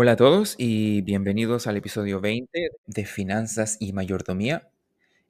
Hola 0.00 0.12
a 0.12 0.16
todos 0.16 0.54
y 0.58 1.00
bienvenidos 1.02 1.66
al 1.66 1.76
episodio 1.76 2.20
20 2.20 2.70
de 2.86 3.04
Finanzas 3.04 3.78
y 3.80 3.92
Mayordomía, 3.92 4.70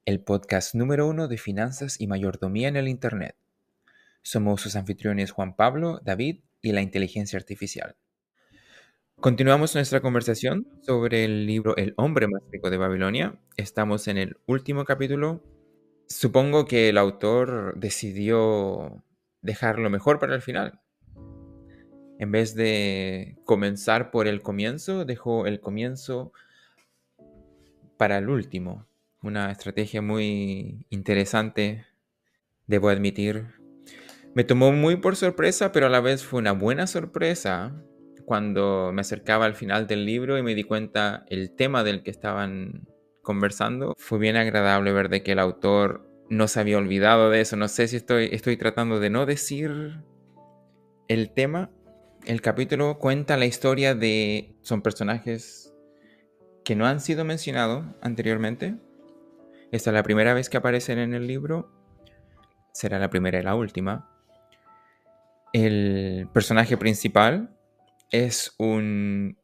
el 0.05 0.21
podcast 0.21 0.75
número 0.75 1.07
uno 1.07 1.27
de 1.27 1.39
finanzas 1.39 1.99
y 1.99 2.07
mayordomía 2.07 2.69
en 2.69 2.77
el 2.77 2.87
Internet. 2.87 3.35
Somos 4.21 4.61
sus 4.61 4.77
anfitriones 4.77 5.31
Juan 5.31 5.57
Pablo, 5.57 6.03
David 6.05 6.41
y 6.61 6.73
la 6.73 6.83
inteligencia 6.83 7.39
artificial. 7.39 7.97
Continuamos 9.19 9.75
nuestra 9.75 10.03
conversación 10.03 10.67
sobre 10.83 11.25
el 11.25 11.47
libro 11.47 11.75
El 11.79 11.95
hombre 11.97 12.29
más 12.29 12.43
rico 12.53 12.69
de 12.69 12.77
Babilonia. 12.77 13.41
Estamos 13.57 14.07
en 14.07 14.19
el 14.19 14.37
último 14.45 14.85
capítulo. 14.85 15.43
Supongo 16.09 16.67
que 16.67 16.91
el 16.91 16.99
autor 16.99 17.73
decidió 17.79 19.03
dejarlo 19.41 19.89
mejor 19.89 20.19
para 20.19 20.35
el 20.35 20.43
final. 20.43 20.79
En 22.19 22.33
vez 22.33 22.55
de 22.55 23.37
comenzar 23.45 24.11
por 24.11 24.27
el 24.27 24.43
comienzo, 24.43 25.05
dejó 25.05 25.47
el 25.47 25.61
comienzo 25.61 26.33
para 27.97 28.19
el 28.19 28.29
último. 28.29 28.87
Una 29.23 29.51
estrategia 29.51 30.03
muy 30.03 30.87
interesante, 30.91 31.87
debo 32.67 32.89
admitir. 32.89 33.47
Me 34.35 34.45
tomó 34.45 34.73
muy 34.73 34.97
por 34.97 35.17
sorpresa, 35.17 35.73
pero 35.73 35.87
a 35.87 35.91
la 35.91 36.01
vez 36.01 36.25
fue 36.25 36.41
una 36.41 36.53
buena 36.53 36.87
sorpresa 36.87 37.83
cuando 38.25 38.91
me 38.93 39.01
acercaba 39.01 39.47
al 39.47 39.55
final 39.55 39.87
del 39.87 40.05
libro 40.05 40.37
y 40.39 40.43
me 40.43 40.55
di 40.55 40.63
cuenta 40.63 41.25
el 41.29 41.51
tema 41.57 41.83
del 41.83 42.03
que 42.03 42.11
estaban 42.11 42.87
conversando. 43.23 43.95
Fue 43.97 44.19
bien 44.19 44.37
agradable 44.37 44.93
ver 44.93 45.09
de 45.09 45.23
que 45.23 45.33
el 45.33 45.39
autor 45.39 46.07
no 46.29 46.47
se 46.47 46.61
había 46.61 46.79
olvidado 46.79 47.31
de 47.31 47.41
eso. 47.41 47.57
No 47.57 47.69
sé 47.69 47.89
si 47.89 47.97
estoy, 47.97 48.29
estoy 48.33 48.57
tratando 48.57 49.01
de 49.01 49.11
no 49.11 49.25
decir 49.25 50.03
el 51.09 51.33
tema. 51.33 51.71
El 52.25 52.43
capítulo 52.43 52.99
cuenta 52.99 53.37
la 53.37 53.47
historia 53.47 53.95
de... 53.95 54.55
Son 54.63 54.83
personajes 54.83 55.73
que 56.65 56.77
no 56.77 56.87
han 56.87 57.01
sido 57.01 57.25
mencionados 57.25 57.87
anteriormente. 58.03 58.77
Esta 59.73 59.91
es 59.91 59.95
la 59.95 60.03
primera 60.03 60.35
vez 60.35 60.51
que 60.51 60.59
aparecen 60.59 60.99
en 60.99 61.15
el 61.15 61.27
libro. 61.27 61.73
Será 62.73 62.99
la 62.99 63.11
primera 63.11 63.39
y 63.41 63.43
la 63.43 63.55
última. 63.55 64.11
El 65.53 66.29
personaje 66.33 66.77
principal 66.77 67.57
es 68.11 68.55
un 68.59 69.39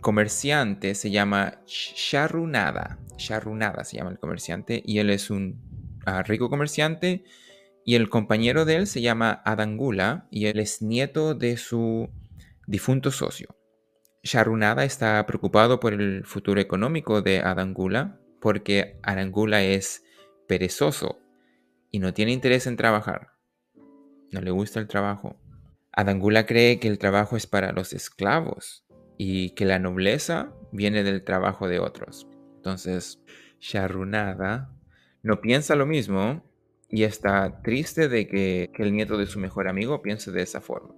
comerciante, 0.00 0.94
se 0.94 1.10
llama 1.10 1.60
Sharunada. 1.66 2.98
Sharunada 3.16 3.84
se 3.84 3.96
llama 3.96 4.10
el 4.10 4.18
comerciante 4.18 4.82
y 4.84 4.98
él 4.98 5.10
es 5.10 5.30
un 5.30 5.60
ah, 6.06 6.22
rico 6.22 6.48
comerciante 6.50 7.24
y 7.84 7.96
el 7.96 8.08
compañero 8.08 8.64
de 8.64 8.76
él 8.76 8.86
se 8.86 9.02
llama 9.02 9.42
Adangula 9.44 10.26
y 10.30 10.46
él 10.46 10.58
es 10.58 10.80
nieto 10.82 11.34
de 11.34 11.56
su 11.56 12.08
difunto 12.66 13.10
socio. 13.10 13.56
Sharunada 14.22 14.84
está 14.84 15.24
preocupado 15.26 15.80
por 15.80 15.92
el 15.92 16.24
futuro 16.24 16.60
económico 16.60 17.20
de 17.20 17.40
Adangula 17.40 18.18
porque 18.40 18.98
Adangula 19.02 19.62
es 19.62 20.02
perezoso 20.48 21.18
y 21.90 21.98
no 21.98 22.14
tiene 22.14 22.32
interés 22.32 22.66
en 22.66 22.76
trabajar. 22.76 23.32
No 24.32 24.40
le 24.40 24.50
gusta 24.50 24.80
el 24.80 24.88
trabajo. 24.88 25.36
Adangula 25.92 26.46
cree 26.46 26.80
que 26.80 26.88
el 26.88 26.98
trabajo 26.98 27.36
es 27.36 27.46
para 27.46 27.72
los 27.72 27.92
esclavos 27.92 28.84
y 29.18 29.50
que 29.50 29.66
la 29.66 29.78
nobleza 29.78 30.52
viene 30.72 31.02
del 31.04 31.22
trabajo 31.22 31.68
de 31.68 31.78
otros. 31.78 32.26
Entonces, 32.56 33.22
Sharunada 33.60 34.74
no 35.22 35.40
piensa 35.40 35.76
lo 35.76 35.86
mismo 35.86 36.42
y 36.94 37.02
está 37.02 37.60
triste 37.62 38.08
de 38.08 38.28
que, 38.28 38.70
el 38.78 38.92
nieto 38.92 39.18
de 39.18 39.26
su 39.26 39.40
mejor 39.40 39.66
amigo 39.66 40.00
piense 40.00 40.30
de 40.30 40.42
esa 40.42 40.60
forma. 40.60 40.94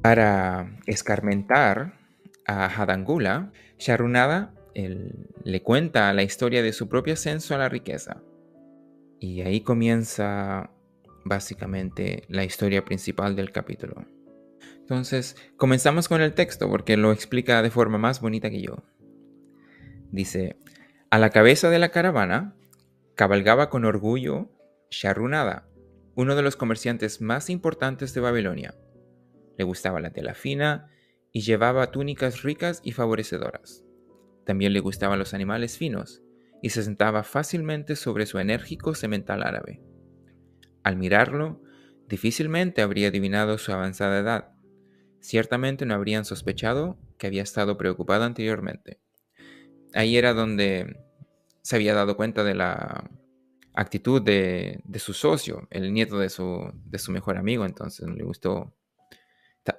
Para 0.00 0.80
escarmentar 0.86 1.98
a 2.46 2.68
Hadangula, 2.68 3.52
Sharunada 3.78 4.54
le 4.74 5.62
cuenta 5.62 6.10
la 6.14 6.22
historia 6.22 6.62
de 6.62 6.72
su 6.72 6.88
propio 6.88 7.12
ascenso 7.12 7.54
a 7.54 7.58
la 7.58 7.68
riqueza. 7.68 8.22
Y 9.20 9.42
ahí 9.42 9.60
comienza 9.60 10.70
básicamente 11.26 12.24
la 12.28 12.44
historia 12.44 12.82
principal 12.86 13.36
del 13.36 13.52
capítulo. 13.52 14.06
Entonces, 14.78 15.36
comenzamos 15.58 16.08
con 16.08 16.22
el 16.22 16.32
texto 16.32 16.70
porque 16.70 16.96
lo 16.96 17.12
explica 17.12 17.60
de 17.60 17.70
forma 17.70 17.98
más 17.98 18.22
bonita 18.22 18.48
que 18.48 18.62
yo. 18.62 18.82
Dice, 20.10 20.56
a 21.10 21.18
la 21.18 21.28
cabeza 21.28 21.68
de 21.68 21.78
la 21.78 21.90
caravana 21.90 22.56
cabalgaba 23.16 23.68
con 23.68 23.84
orgullo 23.84 24.48
Sharunada, 24.94 25.68
uno 26.14 26.36
de 26.36 26.42
los 26.42 26.56
comerciantes 26.56 27.20
más 27.20 27.50
importantes 27.50 28.14
de 28.14 28.20
Babilonia. 28.20 28.74
Le 29.58 29.64
gustaba 29.64 30.00
la 30.00 30.12
tela 30.12 30.34
fina 30.34 30.88
y 31.32 31.40
llevaba 31.40 31.90
túnicas 31.90 32.42
ricas 32.42 32.80
y 32.84 32.92
favorecedoras. 32.92 33.84
También 34.46 34.72
le 34.72 34.80
gustaban 34.80 35.18
los 35.18 35.34
animales 35.34 35.76
finos 35.76 36.22
y 36.62 36.70
se 36.70 36.82
sentaba 36.82 37.24
fácilmente 37.24 37.96
sobre 37.96 38.26
su 38.26 38.38
enérgico 38.38 38.94
semental 38.94 39.42
árabe. 39.42 39.82
Al 40.84 40.96
mirarlo, 40.96 41.60
difícilmente 42.06 42.80
habría 42.80 43.08
adivinado 43.08 43.58
su 43.58 43.72
avanzada 43.72 44.20
edad. 44.20 44.52
Ciertamente 45.20 45.86
no 45.86 45.94
habrían 45.94 46.24
sospechado 46.24 46.98
que 47.18 47.26
había 47.26 47.42
estado 47.42 47.76
preocupado 47.76 48.24
anteriormente. 48.24 49.00
Ahí 49.92 50.16
era 50.16 50.34
donde 50.34 51.00
se 51.62 51.76
había 51.76 51.94
dado 51.94 52.16
cuenta 52.16 52.44
de 52.44 52.54
la 52.54 53.10
actitud 53.74 54.22
de, 54.22 54.82
su 54.98 55.12
socio, 55.12 55.66
el 55.70 55.92
nieto 55.92 56.18
de 56.18 56.30
su, 56.30 56.72
mejor 57.08 57.36
amigo, 57.36 57.66
entonces 57.66 58.08
le 58.08 58.24
gustó, 58.24 58.74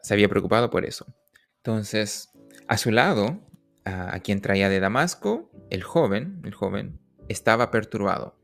se 0.02 0.14
había 0.14 0.30
preocupado 0.30 0.70
por 0.70 0.86
eso. 0.86 1.06
Entonces, 1.58 2.30
a 2.68 2.78
su 2.78 2.92
lado, 2.92 3.40
a, 3.86 4.20
quien 4.20 4.42
traía 4.42 4.70
de 4.70 4.80
Damasco, 4.80 5.50
el 5.70 5.84
joven, 5.84 6.42
el 6.44 6.54
joven, 6.54 7.00
estaba 7.30 7.72
perturbado. 7.72 8.38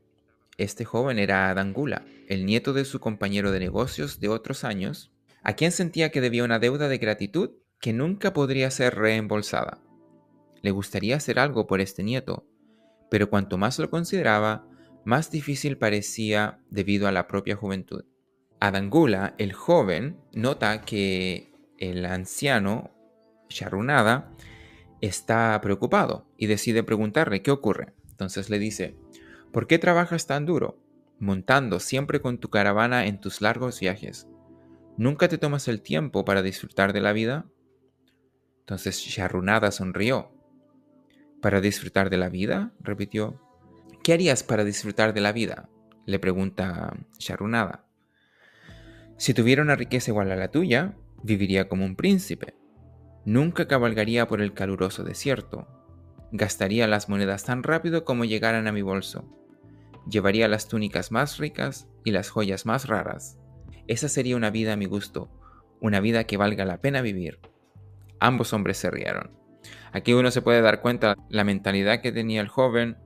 Este 0.56 0.84
joven 0.84 1.18
era 1.18 1.50
Adangula, 1.50 2.04
el 2.28 2.46
nieto 2.46 2.72
de 2.72 2.84
su 2.84 2.98
compañero 2.98 3.52
de 3.52 3.60
negocios 3.60 4.20
de 4.20 4.28
otros 4.28 4.64
años, 4.64 5.12
a 5.42 5.54
quien 5.54 5.72
sentía 5.72 6.10
que 6.10 6.20
debía 6.20 6.44
una 6.44 6.58
deuda 6.58 6.88
de 6.88 6.98
gratitud 6.98 7.50
que 7.80 7.92
nunca 7.92 8.32
podría 8.32 8.70
ser 8.70 8.94
reembolsada. 8.94 9.82
Le 10.62 10.70
gustaría 10.70 11.16
hacer 11.16 11.38
algo 11.38 11.66
por 11.66 11.80
este 11.80 12.02
nieto, 12.02 12.46
pero 13.10 13.28
cuanto 13.28 13.58
más 13.58 13.78
lo 13.78 13.90
consideraba, 13.90 14.66
más 15.04 15.30
difícil 15.30 15.78
parecía 15.78 16.60
debido 16.70 17.08
a 17.08 17.12
la 17.12 17.26
propia 17.26 17.56
juventud. 17.56 18.04
Adangula, 18.60 19.34
el 19.38 19.52
joven, 19.52 20.20
nota 20.32 20.82
que 20.82 21.52
el 21.78 22.06
anciano, 22.06 22.92
Sharunada, 23.48 24.32
está 25.00 25.60
preocupado 25.60 26.26
y 26.36 26.46
decide 26.46 26.84
preguntarle 26.84 27.42
qué 27.42 27.50
ocurre. 27.50 27.92
Entonces 28.08 28.50
le 28.50 28.58
dice, 28.58 28.96
¿por 29.52 29.66
qué 29.66 29.78
trabajas 29.78 30.26
tan 30.26 30.46
duro, 30.46 30.78
montando 31.18 31.80
siempre 31.80 32.20
con 32.20 32.38
tu 32.38 32.50
caravana 32.50 33.06
en 33.06 33.20
tus 33.20 33.40
largos 33.40 33.80
viajes? 33.80 34.28
¿Nunca 34.96 35.28
te 35.28 35.38
tomas 35.38 35.66
el 35.66 35.82
tiempo 35.82 36.24
para 36.24 36.42
disfrutar 36.42 36.92
de 36.92 37.00
la 37.00 37.12
vida? 37.12 37.46
Entonces 38.60 38.98
Sharunada 38.98 39.72
sonrió. 39.72 40.30
¿Para 41.40 41.60
disfrutar 41.60 42.10
de 42.10 42.18
la 42.18 42.28
vida? 42.28 42.72
repitió. 42.78 43.40
¿Qué 44.02 44.12
harías 44.12 44.42
para 44.42 44.64
disfrutar 44.64 45.14
de 45.14 45.20
la 45.20 45.32
vida? 45.32 45.68
le 46.06 46.18
pregunta 46.18 46.96
Sharunada. 47.20 47.86
Si 49.16 49.32
tuviera 49.32 49.62
una 49.62 49.76
riqueza 49.76 50.10
igual 50.10 50.32
a 50.32 50.36
la 50.36 50.50
tuya, 50.50 50.96
viviría 51.22 51.68
como 51.68 51.84
un 51.84 51.94
príncipe. 51.94 52.56
Nunca 53.24 53.68
cabalgaría 53.68 54.26
por 54.26 54.42
el 54.42 54.54
caluroso 54.54 55.04
desierto. 55.04 55.68
Gastaría 56.32 56.88
las 56.88 57.08
monedas 57.08 57.44
tan 57.44 57.62
rápido 57.62 58.04
como 58.04 58.24
llegaran 58.24 58.66
a 58.66 58.72
mi 58.72 58.82
bolso. 58.82 59.24
Llevaría 60.10 60.48
las 60.48 60.66
túnicas 60.66 61.12
más 61.12 61.38
ricas 61.38 61.86
y 62.04 62.10
las 62.10 62.28
joyas 62.28 62.66
más 62.66 62.88
raras. 62.88 63.38
Esa 63.86 64.08
sería 64.08 64.34
una 64.34 64.50
vida 64.50 64.72
a 64.72 64.76
mi 64.76 64.86
gusto, 64.86 65.30
una 65.80 66.00
vida 66.00 66.24
que 66.24 66.36
valga 66.36 66.64
la 66.64 66.80
pena 66.80 67.02
vivir. 67.02 67.38
Ambos 68.18 68.52
hombres 68.52 68.78
se 68.78 68.90
rieron. 68.90 69.30
Aquí 69.92 70.12
uno 70.12 70.32
se 70.32 70.42
puede 70.42 70.60
dar 70.60 70.80
cuenta 70.80 71.14
la 71.28 71.44
mentalidad 71.44 72.00
que 72.00 72.10
tenía 72.10 72.40
el 72.40 72.48
joven 72.48 72.96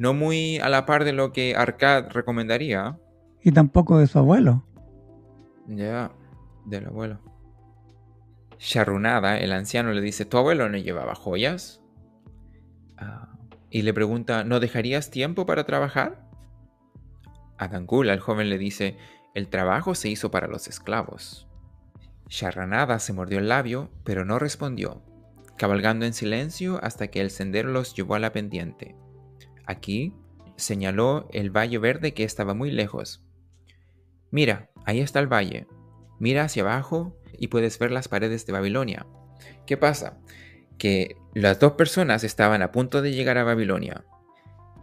no 0.00 0.14
muy 0.14 0.58
a 0.60 0.70
la 0.70 0.86
par 0.86 1.04
de 1.04 1.12
lo 1.12 1.30
que 1.30 1.54
Arcad 1.54 2.08
recomendaría. 2.12 2.98
Y 3.42 3.52
tampoco 3.52 3.98
de 3.98 4.06
su 4.06 4.18
abuelo. 4.18 4.64
Ya, 5.66 6.10
del 6.64 6.86
abuelo. 6.86 7.20
Sharunada, 8.58 9.36
el 9.36 9.52
anciano, 9.52 9.92
le 9.92 10.00
dice, 10.00 10.24
¿tu 10.24 10.38
abuelo 10.38 10.70
no 10.70 10.78
llevaba 10.78 11.14
joyas? 11.14 11.82
Ah, 12.96 13.28
y 13.68 13.82
le 13.82 13.92
pregunta, 13.92 14.42
¿no 14.42 14.58
dejarías 14.58 15.10
tiempo 15.10 15.44
para 15.44 15.64
trabajar? 15.64 16.26
A 17.58 17.68
Dangula, 17.68 18.14
el 18.14 18.20
joven 18.20 18.48
le 18.48 18.56
dice, 18.56 18.96
el 19.34 19.48
trabajo 19.48 19.94
se 19.94 20.08
hizo 20.08 20.30
para 20.30 20.46
los 20.46 20.66
esclavos. 20.66 21.46
Sharunada 22.26 23.00
se 23.00 23.12
mordió 23.12 23.38
el 23.38 23.50
labio, 23.50 23.90
pero 24.04 24.24
no 24.24 24.38
respondió, 24.38 25.02
cabalgando 25.58 26.06
en 26.06 26.14
silencio 26.14 26.80
hasta 26.82 27.08
que 27.08 27.20
el 27.20 27.30
sendero 27.30 27.68
los 27.68 27.92
llevó 27.92 28.14
a 28.14 28.18
la 28.18 28.32
pendiente. 28.32 28.96
Aquí 29.70 30.12
señaló 30.56 31.28
el 31.30 31.56
valle 31.56 31.78
verde 31.78 32.12
que 32.12 32.24
estaba 32.24 32.54
muy 32.54 32.72
lejos. 32.72 33.22
Mira, 34.32 34.68
ahí 34.84 34.98
está 34.98 35.20
el 35.20 35.32
valle. 35.32 35.68
Mira 36.18 36.42
hacia 36.42 36.64
abajo 36.64 37.16
y 37.38 37.46
puedes 37.46 37.78
ver 37.78 37.92
las 37.92 38.08
paredes 38.08 38.46
de 38.46 38.52
Babilonia. 38.52 39.06
¿Qué 39.66 39.76
pasa? 39.76 40.18
Que 40.76 41.16
las 41.34 41.60
dos 41.60 41.74
personas 41.74 42.24
estaban 42.24 42.62
a 42.62 42.72
punto 42.72 43.00
de 43.00 43.12
llegar 43.12 43.38
a 43.38 43.44
Babilonia 43.44 44.04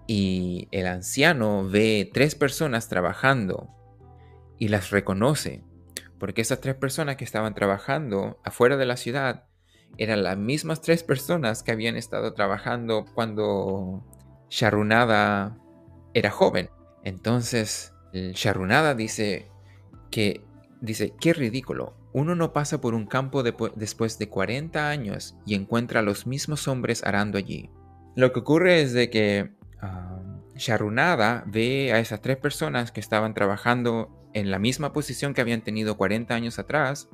y 0.08 0.70
el 0.72 0.88
anciano 0.88 1.68
ve 1.68 2.10
tres 2.14 2.36
personas 2.36 2.88
trabajando 2.88 3.68
y 4.58 4.70
las 4.70 4.90
reconoce, 4.90 5.66
porque 6.18 6.42
esas 6.42 6.62
tres 6.62 6.76
personas 6.76 7.18
que 7.18 7.26
estaban 7.26 7.54
trabajando 7.56 8.40
afuera 8.46 8.78
de 8.78 8.86
la 8.86 8.96
ciudad 8.96 9.48
eran 9.98 10.24
las 10.24 10.38
mismas 10.38 10.80
tres 10.80 11.04
personas 11.04 11.62
que 11.62 11.74
habían 11.74 11.98
estado 11.98 12.34
trabajando 12.34 13.04
cuando 13.14 14.06
Sharunada 14.50 15.58
era 16.14 16.32
joven. 16.32 16.70
Entonces, 17.04 17.94
Sharunada 18.14 18.96
dice 18.96 19.50
que 20.12 20.44
dice, 20.82 21.14
qué 21.20 21.34
ridículo. 21.34 21.96
Uno 22.14 22.36
no 22.36 22.54
pasa 22.54 22.82
por 22.82 22.96
un 22.96 23.06
campo 23.06 23.44
después 23.44 24.18
de 24.18 24.30
40 24.30 24.90
años 24.90 25.36
y 25.46 25.56
encuentra 25.56 26.00
a 26.00 26.04
los 26.04 26.26
mismos 26.26 26.68
hombres 26.68 27.04
arando 27.04 27.38
allí. 27.38 27.70
Lo 28.16 28.34
que 28.34 28.40
ocurre 28.40 28.82
es 28.82 28.94
de 28.94 29.10
que 29.10 29.52
Sharunada 30.56 31.44
ve 31.46 31.94
a 31.94 32.00
esas 32.00 32.22
tres 32.22 32.38
personas 32.38 32.92
que 32.92 33.00
estaban 33.00 33.36
trabajando 33.36 34.30
en 34.34 34.50
la 34.50 34.58
misma 34.58 34.94
posición 34.94 35.34
que 35.34 35.42
habían 35.42 35.62
tenido 35.62 35.98
40 35.98 36.34
años 36.34 36.58
atrás 36.58 37.10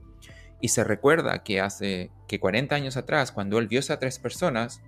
y 0.61 0.69
se 0.69 0.85
recuerda 0.85 1.43
que 1.43 1.59
hace 1.59 2.09
que 2.29 2.39
40 2.39 2.73
años 2.73 2.95
atrás, 2.95 3.33
cuando 3.33 3.59
él 3.59 3.67
vio 3.67 3.79
a 3.79 3.81
esas 3.81 3.99
tres 3.99 4.17
personas, 4.19 4.81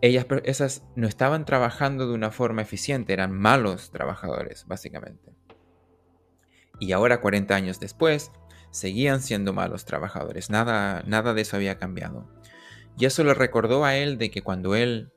ellas 0.00 0.26
esas 0.44 0.84
no 0.94 1.06
estaban 1.08 1.44
trabajando 1.44 2.06
de 2.06 2.14
una 2.14 2.30
forma 2.30 2.62
eficiente, 2.62 3.12
eran 3.12 3.32
malos 3.32 3.90
trabajadores, 3.90 4.64
básicamente. 4.66 5.32
Y 6.78 6.92
ahora, 6.92 7.20
40 7.20 7.54
años 7.54 7.80
después, 7.80 8.30
seguían 8.70 9.20
siendo 9.20 9.52
malos 9.52 9.84
trabajadores, 9.84 10.50
nada, 10.50 11.02
nada 11.06 11.34
de 11.34 11.42
eso 11.42 11.56
había 11.56 11.78
cambiado. 11.78 12.28
Y 12.96 13.06
eso 13.06 13.24
le 13.24 13.34
recordó 13.34 13.84
a 13.84 13.96
él 13.96 14.18
de 14.18 14.30
que 14.30 14.42
cuando 14.42 14.74
él 14.74 15.12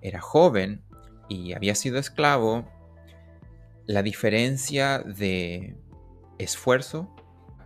era 0.00 0.20
joven 0.20 0.82
y 1.28 1.52
había 1.52 1.74
sido 1.74 1.98
esclavo, 1.98 2.70
la 3.86 4.02
diferencia 4.02 4.98
de 5.00 5.76
esfuerzo 6.38 7.14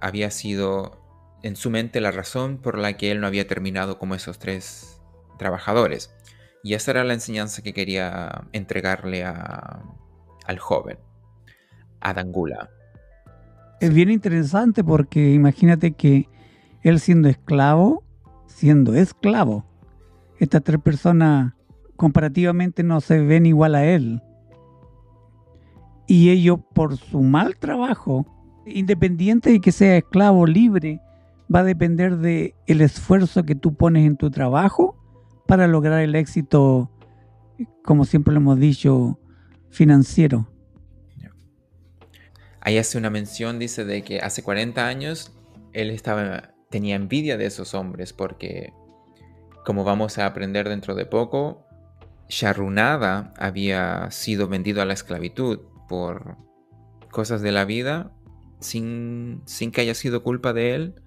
había 0.01 0.31
sido 0.31 1.01
en 1.43 1.57
su 1.57 1.71
mente 1.71 2.01
la 2.01 2.11
razón 2.11 2.59
por 2.59 2.79
la 2.79 2.97
que 2.97 3.11
él 3.11 3.21
no 3.21 3.27
había 3.27 3.47
terminado 3.47 3.99
como 3.99 4.15
esos 4.15 4.39
tres 4.39 5.01
trabajadores. 5.39 6.15
Y 6.63 6.75
esa 6.75 6.91
era 6.91 7.05
la 7.05 7.15
enseñanza 7.15 7.63
que 7.63 7.73
quería 7.73 8.45
entregarle 8.53 9.25
al 9.25 10.59
joven, 10.59 10.99
a 12.01 12.13
Dangula. 12.13 12.71
Es 13.81 13.95
bien 13.95 14.11
interesante 14.11 14.85
porque 14.85 15.33
imagínate 15.33 15.93
que 15.93 16.29
él 16.83 17.01
siendo 17.01 17.29
esclavo, 17.29 18.05
siendo 18.47 18.95
esclavo, 18.95 19.65
estas 20.39 20.63
tres 20.63 20.81
personas 20.81 21.55
comparativamente 21.97 22.83
no 22.83 23.01
se 23.01 23.21
ven 23.21 23.47
igual 23.47 23.75
a 23.75 23.85
él. 23.85 24.23
Y 26.07 26.31
ellos 26.31 26.59
por 26.75 26.97
su 26.97 27.23
mal 27.23 27.57
trabajo, 27.57 28.27
independiente 28.67 29.51
de 29.51 29.61
que 29.61 29.73
sea 29.73 29.97
esclavo 29.97 30.47
libre, 30.47 31.01
va 31.53 31.61
a 31.61 31.65
depender 31.65 32.19
de 32.19 32.55
esfuerzo 32.67 33.45
que 33.45 33.55
tú 33.55 33.75
pones 33.75 34.07
en 34.07 34.17
tu 34.17 34.31
trabajo 34.31 35.00
para 35.51 35.67
lograr 35.67 36.01
el 36.01 36.15
éxito, 36.15 36.93
como 37.83 38.05
siempre 38.05 38.33
lo 38.33 38.39
hemos 38.39 38.61
dicho, 38.61 39.19
financiero. 39.69 40.49
Ahí 42.61 42.79
hace 42.79 42.97
una 42.97 43.11
mención, 43.11 43.59
dice, 43.59 43.85
de 43.85 44.05
que 44.05 44.21
hace 44.21 44.45
40 44.45 44.87
años 44.87 45.33
él 45.73 45.91
estaba, 45.91 46.55
tenía 46.71 46.95
envidia 46.95 47.37
de 47.37 47.47
esos 47.47 47.75
hombres 47.75 48.13
porque, 48.13 48.73
como 49.65 49.83
vamos 49.83 50.19
a 50.19 50.27
aprender 50.27 50.69
dentro 50.69 50.95
de 50.95 51.05
poco, 51.05 51.67
Sharunada 52.29 53.35
había 53.37 54.09
sido 54.13 54.47
vendido 54.47 54.83
a 54.83 54.85
la 54.85 54.95
esclavitud 54.95 55.63
por 55.89 56.37
cosas 57.11 57.43
de 57.43 57.51
la 57.51 57.65
vida 57.65 58.13
sin, 58.61 59.43
sin 59.47 59.73
que 59.73 59.81
haya 59.81 59.95
sido 59.95 60.23
culpa 60.23 60.53
de 60.53 60.77
él. 60.77 61.03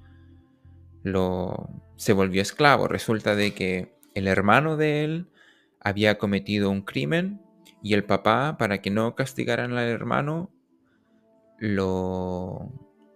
Lo, 1.01 1.69
se 1.95 2.11
volvió 2.11 2.41
esclavo. 2.41 2.89
Resulta 2.89 3.35
de 3.35 3.53
que 3.53 3.92
el 4.15 4.27
hermano 4.27 4.77
de 4.77 5.03
él 5.03 5.29
había 5.79 6.17
cometido 6.17 6.69
un 6.69 6.81
crimen 6.81 7.41
y 7.81 7.93
el 7.93 8.05
papá, 8.05 8.55
para 8.57 8.81
que 8.81 8.89
no 8.89 9.15
castigaran 9.15 9.73
al 9.73 9.87
hermano, 9.89 10.49
lo 11.59 12.71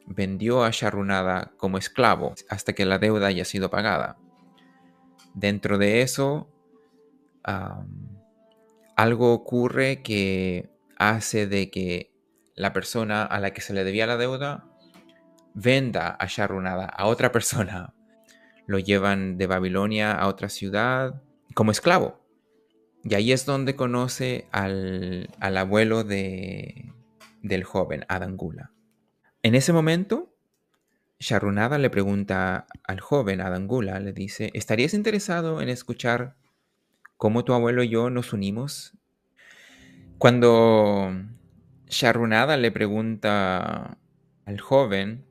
vendió 0.06 0.64
a 0.64 0.72
Sharunada 0.72 1.52
como 1.58 1.78
esclavo 1.78 2.34
hasta 2.50 2.74
que 2.74 2.86
la 2.86 3.00
deuda 3.00 3.28
haya 3.28 3.46
sido 3.46 3.70
pagada. 3.70 4.18
Dentro 5.34 5.78
de 5.78 6.02
eso, 6.02 6.50
algo 8.96 9.34
ocurre 9.34 10.02
que 10.02 10.70
hace 10.98 11.48
de 11.48 11.70
que 11.70 12.12
la 12.56 12.74
persona 12.74 13.24
a 13.24 13.40
la 13.40 13.52
que 13.52 13.62
se 13.62 13.74
le 13.74 13.84
debía 13.84 14.08
la 14.08 14.18
deuda 14.18 14.66
venda 15.54 16.10
a 16.20 16.26
Sharunada 16.26 16.86
a 16.86 17.06
otra 17.06 17.32
persona. 17.32 17.94
Lo 18.68 18.78
llevan 18.78 19.40
de 19.40 19.48
Babilonia 19.48 20.12
a 20.14 20.28
otra 20.28 20.50
ciudad 20.50 21.24
como 21.56 21.72
esclavo. 21.72 22.24
Y 23.04 23.16
ahí 23.16 23.32
es 23.32 23.48
donde 23.48 23.76
conoce 23.76 24.48
al, 24.52 25.30
abuelo 25.40 26.04
de, 26.04 26.94
del 27.42 27.64
joven, 27.64 28.06
Adangula. 28.08 28.72
En 29.42 29.56
ese 29.56 29.74
momento, 29.74 30.36
Sharunada 31.20 31.80
le 31.80 31.90
pregunta 31.90 32.68
al 32.84 33.00
joven 33.00 33.42
Adangula, 33.42 34.00
le 34.00 34.14
dice, 34.14 34.52
¿estarías 34.54 34.94
interesado 34.94 35.62
en 35.62 35.70
escuchar 35.70 36.36
cómo 37.18 37.44
tu 37.44 37.54
abuelo 37.54 37.84
y 37.84 37.90
yo 37.90 38.10
nos 38.10 38.32
unimos. 38.32 38.94
Cuando 40.18 41.12
Sharunada 41.88 42.58
le 42.58 42.72
pregunta 42.72 43.98
al 44.46 44.62
joven 44.62 45.26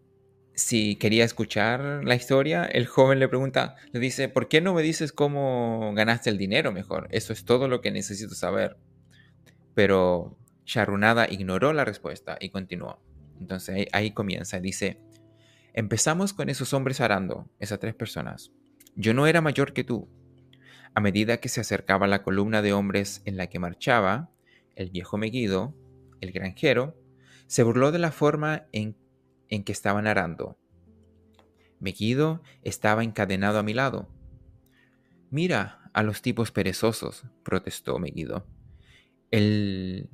si 0.57 0.97
quería 0.97 1.25
escuchar 1.25 2.03
la 2.03 2.15
historia, 2.15 2.65
el 2.65 2.87
joven 2.87 3.19
le 3.19 3.29
pregunta, 3.29 3.77
le 3.93 4.01
dice, 4.01 4.31
¿por 4.31 4.49
qué 4.49 4.63
no 4.63 4.73
me 4.73 4.83
dices 4.83 5.13
cómo 5.13 5.93
ganaste 5.95 6.31
el 6.31 6.39
dinero 6.39 6.73
mejor? 6.73 7.09
Eso 7.11 7.35
es 7.35 7.45
todo 7.45 7.69
lo 7.69 7.83
que 7.83 7.91
necesito 7.91 8.35
saber. 8.35 8.79
Pero 9.75 10.39
Sharunada 10.65 11.31
ignoró 11.31 11.75
la 11.75 11.85
respuesta 11.85 12.39
y 12.41 12.49
continuó. 12.49 12.99
Entonces 13.39 13.87
ahí, 13.93 14.13
comienza, 14.13 14.59
dice, 14.59 14.99
empezamos 15.75 16.33
con 16.33 16.49
esos 16.49 16.73
hombres 16.73 17.03
arando, 17.03 17.51
esas 17.61 17.79
tres 17.79 17.95
personas. 17.95 18.51
Yo 18.95 19.13
no 19.13 19.27
era 19.27 19.43
mayor 19.43 19.75
que 19.75 19.85
tú, 19.85 20.09
a 20.95 21.03
medida 21.03 21.37
que 21.37 21.51
se 21.51 21.61
acercaba 21.61 22.07
la 22.07 22.23
columna 22.23 22.63
de 22.63 22.73
hombres 22.73 23.21
en 23.27 23.37
la 23.37 23.49
que 23.49 23.59
marchaba, 23.59 24.31
el 24.75 24.89
viejo 24.89 25.19
Meguido, 25.19 25.75
el 26.23 26.33
granjero, 26.33 26.97
se 27.47 27.63
burló 27.63 27.93
de 27.93 27.99
la 27.99 28.11
forma 28.11 28.65
en, 28.73 28.97
en 29.49 29.65
que 29.65 29.73
estaban 29.73 30.07
arando. 30.07 30.59
Meguido 31.81 32.43
estaba 32.63 33.05
encadenado 33.05 33.59
a 33.59 33.63
mi 33.63 33.75
lado. 33.75 34.09
Mira 35.31 35.91
a 35.93 36.03
los 36.03 36.23
tipos 36.23 36.53
perezosos, 36.53 37.25
protestó 37.43 37.99
Meguido. 37.99 38.47
El, 39.31 40.09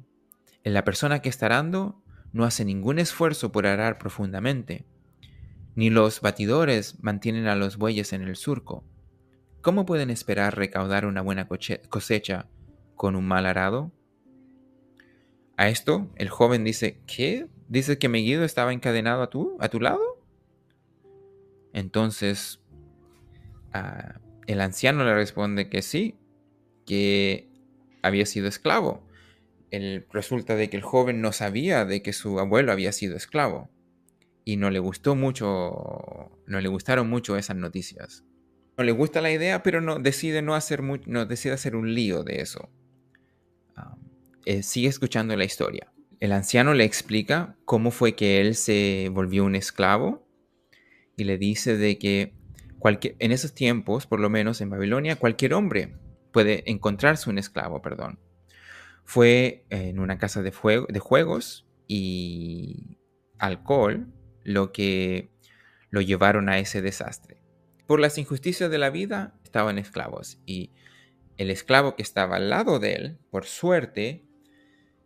la 0.65 0.85
persona 0.85 1.21
que 1.23 1.29
está 1.29 1.47
arando 1.47 2.03
no 2.33 2.45
hace 2.45 2.65
ningún 2.65 2.99
esfuerzo 2.99 3.53
por 3.53 3.67
arar 3.67 3.99
profundamente, 3.99 4.87
ni 5.75 5.91
los 5.91 6.21
batidores 6.21 7.03
mantienen 7.03 7.47
a 7.47 7.57
los 7.57 7.77
bueyes 7.77 8.13
en 8.13 8.23
el 8.23 8.37
surco. 8.37 8.85
¿Cómo 9.61 9.87
pueden 9.87 10.11
esperar 10.11 10.57
recaudar 10.57 11.07
una 11.07 11.21
buena 11.21 11.47
cosecha 11.47 12.49
con 12.97 13.17
un 13.17 13.27
mal 13.27 13.47
arado? 13.47 13.93
A 15.57 15.69
esto, 15.69 16.11
el 16.17 16.29
joven 16.29 16.65
dice, 16.65 17.03
¿qué? 17.07 17.49
¿Dices 17.73 17.97
que 17.97 18.11
Meguido 18.11 18.45
estaba 18.45 18.73
encadenado 18.75 19.23
a, 19.23 19.31
tu, 19.31 19.57
a 19.59 19.71
tu 19.71 19.81
lado? 19.81 20.21
Entonces, 21.73 22.61
ah, 23.73 24.21
el 24.47 24.61
anciano 24.61 25.05
le 25.05 25.15
responde 25.15 25.71
que 25.71 25.81
sí, 25.81 26.17
que 26.85 27.49
había 28.03 28.27
sido 28.27 28.47
esclavo. 28.47 29.03
El, 29.71 30.07
resulta 30.13 30.55
de 30.55 30.69
que 30.69 30.77
el 30.77 30.83
joven 30.83 31.23
no 31.23 31.33
sabía 31.33 31.87
de 31.87 32.03
que 32.03 32.13
su 32.13 32.39
abuelo 32.39 32.73
había 32.73 32.93
sido 32.93 33.17
esclavo 33.17 33.71
y 34.45 34.59
no 34.59 34.69
le 34.69 34.79
gustó 34.79 35.15
mucho, 35.15 36.31
no 36.47 36.61
le 36.61 36.69
gustaron 36.69 37.09
mucho 37.09 37.39
esas 37.39 37.57
noticias 37.57 38.23
no 38.77 38.85
le 38.85 38.93
gusta 38.93 39.21
la 39.21 39.31
idea, 39.31 39.63
pero 39.63 39.81
no, 39.81 39.99
decide 39.99 40.43
no 40.43 40.55
hacer, 40.55 40.83
no, 40.83 41.27
decide 41.27 41.53
hacer 41.53 41.77
un 41.77 41.95
lío 41.95 42.25
de 42.25 42.41
eso. 42.41 42.71
Eh, 44.45 44.65
sigue 44.65 44.89
escuchando 44.89 45.37
la 45.37 45.45
historia. 45.45 45.92
El 46.23 46.31
anciano 46.31 46.73
le 46.73 46.85
explica 46.85 47.57
cómo 47.65 47.91
fue 47.91 48.15
que 48.15 48.41
él 48.41 48.55
se 48.55 49.11
volvió 49.13 49.45
un 49.45 49.57
esclavo 49.57 50.25
y 51.17 51.25
le 51.25 51.37
dice 51.37 51.77
de 51.77 51.99
que 51.99 52.33
en 53.19 53.33
esos 53.33 53.55
tiempos, 53.55 54.07
por 54.07 54.21
lo 54.21 54.31
menos 54.31 54.61
en 54.61 54.71
Babilonia, 54.71 55.17
cualquier 55.17 55.53
hombre 55.53 55.97
puede 56.31 56.63
encontrarse 56.71 57.29
un 57.29 57.39
esclavo, 57.39 57.83
perdón. 57.83 58.21
Fue 59.03 59.67
en 59.69 59.99
una 59.99 60.19
casa 60.19 60.43
de, 60.43 60.53
de 60.89 60.99
juegos 61.01 61.67
y 61.89 62.99
alcohol 63.41 64.07
lo 64.45 64.71
que 64.71 65.33
lo 65.91 66.03
llevaron 66.03 66.49
a 66.49 66.61
ese 66.61 66.83
desastre. 66.83 67.43
Por 67.89 67.99
las 67.99 68.17
injusticias 68.17 68.71
de 68.71 68.79
la 68.79 68.91
vida 68.91 69.35
estaban 69.43 69.77
esclavos 69.77 70.39
y 70.47 70.71
el 71.37 71.51
esclavo 71.51 71.97
que 71.97 72.05
estaba 72.05 72.37
al 72.37 72.49
lado 72.49 72.79
de 72.79 72.93
él, 72.93 73.19
por 73.33 73.45
suerte, 73.45 74.25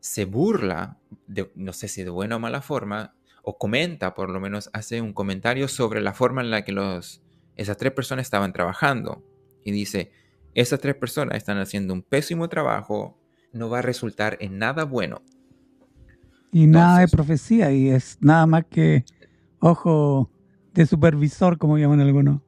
se 0.07 0.25
burla, 0.25 0.99
de, 1.27 1.51
no 1.57 1.73
sé 1.73 1.89
si 1.89 2.05
de 2.05 2.11
buena 2.11 2.37
o 2.37 2.39
mala 2.39 2.63
forma, 2.63 3.17
o 3.43 3.59
comenta, 3.59 4.15
por 4.15 4.31
lo 4.31 4.39
menos 4.39 4.71
hace 4.73 5.01
un 5.01 5.13
comentario 5.13 5.67
sobre 5.67 6.01
la 6.01 6.13
forma 6.13 6.43
en 6.43 6.51
la 6.51 6.65
que 6.65 6.71
los, 6.71 7.25
esas 7.57 7.77
tres 7.77 7.93
personas 7.93 8.25
estaban 8.25 8.53
trabajando. 8.53 9.25
Y 9.65 9.73
dice, 9.73 10.13
esas 10.55 10.79
tres 10.79 10.95
personas 10.95 11.37
están 11.37 11.59
haciendo 11.59 11.93
un 11.93 12.03
pésimo 12.03 12.49
trabajo, 12.49 13.19
no 13.53 13.69
va 13.69 13.81
a 13.81 13.83
resultar 13.83 14.37
en 14.39 14.59
nada 14.59 14.85
bueno. 14.85 15.23
Y 16.53 16.69
nada 16.69 17.01
de 17.01 17.09
profecía, 17.09 17.73
y 17.73 17.89
es 17.89 18.17
nada 18.21 18.47
más 18.47 18.65
que 18.71 19.05
ojo 19.59 20.31
de 20.73 20.87
supervisor, 20.87 21.59
como 21.59 21.79
llaman 21.79 22.01
algunos. 22.01 22.43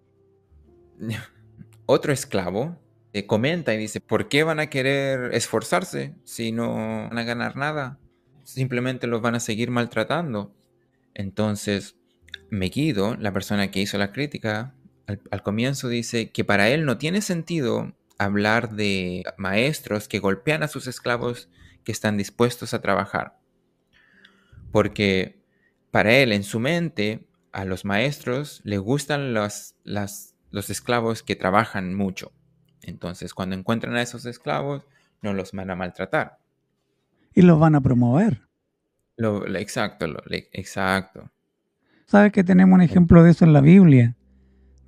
Otro 1.87 2.13
esclavo 2.13 2.79
comenta 3.27 3.75
y 3.75 3.79
dice, 3.79 4.01
¿por 4.01 4.29
qué 4.29 4.45
van 4.45 4.61
a 4.61 4.69
querer 4.69 5.35
esforzarse 5.35 6.15
si 6.25 6.53
no 6.53 6.75
van 6.75 7.19
a 7.19 7.25
ganar 7.25 7.57
nada? 7.57 7.99
Simplemente 8.45 9.07
los 9.07 9.21
van 9.21 9.35
a 9.35 9.41
seguir 9.41 9.71
maltratando. 9.71 10.55
Entonces, 11.15 11.97
Meguido, 12.51 13.17
la 13.17 13.33
persona 13.33 13.71
que 13.71 13.81
hizo 13.81 13.99
la 13.99 14.13
crítica, 14.13 14.75
al, 15.07 15.43
comienzo 15.43 15.89
dice 15.89 16.31
que 16.31 16.45
para 16.45 16.69
él 16.69 16.85
no 16.85 16.99
tiene 16.99 17.23
sentido 17.23 17.97
hablar 18.19 18.75
de 18.75 19.25
maestros 19.37 20.09
que 20.09 20.19
golpean 20.19 20.63
a 20.63 20.69
sus 20.69 20.87
esclavos 20.87 21.49
que 21.85 21.93
están 21.93 22.17
dispuestos 22.17 22.75
a 22.75 22.81
trabajar. 22.81 23.39
Porque 24.71 25.43
para 25.91 26.15
él, 26.17 26.33
en 26.33 26.43
su 26.43 26.61
mente, 26.61 27.27
a 27.53 27.65
los 27.65 27.85
maestros 27.85 28.61
les 28.65 28.81
gustan 28.81 29.33
los, 29.33 29.75
los 29.85 30.71
esclavos 30.71 31.23
que 31.23 31.37
trabajan 31.37 31.95
mucho. 31.95 32.33
Entonces, 32.89 33.35
cuando 33.35 33.55
encuentran 33.55 33.95
a 33.97 34.03
esos 34.03 34.25
esclavos, 34.25 34.87
no 35.23 35.35
los 35.35 35.53
van 35.53 35.71
a 35.71 35.77
maltratar. 35.77 36.39
Y 37.35 37.43
los 37.43 37.61
van 37.61 37.75
a 37.75 37.81
promover. 37.81 38.43
Lo, 39.17 39.47
exacto, 39.57 40.07
exacto. 40.53 41.31
¿Sabes 42.07 42.33
que 42.33 42.45
tenemos 42.45 42.75
un 42.75 42.83
ejemplo 42.83 43.23
de 43.23 43.33
eso 43.33 43.45
en 43.45 43.53
la 43.53 43.61
Biblia? 43.61 44.17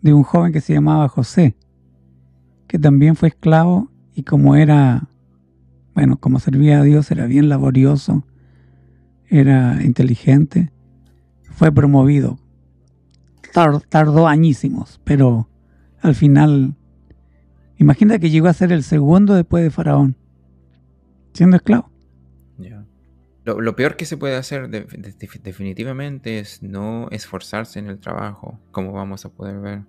De 0.00 0.14
un 0.14 0.22
joven 0.22 0.52
que 0.52 0.62
se 0.62 0.72
llamaba 0.72 1.08
José, 1.08 1.54
que 2.66 2.78
también 2.78 3.16
fue 3.16 3.28
esclavo 3.28 3.90
y 4.14 4.22
como 4.22 4.56
era, 4.56 5.08
bueno, 5.94 6.18
como 6.18 6.38
servía 6.38 6.80
a 6.80 6.82
Dios, 6.82 7.10
era 7.10 7.26
bien 7.26 7.50
laborioso, 7.50 8.24
era 9.28 9.82
inteligente, 9.82 10.72
fue 11.42 11.70
promovido. 11.70 12.38
tardó 13.90 14.26
añísimos, 14.26 15.00
pero 15.04 15.50
al 16.00 16.14
final 16.14 16.74
Imagina 17.80 18.18
que 18.18 18.28
llegó 18.28 18.46
a 18.46 18.52
ser 18.52 18.72
el 18.72 18.82
segundo 18.82 19.32
después 19.32 19.64
de 19.64 19.70
Faraón, 19.70 20.14
siendo 21.32 21.56
esclavo. 21.56 21.90
Lo, 23.42 23.74
peor 23.74 23.96
que 23.96 24.04
se 24.04 24.18
puede 24.18 24.36
hacer 24.36 24.68
definitivamente 24.68 26.38
es 26.38 26.62
no 26.62 27.08
esforzarse 27.10 27.78
en 27.78 27.88
el 27.88 27.98
trabajo, 27.98 28.60
como 28.70 28.92
vamos 28.92 29.24
a 29.24 29.30
poder 29.30 29.58
ver. 29.60 29.80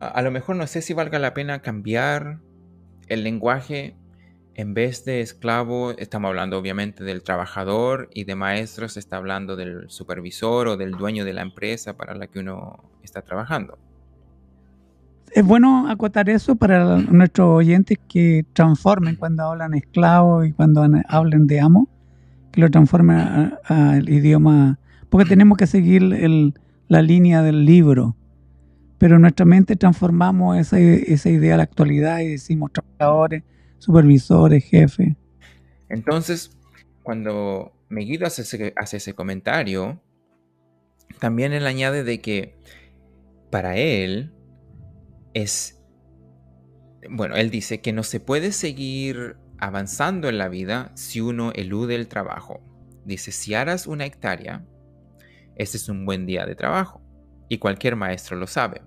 A, 0.00 0.20
lo 0.20 0.32
mejor 0.32 0.56
no 0.56 0.66
sé 0.66 0.82
si 0.82 0.94
valga 0.94 1.20
la 1.20 1.32
pena 1.32 1.62
cambiar 1.62 2.40
el 3.06 3.22
lenguaje. 3.22 3.96
En 4.54 4.74
vez 4.74 5.04
de 5.04 5.20
esclavo, 5.20 5.92
estamos 5.92 6.30
hablando 6.30 6.58
obviamente 6.58 7.04
del 7.04 7.22
trabajador 7.22 8.10
y 8.12 8.24
de 8.24 8.34
maestro 8.34 8.88
se 8.88 8.98
está 8.98 9.16
hablando 9.16 9.54
del 9.54 9.88
supervisor 9.88 10.66
o 10.66 10.76
del 10.76 10.90
dueño 10.90 11.24
de 11.24 11.34
la 11.34 11.42
empresa 11.42 11.96
para 11.96 12.16
la 12.16 12.26
que 12.26 12.40
uno 12.40 12.90
está 13.04 13.22
trabajando 13.22 13.78
es 15.34 15.44
bueno 15.44 15.88
acotar 15.88 16.28
eso 16.28 16.56
para 16.56 16.98
nuestros 16.98 17.48
oyentes 17.48 17.98
que 18.08 18.44
transformen 18.52 19.16
cuando 19.16 19.44
hablan 19.44 19.74
esclavo 19.74 20.44
y 20.44 20.52
cuando 20.52 20.86
hablen 21.08 21.46
de 21.46 21.60
amo, 21.60 21.88
que 22.52 22.60
lo 22.60 22.70
transformen 22.70 23.54
al 23.64 24.08
idioma, 24.08 24.78
porque 25.08 25.28
tenemos 25.28 25.58
que 25.58 25.66
seguir 25.66 26.02
la 26.88 27.02
línea 27.02 27.42
del 27.42 27.64
libro, 27.64 28.16
pero 28.98 29.16
en 29.16 29.22
nuestra 29.22 29.46
mente 29.46 29.76
transformamos 29.76 30.56
esa, 30.58 30.80
idea 31.30 31.54
a 31.54 31.56
la 31.58 31.62
actualidad 31.62 32.20
y 32.20 32.28
decimos 32.28 32.72
trabajadores, 32.72 33.44
supervisores, 33.78 34.64
jefes. 34.64 35.14
Entonces, 35.88 36.50
cuando 37.02 37.72
Meguido 37.88 38.26
hace 38.26 38.42
ese, 38.42 38.74
hace 38.76 38.98
ese 38.98 39.14
comentario, 39.14 40.00
también 41.20 41.52
él 41.52 41.66
añade 41.66 42.04
de 42.04 42.20
que 42.20 42.56
para 43.50 43.76
él, 43.76 44.32
es, 45.34 45.82
bueno, 47.10 47.36
él 47.36 47.50
dice 47.50 47.80
que 47.80 47.92
no 47.92 48.02
se 48.02 48.20
puede 48.20 48.52
seguir 48.52 49.36
avanzando 49.58 50.28
en 50.28 50.38
la 50.38 50.48
vida 50.48 50.92
si 50.94 51.20
uno 51.20 51.52
elude 51.54 51.94
el 51.94 52.08
trabajo. 52.08 52.60
Dice, 53.04 53.32
si 53.32 53.54
harás 53.54 53.86
una 53.86 54.06
hectárea, 54.06 54.64
ese 55.56 55.76
es 55.76 55.88
un 55.88 56.06
buen 56.06 56.26
día 56.26 56.46
de 56.46 56.54
trabajo, 56.54 57.02
y 57.48 57.58
cualquier 57.58 57.96
maestro 57.96 58.36
lo 58.36 58.46
sabe. 58.46 58.82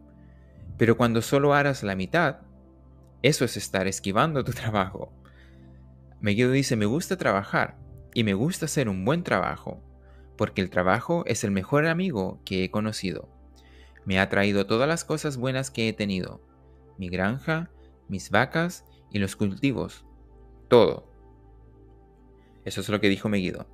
Pero 0.77 0.98
cuando 0.98 1.21
solo 1.21 1.53
harás 1.53 1.83
la 1.83 1.95
mitad, 1.95 2.39
eso 3.21 3.45
es 3.45 3.57
estar 3.57 3.88
esquivando 3.88 4.43
tu 4.43 4.51
trabajo. 4.53 5.13
Megiddo 6.21 6.51
dice, 6.51 6.75
me 6.75 6.86
gusta 6.86 7.17
trabajar, 7.17 7.77
y 8.13 8.24
me 8.24 8.33
gusta 8.33 8.65
hacer 8.65 8.89
un 8.89 9.05
buen 9.05 9.24
trabajo, 9.24 9.83
porque 10.38 10.62
el 10.62 10.69
trabajo 10.69 11.24
es 11.25 11.43
el 11.43 11.51
mejor 11.51 11.86
amigo 11.86 12.41
que 12.45 12.63
he 12.63 12.71
conocido. 12.71 13.29
Me 14.05 14.20
ha 14.20 14.29
traído 14.29 14.65
todas 14.65 14.88
las 14.88 15.03
cosas 15.03 15.38
buenas 15.38 15.72
que 15.72 15.88
he 15.88 15.93
tenido, 15.93 16.41
mi 16.98 17.10
granja, 17.10 17.70
mis 18.08 18.29
vacas 18.29 18.86
y 19.12 19.20
los 19.20 19.36
cultivos, 19.36 20.05
todo. 20.67 21.12
Eso 22.65 22.81
es 22.81 22.89
lo 22.89 23.00
que 23.00 23.10
dijo 23.10 23.29
Meguido. 23.29 23.67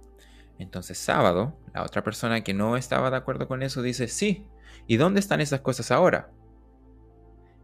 Entonces 0.60 0.98
sábado, 0.98 1.57
la 1.74 1.84
otra 1.84 2.03
persona 2.03 2.43
que 2.43 2.53
no 2.53 2.77
estaba 2.77 3.12
de 3.12 3.17
acuerdo 3.17 3.48
con 3.48 3.63
eso 3.63 3.81
dice, 3.81 4.07
sí, 4.07 4.48
¿y 4.88 4.98
dónde 4.98 5.19
están 5.19 5.41
esas 5.41 5.62
cosas 5.62 5.91
ahora? 5.91 6.31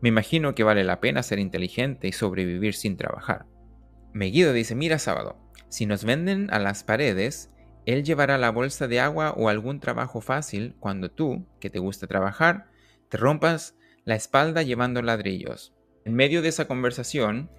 Me 0.01 0.09
imagino 0.09 0.53
que 0.53 0.63
vale 0.63 0.83
la 0.83 0.99
pena 0.99 1.23
ser 1.23 1.39
inteligente 1.39 2.07
y 2.07 2.11
sobrevivir 2.11 2.73
sin 2.75 2.97
trabajar. 2.97 3.45
Meguido 4.11 4.53
dice, 4.53 4.75
mira 4.75 4.99
sábado, 4.99 5.37
si 5.69 5.85
nos 5.85 6.03
venden 6.03 6.53
a 6.53 6.59
las 6.59 6.83
paredes, 6.83 7.52
él 7.85 8.03
llevará 8.03 8.37
la 8.37 8.51
bolsa 8.51 8.87
de 8.87 8.99
agua 8.99 9.33
o 9.35 9.49
algún 9.49 9.79
trabajo 9.79 10.21
fácil 10.21 10.75
cuando 10.79 11.11
tú, 11.11 11.45
que 11.59 11.69
te 11.69 11.79
gusta 11.79 12.07
trabajar, 12.07 12.67
te 13.09 13.17
rompas 13.17 13.75
la 14.05 14.15
espalda 14.15 14.61
llevando 14.63 15.01
ladrillos. 15.01 15.73
En 16.05 16.13
medio 16.13 16.41
de 16.41 16.49
esa 16.49 16.67
conversación, 16.67 17.49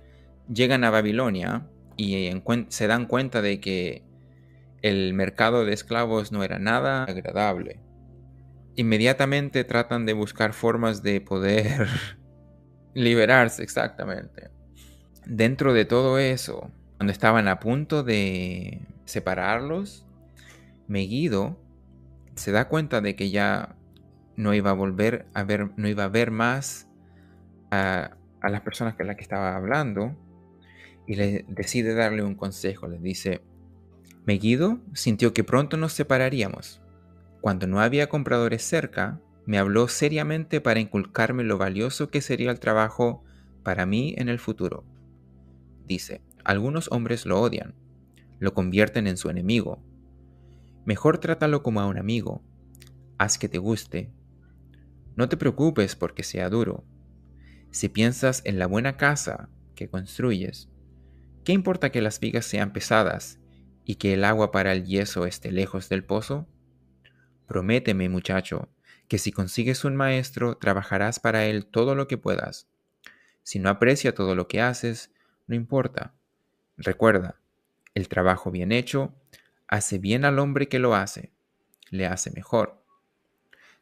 llegan 0.53 0.85
a 0.85 0.91
Babilonia 0.91 1.67
y 1.97 2.31
se 2.69 2.87
dan 2.87 3.07
cuenta 3.07 3.43
de 3.43 3.61
que 3.61 4.05
el 4.83 5.15
mercado 5.15 5.65
de 5.65 5.73
esclavos 5.73 6.33
no 6.33 6.43
era 6.45 6.59
nada 6.59 7.05
agradable. 7.05 7.81
Inmediatamente 8.77 9.65
tratan 9.65 10.05
de 10.05 10.13
buscar 10.13 10.53
formas 10.53 11.03
de 11.03 11.21
poder 11.21 11.87
liberarse 12.95 13.63
exactamente. 13.63 14.51
Dentro 15.25 15.73
de 15.73 15.85
todo 15.85 16.19
eso, 16.19 16.71
cuando 16.99 17.13
estaban 17.13 17.49
a 17.49 17.61
punto 17.61 18.03
de 18.03 18.83
separarlos, 19.07 20.04
Meguido 20.87 21.59
se 22.35 22.53
da 22.53 22.69
cuenta 22.69 23.01
de 23.01 23.17
que 23.17 23.31
ya 23.31 23.77
no 24.37 24.55
iba 24.55 24.71
a 24.71 24.75
volver 24.75 25.27
a 25.35 25.45
ver, 25.45 25.71
no 25.77 25.89
iba 25.89 26.05
a 26.05 26.09
ver 26.09 26.31
más 26.31 26.89
a, 27.71 28.17
las 28.43 28.61
personas 28.61 28.95
con 28.95 29.07
las 29.07 29.17
que 29.17 29.23
estaba 29.23 29.57
hablando 29.57 30.17
y 31.07 31.17
le 31.17 31.45
decide 31.49 31.95
darle 31.95 32.23
un 32.23 32.35
consejo. 32.35 32.89
Le 32.89 32.99
dice, 32.99 33.43
Meguido 34.27 34.81
sintió 34.93 35.33
que 35.33 35.45
pronto 35.45 35.77
nos 35.77 35.93
separaríamos. 35.93 36.83
Cuando 37.41 37.67
no 37.67 37.81
había 37.81 38.09
compradores 38.09 38.63
cerca, 38.63 39.21
me 39.47 39.59
habló 39.59 39.89
seriamente 39.89 40.61
para 40.61 40.81
inculcarme 40.81 41.45
lo 41.45 41.59
valioso 41.59 42.11
que 42.11 42.21
sería 42.21 42.51
el 42.51 42.61
trabajo 42.61 43.23
para 43.63 43.87
mí 43.87 44.15
en 44.17 44.29
el 44.29 44.39
futuro. 44.39 44.85
Dice, 45.87 46.23
algunos 46.45 46.91
hombres 46.91 47.27
lo 47.27 47.41
odian, 47.41 47.75
lo 48.39 48.55
convierten 48.55 49.07
en 49.07 49.17
su 49.17 49.29
enemigo, 49.29 49.83
Mejor 50.85 51.19
trátalo 51.19 51.63
como 51.63 51.81
a 51.81 51.87
un 51.87 51.99
amigo. 51.99 52.43
Haz 53.17 53.39
que 53.39 53.49
te 53.49 53.59
guste. 53.59 54.11
No 55.17 55.29
te 55.29 55.37
preocupes 55.37 55.97
porque 55.97 56.23
sea 56.23 56.51
duro. 56.51 56.85
Si 57.71 57.89
piensas 57.89 58.43
en 58.45 58.59
la 58.59 58.67
buena 58.67 58.97
casa 58.97 59.49
que 59.75 59.89
construyes, 59.89 60.69
¿qué 61.43 61.53
importa 61.53 61.91
que 61.91 62.03
las 62.03 62.21
vigas 62.21 62.45
sean 62.45 62.73
pesadas 62.73 63.41
y 63.85 63.97
que 63.97 64.13
el 64.13 64.25
agua 64.25 64.53
para 64.53 64.73
el 64.73 64.85
yeso 64.85 65.27
esté 65.27 65.53
lejos 65.53 65.89
del 65.89 66.05
pozo? 66.05 66.47
Prométeme, 67.47 68.09
muchacho, 68.09 68.69
que 69.09 69.19
si 69.19 69.33
consigues 69.33 69.85
un 69.85 69.97
maestro, 69.97 70.57
trabajarás 70.57 71.19
para 71.19 71.47
él 71.47 71.67
todo 71.67 71.95
lo 71.95 72.09
que 72.09 72.19
puedas. 72.19 72.69
Si 73.43 73.59
no 73.59 73.71
aprecia 73.71 74.15
todo 74.15 74.35
lo 74.35 74.49
que 74.49 74.61
haces, 74.61 75.13
no 75.47 75.55
importa. 75.55 76.15
Recuerda, 76.77 77.41
el 77.95 78.09
trabajo 78.09 78.51
bien 78.51 78.73
hecho 78.73 79.15
hace 79.75 79.99
bien 79.99 80.25
al 80.25 80.39
hombre 80.39 80.69
que 80.69 80.79
lo 80.79 80.95
hace, 80.95 81.33
le 81.91 82.07
hace 82.07 82.31
mejor. 82.31 82.81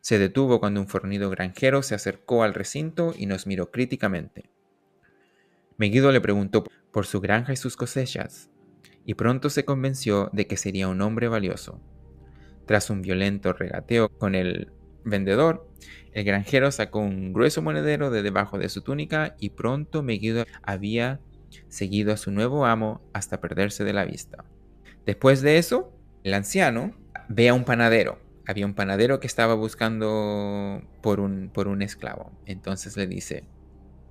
Se 0.00 0.18
detuvo 0.18 0.58
cuando 0.58 0.80
un 0.80 0.88
fornido 0.88 1.28
granjero 1.28 1.82
se 1.82 1.94
acercó 1.94 2.44
al 2.44 2.54
recinto 2.54 3.12
y 3.16 3.26
nos 3.26 3.46
miró 3.46 3.70
críticamente. 3.70 4.50
Megiddo 5.76 6.10
le 6.10 6.22
preguntó 6.22 6.64
por 6.92 7.04
su 7.04 7.20
granja 7.20 7.52
y 7.52 7.56
sus 7.56 7.76
cosechas, 7.76 8.48
y 9.04 9.14
pronto 9.14 9.50
se 9.50 9.66
convenció 9.66 10.30
de 10.32 10.46
que 10.46 10.56
sería 10.56 10.88
un 10.88 11.02
hombre 11.02 11.28
valioso. 11.28 11.78
Tras 12.66 12.88
un 12.88 13.02
violento 13.02 13.52
regateo 13.52 14.08
con 14.08 14.34
el 14.34 14.72
vendedor, 15.04 15.68
el 16.12 16.24
granjero 16.24 16.70
sacó 16.70 17.00
un 17.00 17.34
grueso 17.34 17.60
monedero 17.60 18.10
de 18.10 18.22
debajo 18.22 18.58
de 18.58 18.70
su 18.70 18.80
túnica 18.80 19.36
y 19.38 19.50
pronto 19.50 20.02
Megiddo 20.02 20.46
había 20.62 21.20
seguido 21.68 22.14
a 22.14 22.16
su 22.16 22.30
nuevo 22.30 22.64
amo 22.64 23.02
hasta 23.12 23.42
perderse 23.42 23.84
de 23.84 23.92
la 23.92 24.06
vista. 24.06 24.46
Después 25.06 25.42
de 25.42 25.58
eso, 25.58 25.92
el 26.22 26.34
anciano 26.34 26.94
ve 27.28 27.48
a 27.48 27.54
un 27.54 27.64
panadero. 27.64 28.20
Había 28.46 28.66
un 28.66 28.74
panadero 28.74 29.20
que 29.20 29.26
estaba 29.26 29.54
buscando 29.54 30.82
por 31.00 31.20
un, 31.20 31.50
por 31.52 31.68
un 31.68 31.82
esclavo. 31.82 32.32
Entonces 32.46 32.96
le 32.96 33.06
dice, 33.06 33.44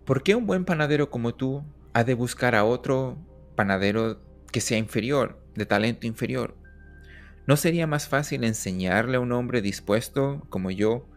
¿por 0.06 0.24
qué 0.24 0.36
un 0.36 0.46
buen 0.46 0.66
panadero 0.66 1.10
como 1.10 1.36
tú 1.36 1.64
ha 1.94 2.04
de 2.04 2.14
buscar 2.14 2.56
a 2.56 2.64
otro 2.64 3.18
panadero 3.56 4.22
que 4.52 4.62
sea 4.62 4.78
inferior, 4.78 5.42
de 5.56 5.66
talento 5.66 6.08
inferior? 6.08 6.58
¿No 7.48 7.58
sería 7.58 7.88
más 7.88 8.08
fácil 8.08 8.44
enseñarle 8.44 9.18
a 9.18 9.20
un 9.20 9.32
hombre 9.32 9.62
dispuesto 9.62 10.46
como 10.50 10.72
yo 10.72 11.08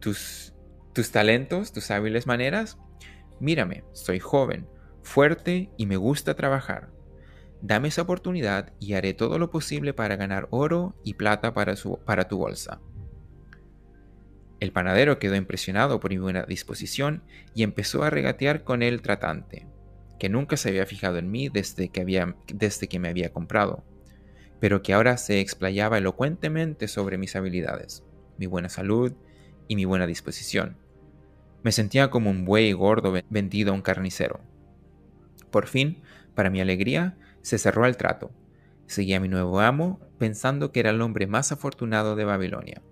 tus, 0.00 0.54
tus 0.92 1.10
talentos, 1.10 1.72
tus 1.72 1.90
hábiles 1.90 2.26
maneras? 2.26 2.78
Mírame, 3.38 3.84
soy 3.92 4.18
joven, 4.18 4.66
fuerte 5.02 5.70
y 5.76 5.86
me 5.86 5.96
gusta 5.96 6.34
trabajar. 6.34 6.90
Dame 7.62 7.88
esa 7.88 8.02
oportunidad 8.02 8.72
y 8.80 8.94
haré 8.94 9.14
todo 9.14 9.38
lo 9.38 9.50
posible 9.50 9.94
para 9.94 10.16
ganar 10.16 10.48
oro 10.50 10.96
y 11.04 11.14
plata 11.14 11.54
para, 11.54 11.76
su, 11.76 12.00
para 12.04 12.26
tu 12.26 12.38
bolsa. 12.38 12.80
El 14.58 14.72
panadero 14.72 15.20
quedó 15.20 15.36
impresionado 15.36 16.00
por 16.00 16.10
mi 16.10 16.18
buena 16.18 16.42
disposición 16.42 17.22
y 17.54 17.62
empezó 17.62 18.02
a 18.02 18.10
regatear 18.10 18.64
con 18.64 18.82
el 18.82 19.00
tratante, 19.00 19.68
que 20.18 20.28
nunca 20.28 20.56
se 20.56 20.70
había 20.70 20.86
fijado 20.86 21.18
en 21.18 21.30
mí 21.30 21.48
desde 21.48 21.88
que, 21.88 22.00
había, 22.00 22.36
desde 22.52 22.88
que 22.88 22.98
me 22.98 23.08
había 23.08 23.32
comprado, 23.32 23.84
pero 24.60 24.82
que 24.82 24.92
ahora 24.92 25.16
se 25.16 25.40
explayaba 25.40 25.98
elocuentemente 25.98 26.88
sobre 26.88 27.16
mis 27.16 27.36
habilidades, 27.36 28.04
mi 28.38 28.46
buena 28.46 28.68
salud 28.68 29.12
y 29.68 29.76
mi 29.76 29.84
buena 29.84 30.08
disposición. 30.08 30.78
Me 31.62 31.70
sentía 31.70 32.10
como 32.10 32.28
un 32.30 32.44
buey 32.44 32.72
gordo 32.72 33.14
vendido 33.30 33.70
a 33.70 33.74
un 33.74 33.82
carnicero. 33.82 34.40
Por 35.52 35.68
fin, 35.68 36.02
para 36.34 36.50
mi 36.50 36.60
alegría, 36.60 37.16
se 37.42 37.58
cerró 37.58 37.86
el 37.86 37.96
trato. 37.96 38.30
Seguí 38.86 39.14
a 39.14 39.20
mi 39.20 39.28
nuevo 39.28 39.60
amo, 39.60 40.00
pensando 40.18 40.72
que 40.72 40.80
era 40.80 40.90
el 40.90 41.00
hombre 41.00 41.26
más 41.26 41.52
afortunado 41.52 42.16
de 42.16 42.24
Babilonia. 42.24 42.82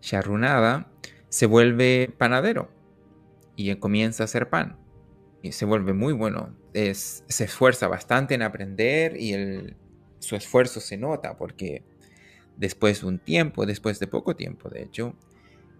Sharrunada 0.00 0.90
se 1.28 1.46
vuelve 1.46 2.14
panadero 2.18 2.70
y 3.56 3.74
comienza 3.76 4.22
a 4.22 4.26
hacer 4.26 4.50
pan. 4.50 4.76
Y 5.42 5.52
se 5.52 5.64
vuelve 5.64 5.92
muy 5.92 6.12
bueno. 6.12 6.56
se 6.72 7.44
esfuerza 7.44 7.88
bastante 7.88 8.34
en 8.34 8.42
aprender 8.42 9.16
y 9.20 9.74
su 10.18 10.36
esfuerzo 10.36 10.80
se 10.80 10.96
nota 10.96 11.36
porque 11.36 11.84
después 12.56 13.00
de 13.00 13.06
un 13.08 13.18
tiempo, 13.18 13.66
después 13.66 13.98
de 13.98 14.06
poco 14.06 14.36
tiempo, 14.36 14.70
de 14.70 14.82
hecho, 14.82 15.14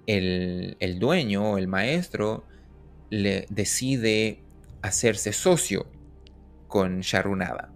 el, 0.06 0.76
el 0.80 0.98
dueño, 0.98 1.56
el 1.56 1.68
maestro, 1.68 2.44
le 3.10 3.46
decide 3.48 4.42
hacerse 4.82 5.32
socio 5.32 5.86
con 6.68 7.00
Sharrunada. 7.00 7.73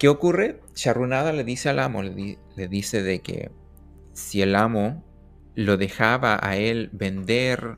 ¿Qué 0.00 0.08
ocurre? 0.08 0.62
Sharrunada 0.74 1.30
le 1.34 1.44
dice 1.44 1.68
al 1.68 1.78
amo, 1.78 2.02
le, 2.02 2.38
dice 2.68 3.02
de 3.02 3.20
que 3.20 3.50
si 4.14 4.40
el 4.40 4.56
amo 4.56 5.04
lo 5.54 5.76
dejaba 5.76 6.38
a 6.40 6.56
él 6.56 6.88
vender 6.94 7.76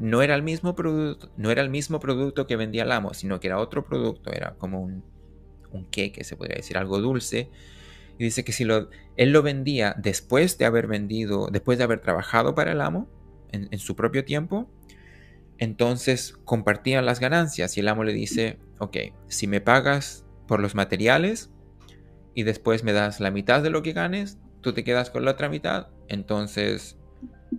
no 0.00 0.22
era 0.22 0.34
el 0.34 0.42
mismo 0.42 0.74
producto, 0.74 1.30
no 1.36 1.52
era 1.52 1.62
el 1.62 1.70
mismo 1.70 2.00
producto 2.00 2.48
que 2.48 2.56
vendía 2.56 2.82
el 2.82 2.90
amo, 2.90 3.14
sino 3.14 3.38
que 3.38 3.46
era 3.46 3.60
otro 3.60 3.84
producto, 3.84 4.32
era 4.32 4.56
como 4.58 4.80
un, 4.80 5.04
un 5.70 5.84
queque, 5.84 6.24
se 6.24 6.34
podría 6.34 6.56
decir, 6.56 6.76
algo 6.76 6.98
dulce. 6.98 7.48
Y 8.18 8.24
dice 8.24 8.42
que 8.42 8.50
si 8.50 8.64
lo, 8.64 8.90
él 9.16 9.30
lo 9.30 9.42
vendía 9.42 9.94
después 9.96 10.58
de 10.58 10.64
haber 10.64 10.88
vendido, 10.88 11.46
después 11.48 11.78
de 11.78 11.84
haber 11.84 12.00
trabajado 12.00 12.56
para 12.56 12.72
el 12.72 12.80
amo, 12.80 13.08
en, 13.52 13.68
en 13.70 13.78
su 13.78 13.94
propio 13.94 14.24
tiempo, 14.24 14.68
entonces 15.58 16.36
compartían 16.44 17.06
las 17.06 17.20
ganancias 17.20 17.76
y 17.76 17.80
el 17.80 17.86
amo 17.86 18.02
le 18.02 18.12
dice, 18.12 18.58
ok, 18.80 18.96
si 19.28 19.46
me 19.46 19.60
pagas 19.60 20.25
por 20.46 20.60
los 20.60 20.74
materiales 20.74 21.50
y 22.34 22.42
después 22.42 22.84
me 22.84 22.92
das 22.92 23.20
la 23.20 23.30
mitad 23.30 23.62
de 23.62 23.70
lo 23.70 23.82
que 23.82 23.92
ganes, 23.92 24.38
tú 24.60 24.72
te 24.72 24.84
quedas 24.84 25.10
con 25.10 25.24
la 25.24 25.32
otra 25.32 25.48
mitad, 25.48 25.88
entonces 26.08 26.96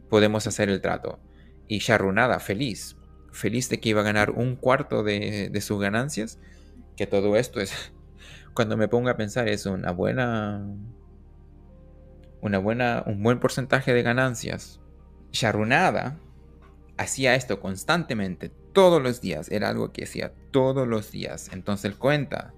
podemos 0.10 0.48
hacer 0.48 0.70
el 0.70 0.82
trato. 0.82 1.20
Y 1.68 1.80
Sharrunada, 1.80 2.40
feliz, 2.40 2.96
feliz 3.32 3.70
de 3.70 3.80
que 3.80 3.90
iba 3.90 4.02
a 4.02 4.06
ganar 4.06 4.32
un 4.32 4.56
cuarto 4.56 5.04
de, 5.04 5.50
de 5.50 5.62
sus 5.62 5.80
ganancias, 5.80 6.40
que 6.96 7.08
todo 7.08 7.36
esto 7.36 7.60
es, 7.60 7.74
cuando 8.54 8.78
me 8.78 8.88
pongo 8.88 9.10
a 9.10 9.18
pensar, 9.18 9.48
es 9.48 9.66
una 9.66 9.92
buena, 9.92 10.66
una 12.42 12.58
buena, 12.60 13.04
un 13.06 13.24
buen 13.24 13.40
porcentaje 13.40 13.94
de 13.94 14.04
ganancias. 14.04 14.80
Sharrunada 15.32 16.20
hacía 16.98 17.36
esto 17.36 17.60
constantemente, 17.60 18.50
todos 18.74 19.02
los 19.02 19.22
días, 19.22 19.50
era 19.50 19.70
algo 19.70 19.92
que 19.92 20.04
hacía 20.04 20.34
todos 20.52 20.88
los 20.88 21.12
días. 21.12 21.50
Entonces 21.54 21.86
él 21.86 21.98
cuenta, 21.98 22.54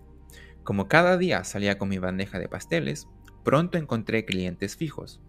como 0.70 0.88
cada 0.88 1.18
día 1.18 1.44
salía 1.46 1.80
con 1.80 1.90
mi 1.90 1.98
bandeja 1.98 2.38
de 2.38 2.48
pasteles, 2.48 3.08
pronto 3.44 3.80
encontré 3.80 4.24
clientes 4.24 4.76
fijos. 4.76 5.20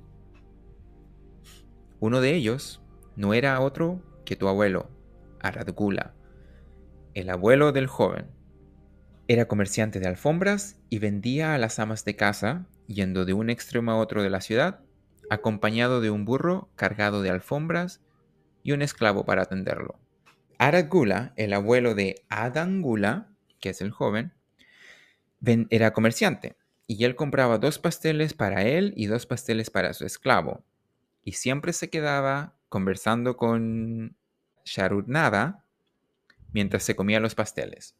Uno 1.98 2.20
de 2.20 2.34
ellos 2.34 2.82
no 3.16 3.32
era 3.32 3.58
otro 3.60 4.02
que 4.26 4.36
tu 4.36 4.48
abuelo, 4.48 4.90
Aradgula, 5.40 6.12
el 7.14 7.30
abuelo 7.30 7.72
del 7.72 7.86
joven. 7.86 8.26
Era 9.28 9.48
comerciante 9.48 9.98
de 9.98 10.08
alfombras 10.08 10.78
y 10.90 10.98
vendía 10.98 11.54
a 11.54 11.58
las 11.58 11.78
amas 11.78 12.04
de 12.04 12.16
casa, 12.16 12.66
yendo 12.86 13.24
de 13.24 13.32
un 13.32 13.48
extremo 13.48 13.92
a 13.92 13.96
otro 13.96 14.22
de 14.22 14.28
la 14.28 14.42
ciudad, 14.42 14.80
acompañado 15.30 16.02
de 16.02 16.10
un 16.10 16.26
burro 16.26 16.68
cargado 16.76 17.22
de 17.22 17.30
alfombras 17.30 18.02
y 18.62 18.72
un 18.72 18.82
esclavo 18.82 19.24
para 19.24 19.44
atenderlo. 19.44 19.98
Aradgula, 20.58 21.32
el 21.36 21.54
abuelo 21.54 21.94
de 21.94 22.16
Adangula, 22.28 23.32
que 23.58 23.70
es 23.70 23.80
el 23.80 23.90
joven, 23.90 24.34
era 25.42 25.92
comerciante 25.92 26.56
y 26.86 27.04
él 27.04 27.14
compraba 27.14 27.58
dos 27.58 27.78
pasteles 27.78 28.34
para 28.34 28.62
él 28.62 28.92
y 28.96 29.06
dos 29.06 29.26
pasteles 29.26 29.70
para 29.70 29.92
su 29.92 30.04
esclavo. 30.04 30.64
Y 31.22 31.32
siempre 31.32 31.72
se 31.72 31.88
quedaba 31.88 32.56
conversando 32.68 33.36
con 33.36 34.16
Sharudnada 34.64 35.64
mientras 36.52 36.82
se 36.82 36.96
comía 36.96 37.20
los 37.20 37.34
pasteles. 37.34 37.94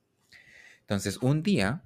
Entonces, 0.81 1.19
un 1.19 1.43
día, 1.43 1.85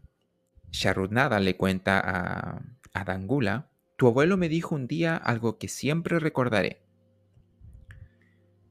Sharudnada 0.71 1.41
le 1.41 1.57
cuenta 1.57 2.01
a, 2.01 2.63
a 2.95 3.05
Dangula, 3.05 3.69
tu 3.97 4.07
abuelo 4.07 4.37
me 4.37 4.49
dijo 4.49 4.75
un 4.75 4.87
día 4.87 5.15
algo 5.17 5.59
que 5.59 5.69
siempre 5.69 6.19
recordaré. 6.19 6.81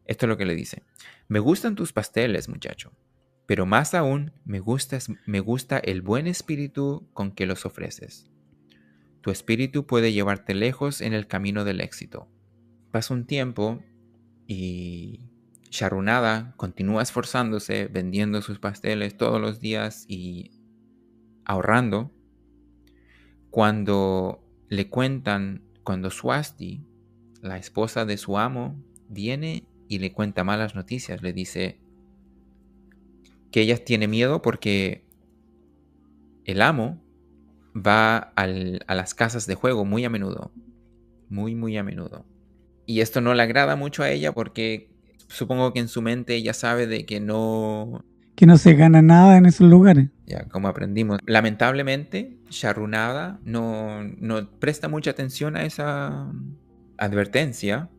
Esto 0.06 0.26
es 0.26 0.30
lo 0.30 0.38
que 0.38 0.46
le 0.46 0.56
dice. 0.56 0.82
Me 1.28 1.40
gustan 1.40 1.76
tus 1.76 1.94
pasteles, 1.94 2.50
muchacho 2.50 2.92
pero 3.46 3.66
más 3.66 3.94
aún 3.94 4.32
me 4.46 4.60
gusta, 4.60 5.00
el 5.80 6.02
buen 6.02 6.28
espíritu 6.28 7.08
con 7.14 7.32
que 7.32 7.46
los 7.46 7.66
ofreces. 7.66 8.30
Tu 9.22 9.32
espíritu 9.32 9.86
puede 9.86 10.14
llevarte 10.14 10.54
lejos 10.54 11.02
en 11.02 11.14
el 11.14 11.28
camino 11.28 11.64
del 11.64 11.82
éxito. 11.82 12.28
Pasa 12.92 13.14
un 13.14 13.26
tiempo 13.26 13.84
y 14.48 15.30
Sharunada 15.70 16.54
continúa 16.58 17.02
esforzándose, 17.02 17.88
vendiendo 17.88 18.42
sus 18.42 18.60
pasteles 18.60 19.18
todos 19.18 19.42
los 19.42 19.60
días 19.60 20.06
y 20.08 20.52
ahorrando. 21.46 22.12
Cuando 23.50 24.44
le 24.70 24.90
cuentan, 24.90 25.64
cuando 25.84 26.10
Swasti, 26.10 26.86
la 27.42 27.58
esposa 27.58 28.06
de 28.06 28.18
su 28.18 28.38
amo, 28.38 28.82
viene 29.10 29.68
y 29.88 30.00
le 30.00 30.14
cuenta 30.14 30.44
malas 30.44 30.76
noticias, 30.76 31.22
le 31.22 31.34
dice, 31.34 31.83
que 33.54 33.62
ella 33.62 33.78
tiene 33.78 34.08
miedo 34.08 34.42
porque 34.42 35.06
el 36.44 36.62
amo 36.64 37.00
va 37.76 38.18
a 38.18 38.48
las 38.48 39.14
casas 39.14 39.46
de 39.46 39.54
juego 39.54 39.86
muy 39.86 40.04
a 40.06 40.10
menudo. 40.10 40.52
Muy, 41.30 41.54
muy 41.54 41.78
a 41.78 41.84
menudo. 41.84 42.26
Y 42.88 43.02
esto 43.02 43.22
no 43.22 43.36
le 43.36 43.44
agrada 43.44 43.76
mucho 43.76 44.02
a 44.02 44.10
ella 44.10 44.32
porque 44.32 44.90
supongo 45.28 45.72
que 45.72 45.80
en 45.80 45.88
su 45.88 46.02
mente 46.02 46.34
ella 46.34 46.54
sabe 46.54 46.88
de 46.88 47.06
que 47.06 47.20
no... 47.20 48.04
Que 48.36 48.48
no 48.48 48.58
se 48.58 48.74
gana 48.74 49.04
nada 49.04 49.38
en 49.38 49.46
esos 49.46 49.70
lugares. 49.70 50.10
Ya, 50.26 50.46
como 50.46 50.68
aprendimos. 50.68 51.20
Lamentablemente, 51.28 52.36
Sharunada 52.50 53.40
no, 53.44 54.04
no 54.18 54.50
presta 54.60 54.90
mucha 54.90 55.12
atención 55.12 55.56
a 55.56 55.64
esa 55.64 56.28
advertencia 56.98 57.92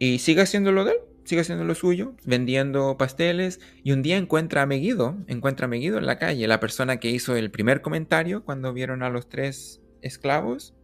y 0.00 0.18
sigue 0.18 0.42
haciendo 0.42 0.72
lo 0.72 0.84
de 0.84 0.92
él 0.92 0.98
sigue 1.28 1.42
haciendo 1.42 1.64
lo 1.64 1.74
suyo, 1.74 2.14
vendiendo 2.24 2.96
pasteles, 2.96 3.60
y 3.84 3.92
un 3.92 4.02
día 4.02 4.16
encuentra 4.16 4.62
a 4.62 4.66
Megiddo, 4.66 5.18
encuentra 5.26 5.66
a 5.66 5.68
Megiddo 5.68 5.98
en 5.98 6.06
la 6.06 6.18
calle, 6.18 6.48
la 6.48 6.58
persona 6.58 6.98
que 6.98 7.10
hizo 7.10 7.36
el 7.36 7.50
primer 7.50 7.82
comentario 7.82 8.44
cuando 8.44 8.72
vieron 8.72 9.02
a 9.02 9.10
los 9.10 9.28
tres 9.28 9.82
esclavos, 10.00 10.74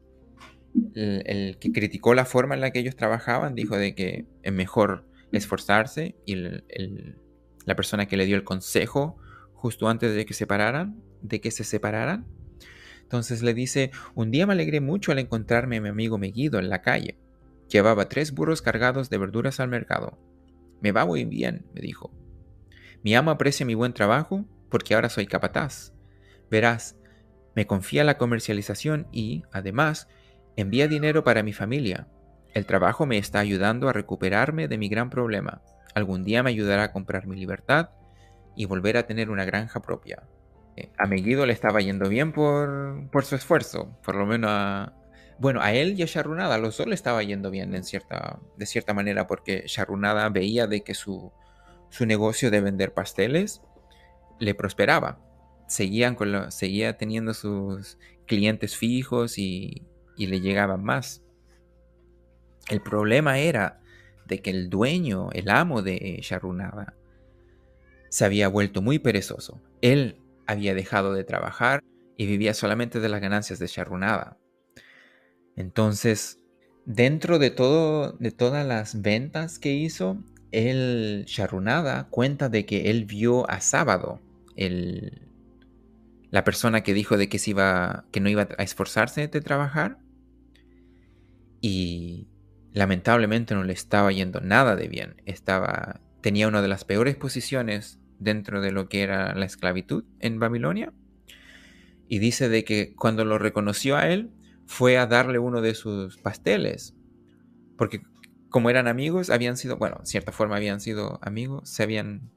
el, 0.95 1.57
que 1.59 1.73
criticó 1.73 2.13
la 2.15 2.27
forma 2.27 2.55
en 2.55 2.61
la 2.61 2.73
que 2.73 2.81
ellos 2.81 2.95
trabajaban 2.95 3.55
dijo 3.55 3.77
de 3.79 3.95
que 3.95 4.27
es 4.43 4.53
mejor 4.53 5.07
esforzarse 5.33 6.17
y 6.27 6.35
la 6.35 7.77
persona 7.77 8.07
que 8.07 8.17
le 8.17 8.27
dio 8.27 8.37
el 8.37 8.45
consejo 8.45 9.17
justo 9.55 9.89
antes 9.89 10.15
de 10.15 10.27
que 10.27 10.35
separaran, 10.35 11.01
de 11.23 11.41
que 11.41 11.51
se 11.51 11.65
separaran, 11.65 12.27
entonces 13.01 13.43
le 13.43 13.55
dice, 13.55 13.93
un 14.15 14.31
día 14.31 14.47
me 14.47 14.53
alegré 14.53 14.81
mucho 14.81 15.13
al 15.13 15.21
encontrarme 15.21 15.77
a 15.77 15.81
mi 15.81 15.89
amigo 15.89 16.19
Meguido 16.19 16.59
en 16.59 16.69
la 16.69 16.83
calle. 16.83 17.17
Llevaba 17.69 18.09
tres 18.09 18.33
burros 18.33 18.63
cargados 18.63 19.09
de 19.09 19.19
verduras 19.19 19.61
al 19.61 19.69
mercado. 19.69 20.19
Me 20.85 20.93
va 20.93 21.07
muy 21.07 21.25
bien, 21.25 21.65
me 21.73 21.81
dijo. 21.81 22.11
Mi 23.03 23.15
amo 23.15 23.31
aprecia 23.31 23.65
mi 23.65 23.75
buen 23.75 23.95
trabajo 23.95 24.45
porque 24.69 24.95
ahora 24.95 25.09
soy 25.09 25.27
capataz. 25.27 25.95
Verás, 26.51 26.99
me 27.55 27.67
confía 27.67 28.05
la 28.05 28.19
comercialización 28.19 29.07
y, 29.11 29.45
además, 29.51 30.09
envía 30.57 30.87
dinero 30.87 31.25
para 31.25 31.43
mi 31.43 31.55
familia. 31.55 32.07
El 32.53 32.67
trabajo 32.67 33.07
me 33.07 33.17
está 33.17 33.39
ayudando 33.39 33.89
a 33.89 33.95
recuperarme 33.95 34.69
de 34.69 34.77
mi 34.77 34.91
gran 34.91 35.09
problema. 35.09 35.63
Algún 35.95 36.23
día 36.23 36.43
me 36.43 36.51
ayudará 36.51 36.83
a 36.83 36.93
comprar 36.93 37.27
mi 37.27 37.37
libertad 37.37 37.89
y 38.55 38.67
volver 38.67 38.99
a 38.99 39.07
tener 39.07 39.31
una 39.31 39.47
granja 39.47 39.81
propia. 39.81 40.25
Eh, 40.77 40.91
a 40.99 41.07
Meguido 41.07 41.47
le 41.47 41.55
estaba 41.55 41.81
yendo 41.81 42.11
bien 42.11 42.33
por, 42.33 43.09
por 43.11 43.25
su 43.25 43.37
esfuerzo, 43.37 43.99
por 44.05 44.17
lo 44.17 44.27
menos 44.27 44.51
a, 44.53 44.93
bueno, 45.39 45.61
a 45.61 45.73
él 45.73 45.99
y 45.99 46.03
a 46.03 46.07
Sharunada, 46.07 46.55
a 46.55 46.59
los 46.59 46.77
dos 46.77 46.87
le 46.87 46.95
estaba 46.95 47.23
yendo 47.23 47.51
bien 47.51 47.75
en 47.75 47.85
cierta, 47.85 48.39
de 48.57 48.67
cierta 48.67 48.95
manera, 48.95 49.27
porque 49.27 49.65
Sharunada 49.67 50.29
veía 50.29 50.67
de 50.67 50.83
que 50.83 50.95
su, 50.95 51.33
su 51.91 52.07
negocio 52.07 52.51
de 52.51 52.61
vender 52.61 52.95
pasteles 52.95 53.63
le 54.39 54.55
prosperaba. 54.55 55.21
Seguían 55.67 56.15
con 56.15 56.33
lo, 56.33 56.51
seguía 56.51 56.97
teniendo 56.97 57.35
sus 57.35 57.99
clientes 58.27 58.77
fijos 58.77 59.39
y, 59.39 59.87
y 60.17 60.27
le 60.27 60.41
llegaban 60.41 60.85
más. 60.85 61.23
El 62.69 62.81
problema 62.81 63.39
era 63.39 63.81
de 64.27 64.41
que 64.41 64.51
el 64.51 64.71
dueño, 64.71 65.31
el 65.33 65.51
amo 65.51 65.83
de 65.83 66.19
Sharunada, 66.23 66.95
se 68.09 68.25
había 68.25 68.49
vuelto 68.49 68.81
muy 68.81 68.99
perezoso. 68.99 69.61
Él 69.81 70.21
había 70.47 70.75
dejado 70.75 71.13
de 71.13 71.25
trabajar 71.25 71.83
y 72.17 72.27
vivía 72.27 72.55
solamente 72.55 73.01
de 73.01 73.09
las 73.09 73.21
ganancias 73.21 73.59
de 73.59 73.67
Sharunada. 73.67 74.39
Entonces, 75.57 76.41
dentro 76.85 77.39
de 77.39 77.51
todo, 77.51 78.13
de 78.13 78.31
todas 78.31 78.67
las 78.67 79.03
ventas 79.03 79.59
que 79.59 79.73
hizo, 79.73 80.19
el 80.53 81.25
Sharunada 81.27 82.09
cuenta 82.11 82.49
de 82.49 82.67
que 82.67 82.91
él 82.91 83.05
vio 83.05 83.49
a 83.51 83.61
Sábado, 83.61 84.21
el, 84.57 85.29
la 86.31 86.45
persona 86.45 86.83
que 86.83 86.95
dijo 86.95 87.17
de 87.17 87.29
que, 87.29 87.39
se 87.39 87.51
iba, 87.51 88.05
que 88.13 88.21
no 88.21 88.29
iba 88.29 88.49
a 88.57 88.63
esforzarse 88.63 89.29
de 89.29 89.41
trabajar, 89.41 89.99
y 91.61 92.29
lamentablemente 92.73 93.55
no 93.55 93.65
le 93.65 93.73
estaba 93.73 94.13
yendo 94.13 94.41
nada 94.41 94.77
de 94.77 94.89
bien. 94.89 95.23
Estaba, 95.25 96.01
tenía 96.21 96.47
una 96.49 96.61
de 96.61 96.69
las 96.69 96.85
peores 96.85 97.17
posiciones 97.17 97.99
dentro 98.19 98.61
de 98.61 98.73
lo 98.73 98.89
que 98.89 99.03
era 99.03 99.35
la 99.35 99.47
esclavitud 99.47 100.05
en 100.21 100.39
Babilonia. 100.39 100.93
Y 102.07 102.19
dice 102.19 102.49
de 102.49 102.65
que 102.65 102.95
cuando 102.95 103.25
lo 103.25 103.39
reconoció 103.39 103.97
a 103.97 104.09
él, 104.09 104.31
fue 104.67 104.99
a 104.99 105.07
darle 105.07 105.39
uno 105.39 105.61
de 105.61 105.75
sus 105.75 106.19
pasteles. 106.19 106.95
Porque 107.77 108.03
como 108.55 108.71
eran 108.71 108.87
amigos, 108.87 109.31
habían 109.31 109.57
sido, 109.57 109.79
bueno, 109.79 109.97
en 109.99 110.07
cierta 110.07 110.31
forma 110.31 110.57
habían 110.57 110.81
sido 110.81 111.19
amigos, 111.23 111.69
se 111.69 111.83
habían, 111.83 112.31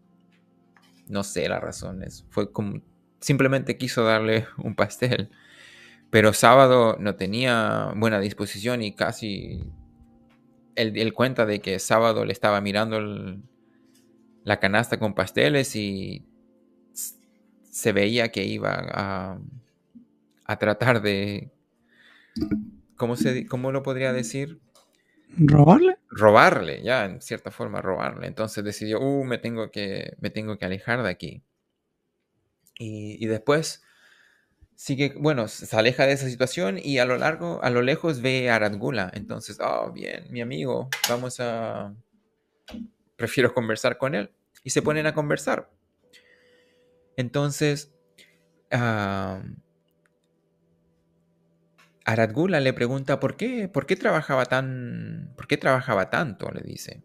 no 1.08 1.24
sé 1.24 1.48
las 1.48 1.62
razones, 1.62 2.26
fue 2.30 2.52
como, 2.52 2.82
simplemente 3.20 3.78
quiso 3.78 4.04
darle 4.04 4.48
un 4.58 4.76
pastel. 4.76 5.30
Pero 6.10 6.34
sábado 6.34 6.98
no 7.00 7.16
tenía 7.16 7.92
buena 7.96 8.20
disposición 8.20 8.82
y 8.82 8.96
casi 8.96 9.72
él, 10.76 11.14
cuenta 11.14 11.46
de 11.46 11.60
que 11.60 11.80
sábado 11.80 12.24
le 12.24 12.32
estaba 12.34 12.62
mirando 12.62 13.00
la 14.44 14.60
canasta 14.60 15.00
con 15.00 15.14
pasteles 15.14 15.76
y 15.76 16.26
se 17.70 17.92
veía 17.92 18.32
que 18.32 18.46
iba 18.46 18.72
a, 18.74 19.40
a 20.46 20.58
tratar 20.58 21.02
de 21.02 21.52
¿Cómo, 22.96 23.16
se, 23.16 23.46
¿Cómo 23.46 23.72
lo 23.72 23.84
podría 23.84 24.12
decir? 24.14 24.60
¿Robarle? 25.38 25.98
Robarle, 26.10 26.82
ya, 26.84 27.06
en 27.06 27.22
cierta 27.22 27.52
forma, 27.52 27.82
robarle. 27.82 28.28
Entonces 28.28 28.64
decidió, 28.64 29.00
uh, 29.00 29.24
me 29.24 29.38
tengo 29.38 29.72
que, 29.72 30.16
me 30.20 30.30
tengo 30.30 30.58
que 30.58 30.66
alejar 30.66 31.04
de 31.04 31.10
aquí. 31.10 31.44
Y, 32.80 33.26
después 33.26 33.84
sigue, 34.76 35.16
bueno, 35.18 35.48
se 35.48 35.76
aleja 35.76 36.06
de 36.06 36.14
esa 36.14 36.30
situación 36.30 36.80
y 36.82 37.00
a 37.00 37.06
lo 37.06 37.18
largo, 37.18 37.60
a 37.64 37.72
lo 37.72 37.82
lejos 37.82 38.22
ve 38.22 38.50
a 38.52 38.60
Radgula. 38.60 39.12
Entonces, 39.14 39.58
oh, 39.60 39.92
bien, 39.92 40.28
mi 40.30 40.42
amigo, 40.42 40.90
vamos 41.10 41.40
a... 41.40 41.96
Prefiero 43.16 43.54
conversar 43.54 43.98
con 43.98 44.14
él. 44.14 44.32
Y 44.64 44.70
se 44.70 44.84
ponen 44.84 45.08
a 45.08 45.14
conversar. 45.14 45.72
Entonces, 47.16 47.92
uh, 48.72 49.42
Aradgula 52.08 52.62
le 52.62 52.72
pregunta 52.72 53.20
por 53.20 53.36
qué, 53.36 53.68
por 53.68 53.86
qué 53.86 53.98
trabajaba 53.98 54.46
tan, 54.46 55.34
por 55.36 55.46
qué 55.46 55.58
trabajaba 55.58 56.10
tanto, 56.10 56.50
le 56.52 56.62
dice. 56.62 57.04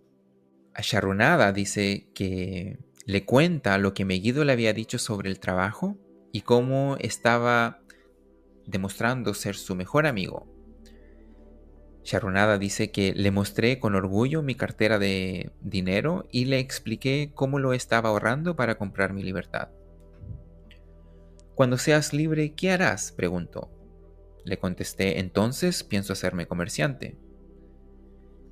A 0.74 0.80
Sharunada 0.80 1.50
dice 1.50 2.06
que 2.14 2.78
le 3.04 3.24
cuenta 3.24 3.78
lo 3.78 3.94
que 3.94 4.04
Megiddo 4.04 4.44
le 4.44 4.52
había 4.52 4.72
dicho 4.72 4.98
sobre 4.98 5.28
el 5.28 5.40
trabajo 5.40 5.98
y 6.30 6.42
cómo 6.42 6.96
estaba 7.00 7.80
demostrando 8.64 9.34
ser 9.34 9.56
su 9.56 9.74
mejor 9.74 10.06
amigo. 10.06 10.46
Sharunada 12.04 12.56
dice 12.56 12.92
que 12.92 13.12
le 13.12 13.32
mostré 13.32 13.80
con 13.80 13.96
orgullo 13.96 14.40
mi 14.42 14.54
cartera 14.54 15.00
de 15.00 15.50
dinero 15.60 16.28
y 16.30 16.44
le 16.44 16.60
expliqué 16.60 17.32
cómo 17.34 17.58
lo 17.58 17.72
estaba 17.72 18.10
ahorrando 18.10 18.54
para 18.54 18.76
comprar 18.76 19.12
mi 19.12 19.24
libertad. 19.24 19.70
Cuando 21.56 21.76
seas 21.76 22.12
libre, 22.12 22.54
¿qué 22.54 22.70
harás? 22.70 23.10
preguntó. 23.10 23.81
Le 24.44 24.58
contesté, 24.58 25.20
entonces 25.20 25.84
pienso 25.84 26.12
hacerme 26.12 26.46
comerciante. 26.46 27.16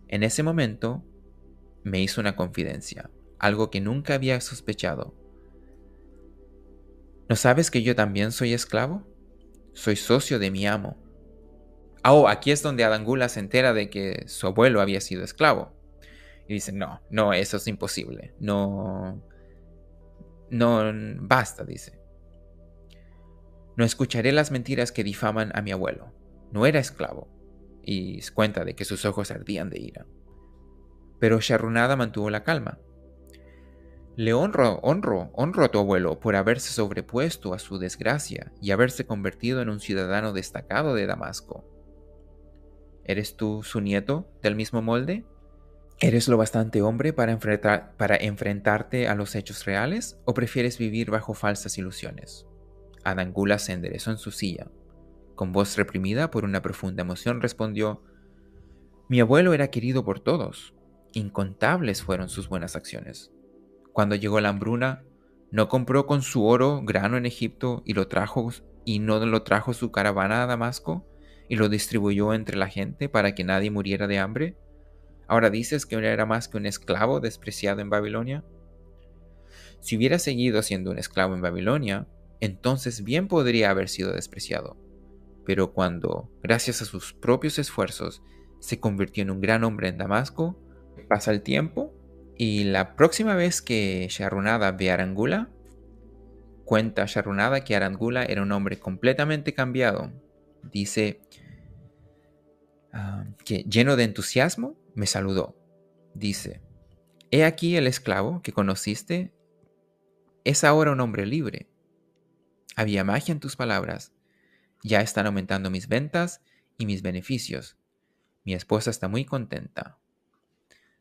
En 0.09 0.23
ese 0.23 0.43
momento 0.43 1.05
me 1.83 2.01
hizo 2.01 2.21
una 2.21 2.37
confidencia, 2.37 3.11
algo 3.39 3.71
que 3.71 3.81
nunca 3.81 4.15
había 4.15 4.41
sospechado. 4.41 5.15
¿No 7.29 7.37
sabes 7.37 7.71
que 7.71 7.83
yo 7.83 7.95
también 7.95 8.33
soy 8.33 8.53
esclavo? 8.53 9.07
Soy 9.73 9.97
socio 9.97 10.39
de 10.39 10.51
mi 10.51 10.67
amo. 10.67 10.97
Oh, 12.05 12.29
aquí 12.29 12.51
es 12.51 12.63
donde 12.63 12.83
Adangula 12.83 13.29
se 13.29 13.41
entera 13.41 13.73
de 13.73 13.89
que 13.91 14.25
su 14.27 14.47
abuelo 14.47 14.81
había 14.81 15.01
sido 15.01 15.23
esclavo. 15.23 15.73
Y 16.49 16.55
dice, 16.55 16.73
no, 16.73 17.01
no, 17.11 17.33
eso 17.33 17.59
es 17.59 17.67
imposible. 17.69 18.35
No, 18.41 19.23
no, 20.51 20.93
basta, 21.21 21.65
dice. 21.65 22.00
No 23.81 23.87
escucharé 23.87 24.31
las 24.33 24.51
mentiras 24.51 24.93
que 24.93 25.03
difaman 25.03 25.53
a 25.55 25.63
mi 25.63 25.73
abuelo. 25.73 26.13
No 26.53 26.67
era 26.67 26.79
esclavo. 26.79 27.29
Y 27.83 28.21
cuenta 28.33 28.67
de 28.67 28.75
que 28.75 28.85
sus 28.85 29.07
ojos 29.07 29.31
ardían 29.31 29.71
de 29.71 29.81
ira. 29.81 30.07
Pero 31.19 31.41
Sharunada 31.41 31.97
mantuvo 31.97 32.29
la 32.29 32.45
calma. 32.45 32.79
Le 34.17 34.35
honro, 34.35 34.81
honro, 34.83 35.31
honro 35.33 35.65
a 35.65 35.71
tu 35.71 35.79
abuelo 35.79 36.21
por 36.21 36.37
haberse 36.37 36.75
sobrepuesto 36.75 37.55
a 37.55 37.59
su 37.59 37.79
desgracia 37.79 38.53
y 38.61 38.73
haberse 38.73 39.07
convertido 39.07 39.63
en 39.63 39.71
un 39.71 39.81
ciudadano 39.81 40.35
destacado 40.35 40.95
de 40.95 41.07
Damasco. 41.07 41.65
¿Eres 43.05 43.39
tú 43.39 43.63
su 43.63 43.81
nieto 43.81 44.31
del 44.43 44.57
mismo 44.57 44.83
molde? 44.83 45.25
¿Eres 46.01 46.29
lo 46.29 46.37
bastante 46.37 46.83
hombre 46.83 47.15
para, 47.15 47.39
para 47.97 48.17
enfrentarte 48.17 49.09
a 49.09 49.15
los 49.15 49.35
hechos 49.35 49.65
reales 49.65 50.21
o 50.27 50.35
prefieres 50.35 50.77
vivir 50.77 51.11
bajo 51.11 51.33
falsas 51.33 51.79
ilusiones? 51.79 52.45
Adangula 53.05 53.59
se 53.59 53.73
enderezó 53.73 54.11
en 54.11 54.19
su 54.19 54.31
silla. 54.31 54.69
Con 55.35 55.53
voz 55.53 55.77
reprimida 55.77 56.31
por 56.31 56.45
una 56.45 56.63
profunda 56.63 57.03
emoción 57.03 57.41
respondió, 57.41 58.03
Mi 59.09 59.21
abuelo 59.21 59.55
era 59.55 59.69
querido 59.69 60.05
por 60.05 60.21
todos. 60.21 60.75
Incontables 61.13 62.03
fueron 62.03 62.29
sus 62.29 62.49
buenas 62.49 62.77
acciones. 62.77 63.33
Cuando 63.93 64.15
llegó 64.15 64.41
la 64.41 64.51
hambruna, 64.51 65.03
no 65.51 65.69
compró 65.69 66.07
con 66.07 66.23
su 66.23 66.45
oro 66.45 66.83
grano 66.85 67.17
en 67.17 67.27
Egipto 67.27 67.83
y 67.85 67.95
lo 67.95 68.07
trajo 68.07 68.51
y 68.85 68.99
no 69.01 69.25
lo 69.25 69.43
trajo 69.43 69.75
su 69.75 69.91
caravana 69.91 70.43
a 70.43 70.47
Damasco 70.47 71.07
y 71.49 71.57
lo 71.57 71.69
distribuyó 71.69 72.33
entre 72.33 72.57
la 72.57 72.69
gente 72.69 73.09
para 73.09 73.35
que 73.35 73.43
nadie 73.43 73.71
muriera 73.71 74.07
de 74.07 74.19
hambre. 74.19 74.57
Ahora 75.27 75.51
dices 75.51 75.87
que 75.87 75.97
era 75.97 76.27
más 76.27 76.49
que 76.49 76.57
un 76.57 76.67
esclavo 76.67 77.19
despreciado 77.19 77.81
en 77.81 77.91
Babilonia. 77.91 78.45
Si 79.81 79.97
hubiera 79.97 80.19
seguido 80.19 80.63
siendo 80.63 80.93
un 80.93 80.99
esclavo 80.99 81.35
en 81.35 81.41
Babilonia, 81.41 82.07
entonces 82.41 83.05
bien 83.05 83.29
podría 83.29 83.71
haber 83.71 83.89
sido 83.89 84.13
despreciado. 84.13 84.77
Pero 85.45 85.73
cuando, 85.73 86.31
gracias 86.43 86.83
a 86.83 86.85
sus 86.85 87.13
propios 87.13 87.59
esfuerzos, 87.59 88.23
se 88.61 88.79
convirtió 88.79 89.23
en 89.23 89.31
un 89.31 89.41
gran 89.41 89.65
hombre 89.65 89.89
en 89.89 89.99
Damasco, 89.99 90.59
pasa 91.09 91.33
el 91.33 91.43
tiempo 91.43 91.93
y 92.37 92.65
la 92.65 92.95
próxima 92.95 93.35
vez 93.35 93.61
que 93.63 94.07
Sharunada 94.09 94.73
ve 94.73 94.91
a 94.91 94.95
Arangula, 94.95 95.51
cuenta 96.65 97.05
Sharunada 97.07 97.65
que 97.65 97.75
Arangula 97.75 98.25
era 98.25 98.43
un 98.43 98.53
hombre 98.53 98.79
completamente 98.79 99.55
cambiado. 99.55 100.13
Dice, 100.63 101.21
ah, 102.93 103.25
que 103.45 103.65
lleno 103.65 103.97
de 103.97 104.05
entusiasmo 104.05 104.79
me 104.95 105.07
saludó. 105.07 105.57
Dice, 106.15 106.61
He 107.31 107.45
aquí 107.45 107.77
el 107.77 107.87
esclavo 107.87 108.43
que 108.43 108.53
conociste 108.53 109.33
es 110.45 110.65
ahora 110.65 110.93
un 110.93 111.01
hombre 111.01 111.27
libre. 111.27 111.70
Había 112.77 113.05
magia 113.05 113.33
en 113.33 113.41
tus 113.41 113.57
palabras. 113.57 114.13
Ya 114.83 115.01
están 115.01 115.27
aumentando 115.27 115.71
mis 115.71 115.89
ventas 115.89 116.43
y 116.79 116.87
mis 116.87 117.03
beneficios. 117.03 117.77
Mi 118.45 118.55
esposa 118.55 118.91
está 118.91 119.09
muy 119.09 119.25
contenta. 119.25 119.99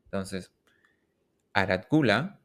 Entonces, 0.05 0.51
Aratgula 1.53 2.39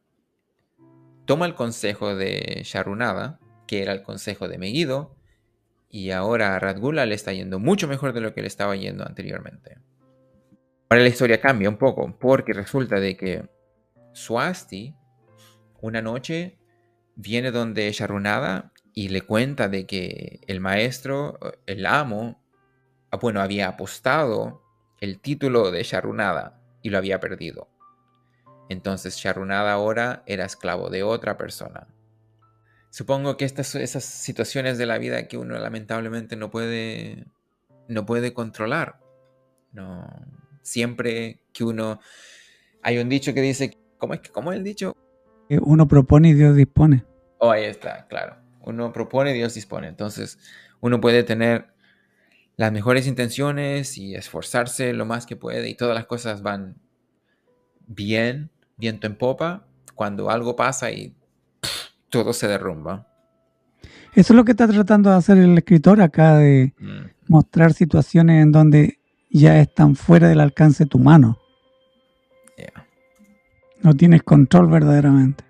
toma 1.24 1.46
el 1.46 1.54
consejo 1.54 2.14
de 2.14 2.62
Sharunada, 2.64 3.40
que 3.66 3.82
era 3.82 3.92
el 3.92 4.02
consejo 4.02 4.48
de 4.48 4.58
Megiddo, 4.58 5.16
y 5.88 6.10
ahora 6.10 6.52
a 6.52 6.56
Aratgula 6.56 7.06
le 7.06 7.14
está 7.14 7.32
yendo 7.32 7.58
mucho 7.58 7.88
mejor 7.88 8.12
de 8.12 8.20
lo 8.20 8.34
que 8.34 8.42
le 8.42 8.48
estaba 8.48 8.76
yendo 8.76 9.06
anteriormente. 9.06 9.78
Ahora 10.88 11.02
la 11.02 11.08
historia 11.08 11.40
cambia 11.40 11.68
un 11.68 11.78
poco, 11.78 12.18
porque 12.18 12.52
resulta 12.52 13.00
de 13.00 13.16
que 13.16 13.48
Swasti 14.12 14.94
una 15.80 16.00
noche 16.00 16.58
viene 17.16 17.50
donde 17.50 17.90
Sharunada 17.92 18.72
y 18.94 19.08
le 19.08 19.22
cuenta 19.22 19.68
de 19.68 19.86
que 19.86 20.40
el 20.46 20.60
maestro, 20.60 21.38
el 21.66 21.84
amo, 21.84 22.40
ah, 23.10 23.16
bueno, 23.16 23.40
había 23.40 23.68
apostado 23.68 24.62
el 25.00 25.20
título 25.20 25.70
de 25.72 25.82
Sharunada 25.82 26.60
y 26.80 26.90
lo 26.90 26.98
había 26.98 27.18
perdido. 27.18 27.68
Entonces 28.68 29.16
Sharunada 29.16 29.72
ahora 29.72 30.22
era 30.26 30.44
esclavo 30.44 30.90
de 30.90 31.02
otra 31.02 31.36
persona. 31.36 31.88
Supongo 32.90 33.36
que 33.36 33.44
estas 33.44 33.74
esas 33.74 34.04
situaciones 34.04 34.78
de 34.78 34.86
la 34.86 34.98
vida 34.98 35.26
que 35.26 35.36
uno 35.36 35.58
lamentablemente 35.58 36.36
no 36.36 36.50
puede 36.50 37.26
no 37.88 38.06
puede 38.06 38.32
controlar. 38.32 39.00
No, 39.72 40.06
siempre 40.62 41.40
que 41.52 41.64
uno 41.64 41.98
hay 42.82 42.98
un 42.98 43.08
dicho 43.08 43.34
que 43.34 43.40
dice, 43.40 43.76
¿cómo 43.98 44.14
es 44.14 44.20
que 44.20 44.30
cómo 44.30 44.52
es 44.52 44.58
el 44.58 44.64
dicho? 44.64 44.96
Uno 45.50 45.88
propone 45.88 46.28
y 46.28 46.34
Dios 46.34 46.54
dispone. 46.54 47.04
Oh, 47.38 47.50
ahí 47.50 47.64
está, 47.64 48.06
claro. 48.06 48.43
Uno 48.64 48.92
propone 48.92 49.32
Dios 49.32 49.54
dispone. 49.54 49.88
Entonces, 49.88 50.38
uno 50.80 51.00
puede 51.00 51.22
tener 51.22 51.74
las 52.56 52.72
mejores 52.72 53.06
intenciones 53.06 53.98
y 53.98 54.14
esforzarse 54.14 54.92
lo 54.92 55.06
más 55.06 55.26
que 55.26 55.36
puede 55.36 55.68
y 55.68 55.74
todas 55.74 55.94
las 55.94 56.06
cosas 56.06 56.42
van 56.42 56.76
bien, 57.86 58.50
viento 58.76 59.06
en 59.06 59.16
popa, 59.16 59.66
cuando 59.94 60.30
algo 60.30 60.56
pasa 60.56 60.90
y 60.90 61.14
todo 62.10 62.32
se 62.32 62.48
derrumba. 62.48 63.08
Eso 64.14 64.32
es 64.32 64.36
lo 64.36 64.44
que 64.44 64.52
está 64.52 64.68
tratando 64.68 65.10
de 65.10 65.16
hacer 65.16 65.38
el 65.38 65.58
escritor 65.58 66.00
acá, 66.00 66.36
de 66.36 66.72
mm. 66.78 67.28
mostrar 67.28 67.72
situaciones 67.72 68.42
en 68.42 68.52
donde 68.52 69.00
ya 69.30 69.58
están 69.60 69.96
fuera 69.96 70.28
del 70.28 70.40
alcance 70.40 70.84
de 70.84 70.90
tu 70.90 70.98
mano. 70.98 71.38
No 73.84 73.94
tienes 73.94 74.22
control 74.22 74.70
verdaderamente. 74.70 75.43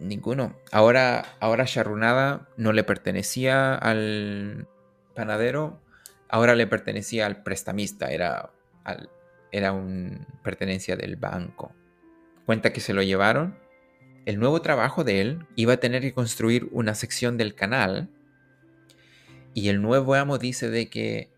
Ninguno. 0.00 0.56
Ahora, 0.72 1.36
ahora 1.40 1.64
Sharunada 1.66 2.48
no 2.56 2.72
le 2.72 2.84
pertenecía 2.84 3.74
al 3.74 4.66
panadero, 5.14 5.78
ahora 6.28 6.54
le 6.54 6.66
pertenecía 6.66 7.26
al 7.26 7.42
prestamista, 7.42 8.10
era, 8.10 8.50
era 9.52 9.72
un 9.72 10.26
pertenencia 10.42 10.96
del 10.96 11.16
banco. 11.16 11.74
Cuenta 12.46 12.72
que 12.72 12.80
se 12.80 12.94
lo 12.94 13.02
llevaron. 13.02 13.58
El 14.24 14.40
nuevo 14.40 14.62
trabajo 14.62 15.04
de 15.04 15.20
él 15.20 15.46
iba 15.54 15.74
a 15.74 15.80
tener 15.80 16.00
que 16.00 16.14
construir 16.14 16.68
una 16.72 16.94
sección 16.94 17.36
del 17.36 17.54
canal 17.54 18.08
y 19.52 19.68
el 19.68 19.82
nuevo 19.82 20.14
amo 20.14 20.38
dice 20.38 20.70
de 20.70 20.88
que 20.88 21.30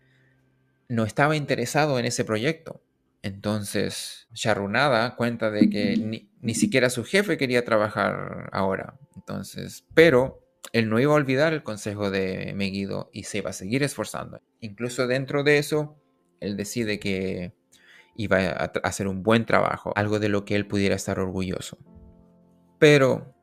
no 0.87 1.03
estaba 1.03 1.35
interesado 1.35 1.99
en 1.99 2.05
ese 2.05 2.23
proyecto. 2.23 2.81
Entonces, 3.23 4.27
Sharunada 4.33 5.15
cuenta 5.15 5.49
de 5.49 5.69
que 5.69 5.95
ni, 5.97 6.29
ni, 6.41 6.53
siquiera 6.53 6.89
su 6.89 7.05
jefe 7.05 7.37
quería 7.37 7.63
trabajar 7.63 8.49
ahora. 8.51 8.99
Entonces, 9.15 9.85
pero 9.93 10.43
él 10.73 10.89
no 10.89 10.99
iba 10.99 11.13
a 11.13 11.15
olvidar 11.15 11.53
el 11.53 11.63
consejo 11.63 12.11
de 12.11 12.53
Megiddo 12.53 13.09
y 13.13 13.23
se 13.23 13.39
iba 13.39 13.49
a 13.49 13.53
seguir 13.53 13.81
esforzando. 13.81 14.41
Incluso 14.59 15.07
dentro 15.07 15.43
de 15.43 15.57
eso, 15.57 15.95
él 16.41 16.57
decide 16.57 16.99
que 16.99 17.53
iba 18.15 18.39
a 18.39 18.65
hacer 18.83 19.07
un 19.07 19.23
buen 19.23 19.45
trabajo, 19.45 19.93
algo 19.95 20.19
de 20.19 20.29
lo 20.29 20.43
que 20.43 20.55
él 20.55 20.67
pudiera 20.67 20.95
estar 20.95 21.17
orgulloso. 21.17 21.77
Pero 22.77 23.33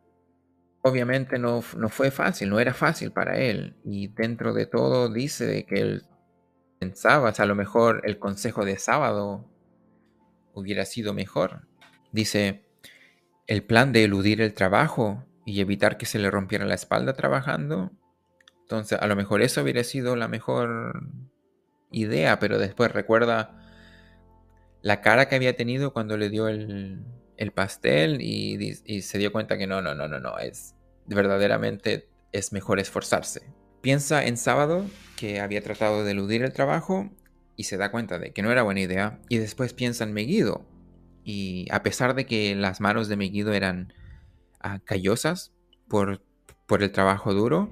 obviamente 0.83 1.39
no, 1.39 1.63
no 1.77 1.89
fue 1.89 2.11
fácil, 2.11 2.51
no 2.51 2.61
era 2.61 2.75
fácil 2.75 3.13
para 3.13 3.39
él. 3.39 3.77
Y 3.85 4.09
dentro 4.09 4.53
de 4.53 4.67
todo 4.67 5.11
dice 5.11 5.65
que 5.65 5.81
él 5.81 6.03
pensaba, 6.79 7.31
a 7.31 7.47
lo 7.47 7.55
mejor 7.55 8.03
el 8.05 8.19
consejo 8.19 8.65
de 8.65 8.79
sábado 8.79 9.50
hubiera 10.55 10.85
sido 10.85 11.15
mejor. 11.15 11.69
Dice, 12.13 12.65
el 13.47 13.63
plan 13.63 13.93
de 13.93 14.05
eludir 14.05 14.41
el 14.41 14.55
trabajo 14.55 15.25
y 15.45 15.61
evitar 15.61 15.99
que 15.99 16.07
se 16.07 16.19
le 16.19 16.31
rompiera 16.31 16.65
la 16.65 16.75
espalda 16.75 17.15
trabajando. 17.15 17.91
Entonces, 18.63 18.99
a 19.01 19.07
lo 19.07 19.17
mejor 19.17 19.43
eso 19.43 19.63
hubiera 19.63 19.83
sido 19.85 20.17
la 20.17 20.29
mejor 20.29 21.03
idea, 21.91 22.39
pero 22.39 22.59
después 22.59 22.93
recuerda 22.93 23.57
la 24.83 25.01
cara 25.01 25.29
que 25.29 25.37
había 25.37 25.57
tenido 25.57 25.93
cuando 25.93 26.17
le 26.17 26.31
dio 26.31 26.49
el, 26.49 27.05
pastel 27.55 28.21
y, 28.21 28.77
y, 28.85 29.03
se 29.03 29.19
dio 29.19 29.33
cuenta 29.33 29.59
que 29.59 29.67
no, 29.67 29.83
no, 29.83 29.95
no, 29.95 30.07
no, 30.07 30.21
no, 30.21 30.39
es 30.39 30.75
verdaderamente 31.07 32.09
es 32.33 32.53
mejor 32.53 32.79
esforzarse. 32.79 33.43
Piensa 33.81 34.25
en 34.25 34.37
sábado 34.37 34.85
que 35.17 35.41
había 35.41 35.63
tratado 35.63 36.05
de 36.05 36.13
eludir 36.13 36.43
el 36.43 36.53
trabajo 36.53 37.11
y 37.61 37.65
se 37.65 37.77
da 37.77 37.91
cuenta 37.91 38.19
de 38.19 38.33
que 38.33 38.41
no 38.41 38.51
era 38.51 38.63
buena 38.63 38.81
idea 38.81 39.21
y 39.29 39.37
después 39.37 39.75
piensa 39.75 40.05
en 40.05 40.15
Megiddo 40.15 40.65
y 41.25 41.67
a 41.71 41.83
pesar 41.83 42.15
de 42.15 42.25
que 42.25 42.55
las 42.55 42.81
manos 42.81 43.07
de 43.09 43.19
Megiddo 43.19 43.53
eran 43.53 43.93
callosas 44.87 45.53
por, 45.87 46.23
por 46.67 46.83
el 46.83 46.91
trabajo 46.91 47.35
duro, 47.35 47.71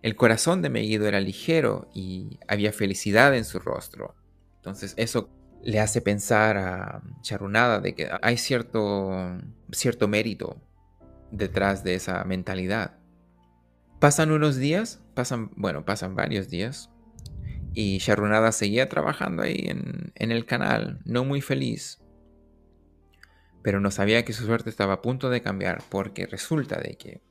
el 0.00 0.16
corazón 0.16 0.62
de 0.62 0.70
Megiddo 0.70 1.08
era 1.08 1.20
ligero 1.20 1.90
y 1.92 2.40
había 2.48 2.72
felicidad 2.72 3.36
en 3.36 3.44
su 3.44 3.58
rostro. 3.58 4.14
Entonces 4.56 4.94
eso 4.96 5.28
le 5.62 5.78
hace 5.78 6.00
pensar 6.00 6.56
a 6.56 7.02
Charunada 7.20 7.80
de 7.80 7.94
que 7.94 8.08
hay 8.22 8.38
cierto, 8.38 9.36
cierto 9.72 10.08
mérito 10.08 10.56
detrás 11.30 11.84
de 11.84 11.96
esa 11.96 12.24
mentalidad. 12.24 12.96
Pasan 14.00 14.30
unos 14.30 14.56
días, 14.56 15.02
pasan, 15.12 15.50
bueno, 15.54 15.84
pasan 15.84 16.16
varios 16.16 16.48
días, 16.48 16.88
y 17.74 17.98
Charunada 17.98 18.52
seguía 18.52 18.88
trabajando 18.88 19.42
ahí 19.42 19.64
en, 19.68 20.12
en 20.14 20.32
el 20.32 20.46
canal, 20.46 21.00
no 21.04 21.24
muy 21.24 21.40
feliz 21.40 22.02
pero 23.62 23.80
no 23.80 23.90
sabía 23.90 24.24
que 24.24 24.32
su 24.32 24.44
suerte 24.44 24.68
estaba 24.68 24.94
a 24.94 25.02
punto 25.02 25.30
de 25.30 25.40
cambiar 25.40 25.82
porque 25.88 26.26
resulta 26.26 26.80
de 26.80 26.96
que 26.96 27.22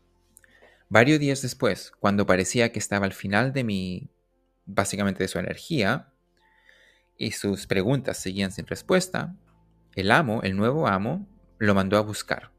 varios 0.90 1.20
días 1.20 1.42
después, 1.42 1.92
cuando 2.00 2.26
parecía 2.26 2.72
que 2.72 2.80
estaba 2.80 3.06
al 3.06 3.14
final 3.14 3.54
de 3.54 3.64
mi, 3.64 4.10
básicamente 4.66 5.24
de 5.24 5.28
su 5.28 5.40
energía, 5.40 6.08
y 7.18 7.32
sus 7.32 7.68
preguntas 7.68 8.18
seguían 8.18 8.52
sin 8.52 8.66
respuesta, 8.66 9.36
el 9.96 10.10
amo, 10.10 10.42
el 10.42 10.56
nuevo 10.56 10.88
amo, 10.88 11.28
lo 11.60 11.76
mandó 11.76 11.98
a 11.98 12.02
buscar. 12.02 12.52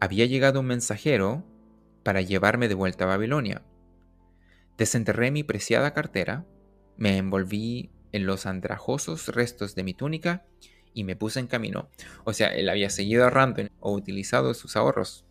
Había 0.00 0.24
llegado 0.26 0.60
un 0.60 0.66
mensajero 0.66 1.44
para 2.02 2.22
llevarme 2.22 2.68
de 2.68 2.74
vuelta 2.74 3.04
a 3.04 3.08
Babilonia. 3.08 3.62
Desenterré 4.78 5.30
mi 5.30 5.42
preciada 5.42 5.92
cartera, 5.92 6.46
me 7.02 7.16
envolví 7.16 7.90
en 8.12 8.26
los 8.26 8.46
andrajosos 8.46 9.26
restos 9.26 9.74
de 9.74 9.82
mi 9.82 9.92
túnica 9.92 10.44
y 10.94 11.02
me 11.02 11.16
puse 11.16 11.40
en 11.40 11.48
camino. 11.48 11.88
O 12.22 12.32
sea, 12.32 12.54
él 12.54 12.68
había 12.68 12.90
seguido 12.90 13.24
ahorrando 13.24 13.64
o 13.80 13.92
utilizado 13.92 14.54
sus 14.54 14.76
ahorros. 14.76 15.24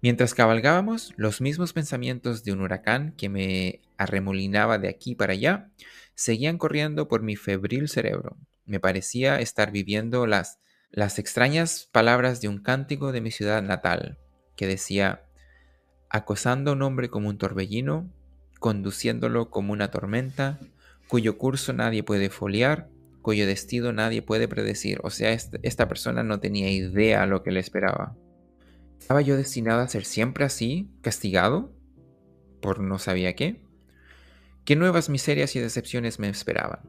Mientras 0.00 0.32
cabalgábamos, 0.32 1.12
los 1.16 1.40
mismos 1.40 1.72
pensamientos 1.72 2.44
de 2.44 2.52
un 2.52 2.60
huracán 2.60 3.14
que 3.16 3.28
me 3.28 3.80
arremolinaba 3.96 4.78
de 4.78 4.88
aquí 4.88 5.16
para 5.16 5.32
allá 5.32 5.72
seguían 6.14 6.56
corriendo 6.56 7.08
por 7.08 7.22
mi 7.22 7.34
febril 7.34 7.88
cerebro. 7.88 8.36
Me 8.64 8.78
parecía 8.78 9.40
estar 9.40 9.72
viviendo 9.72 10.28
las, 10.28 10.60
las 10.92 11.18
extrañas 11.18 11.88
palabras 11.90 12.40
de 12.40 12.46
un 12.46 12.58
cántico 12.58 13.10
de 13.10 13.22
mi 13.22 13.32
ciudad 13.32 13.60
natal, 13.60 14.18
que 14.54 14.68
decía, 14.68 15.24
acosando 16.10 16.70
a 16.70 16.74
un 16.74 16.82
hombre 16.82 17.08
como 17.08 17.28
un 17.28 17.38
torbellino, 17.38 18.08
conduciéndolo 18.60 19.50
como 19.50 19.72
una 19.72 19.90
tormenta, 19.90 20.60
cuyo 21.12 21.36
curso 21.36 21.74
nadie 21.74 22.02
puede 22.02 22.30
foliar, 22.30 22.88
cuyo 23.20 23.46
destino 23.46 23.92
nadie 23.92 24.22
puede 24.22 24.48
predecir. 24.48 24.98
O 25.02 25.10
sea, 25.10 25.30
esta 25.30 25.86
persona 25.86 26.22
no 26.22 26.40
tenía 26.40 26.70
idea 26.70 27.26
lo 27.26 27.42
que 27.42 27.50
le 27.50 27.60
esperaba. 27.60 28.16
¿Estaba 28.98 29.20
yo 29.20 29.36
destinado 29.36 29.82
a 29.82 29.88
ser 29.88 30.06
siempre 30.06 30.46
así, 30.46 30.90
castigado? 31.02 31.70
¿Por 32.62 32.80
no 32.80 32.98
sabía 32.98 33.36
qué? 33.36 33.60
¿Qué 34.64 34.74
nuevas 34.74 35.10
miserias 35.10 35.54
y 35.54 35.60
decepciones 35.60 36.18
me 36.18 36.30
esperaban? 36.30 36.80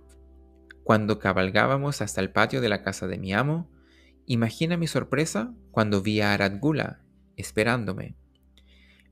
Cuando 0.86 1.20
cabalgábamos 1.20 2.02
hasta 2.02 2.22
el 2.22 2.32
patio 2.32 2.62
de 2.62 2.70
la 2.70 2.82
casa 2.82 3.08
de 3.08 3.18
mi 3.18 3.34
amo, 3.34 3.70
imagina 4.26 4.78
mi 4.78 4.88
sorpresa 4.88 5.54
cuando 5.72 6.02
vi 6.02 6.22
a 6.22 6.34
Aradgula 6.34 7.02
esperándome. 7.36 8.16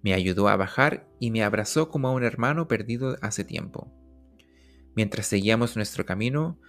Me 0.03 0.13
ayudó 0.13 0.47
a 0.47 0.55
bajar 0.55 1.05
y 1.19 1.31
me 1.31 1.43
abrazó 1.43 1.89
como 1.89 2.07
a 2.07 2.13
un 2.13 2.23
hermano 2.23 2.69
perdido 2.69 3.17
hace 3.21 3.43
tiempo. 3.43 3.91
Mientras 4.95 5.27
seguíamos 5.27 5.75
nuestro 5.75 6.05
camino, 6.05 6.59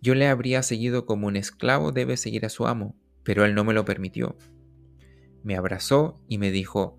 yo 0.00 0.14
le 0.14 0.28
habría 0.28 0.62
seguido 0.62 1.06
como 1.06 1.26
un 1.26 1.36
esclavo 1.36 1.92
debe 1.92 2.16
seguir 2.16 2.44
a 2.44 2.48
su 2.48 2.66
amo, 2.66 2.96
pero 3.22 3.44
él 3.44 3.54
no 3.54 3.64
me 3.64 3.72
lo 3.72 3.84
permitió. 3.84 4.36
Me 5.42 5.56
abrazó 5.56 6.20
y 6.28 6.38
me 6.38 6.50
dijo, 6.50 6.98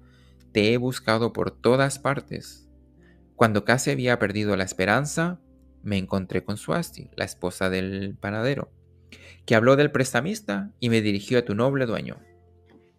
te 0.52 0.74
he 0.74 0.78
buscado 0.78 1.34
por 1.34 1.52
todas 1.52 2.00
partes. 2.00 2.70
Cuando 3.36 3.66
casi 3.66 3.92
había 3.92 4.20
perdido 4.20 4.56
la 4.56 4.64
esperanza, 4.64 5.40
me 5.82 5.98
encontré 5.98 6.44
con 6.44 6.58
Suasti, 6.58 7.10
la 7.16 7.26
esposa 7.26 7.70
del 7.70 8.16
panadero, 8.20 8.72
que 9.46 9.56
habló 9.56 9.76
del 9.76 9.92
prestamista 9.92 10.72
y 10.80 10.90
me 10.90 11.02
dirigió 11.02 11.40
a 11.40 11.46
tu 11.46 11.56
noble 11.56 11.86
dueño. 11.86 12.20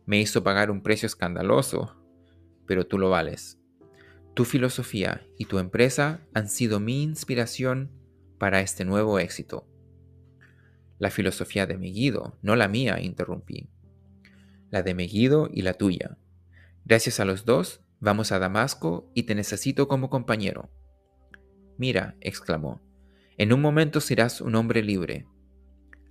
Me 0.07 0.21
hizo 0.21 0.43
pagar 0.43 0.71
un 0.71 0.83
precio 0.83 1.07
escandaloso, 1.07 1.97
pero 2.67 2.87
tú 2.87 2.99
lo 2.99 3.09
vales. 3.09 3.59
Tu 4.35 4.45
filosofía 4.45 5.25
y 5.39 5.45
tu 5.45 5.61
empresa 5.61 6.27
han 6.35 6.49
sido 6.49 6.81
mi 6.81 7.05
inspiración 7.05 7.93
para 8.37 8.61
este 8.61 8.85
nuevo 8.85 9.21
éxito. 9.21 9.69
La 10.99 11.11
filosofía 11.11 11.67
de 11.67 11.79
Meguido, 11.79 12.37
no 12.43 12.57
la 12.57 12.67
mía, 12.67 13.01
interrumpí. 13.01 13.71
La 14.71 14.83
de 14.83 14.93
Meguido 14.93 15.49
y 15.53 15.63
la 15.63 15.75
tuya. 15.75 16.19
Gracias 16.85 17.21
a 17.21 17.25
los 17.25 17.45
dos, 17.45 17.85
vamos 18.01 18.33
a 18.33 18.41
Damasco 18.41 19.09
y 19.15 19.23
te 19.23 19.37
necesito 19.37 19.87
como 19.87 20.11
compañero. 20.11 20.69
Mira, 21.79 22.17
exclamó, 22.21 22.83
en 23.39 23.53
un 23.53 23.61
momento 23.61 24.01
serás 24.01 24.41
un 24.41 24.57
hombre 24.57 24.83
libre. 24.83 25.29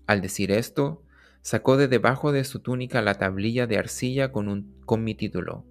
Al 0.07 0.21
decir 0.21 0.49
esto, 0.51 1.03
sacó 1.41 1.75
de 1.75 1.89
debajo 1.89 2.31
de 2.31 2.45
su 2.45 2.61
túnica 2.61 3.01
la 3.01 3.15
tablilla 3.15 3.67
de 3.67 3.77
arcilla 3.77 4.31
con, 4.31 4.47
un, 4.47 4.79
con 4.85 5.03
mi 5.03 5.13
título 5.13 5.65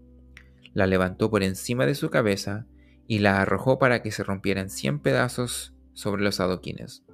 la 0.75 0.87
levantó 0.87 1.31
por 1.31 1.43
encima 1.43 1.87
de 1.87 1.95
su 1.95 2.11
cabeza 2.11 2.67
y 3.07 3.19
la 3.19 3.41
arrojó 3.41 3.79
para 3.79 4.03
que 4.03 4.11
se 4.11 4.25
rompieran 4.25 4.71
cien 4.71 4.99
pedazos 4.99 5.75
sobre 5.93 6.23
los 6.23 6.41
adoquines. 6.41 7.05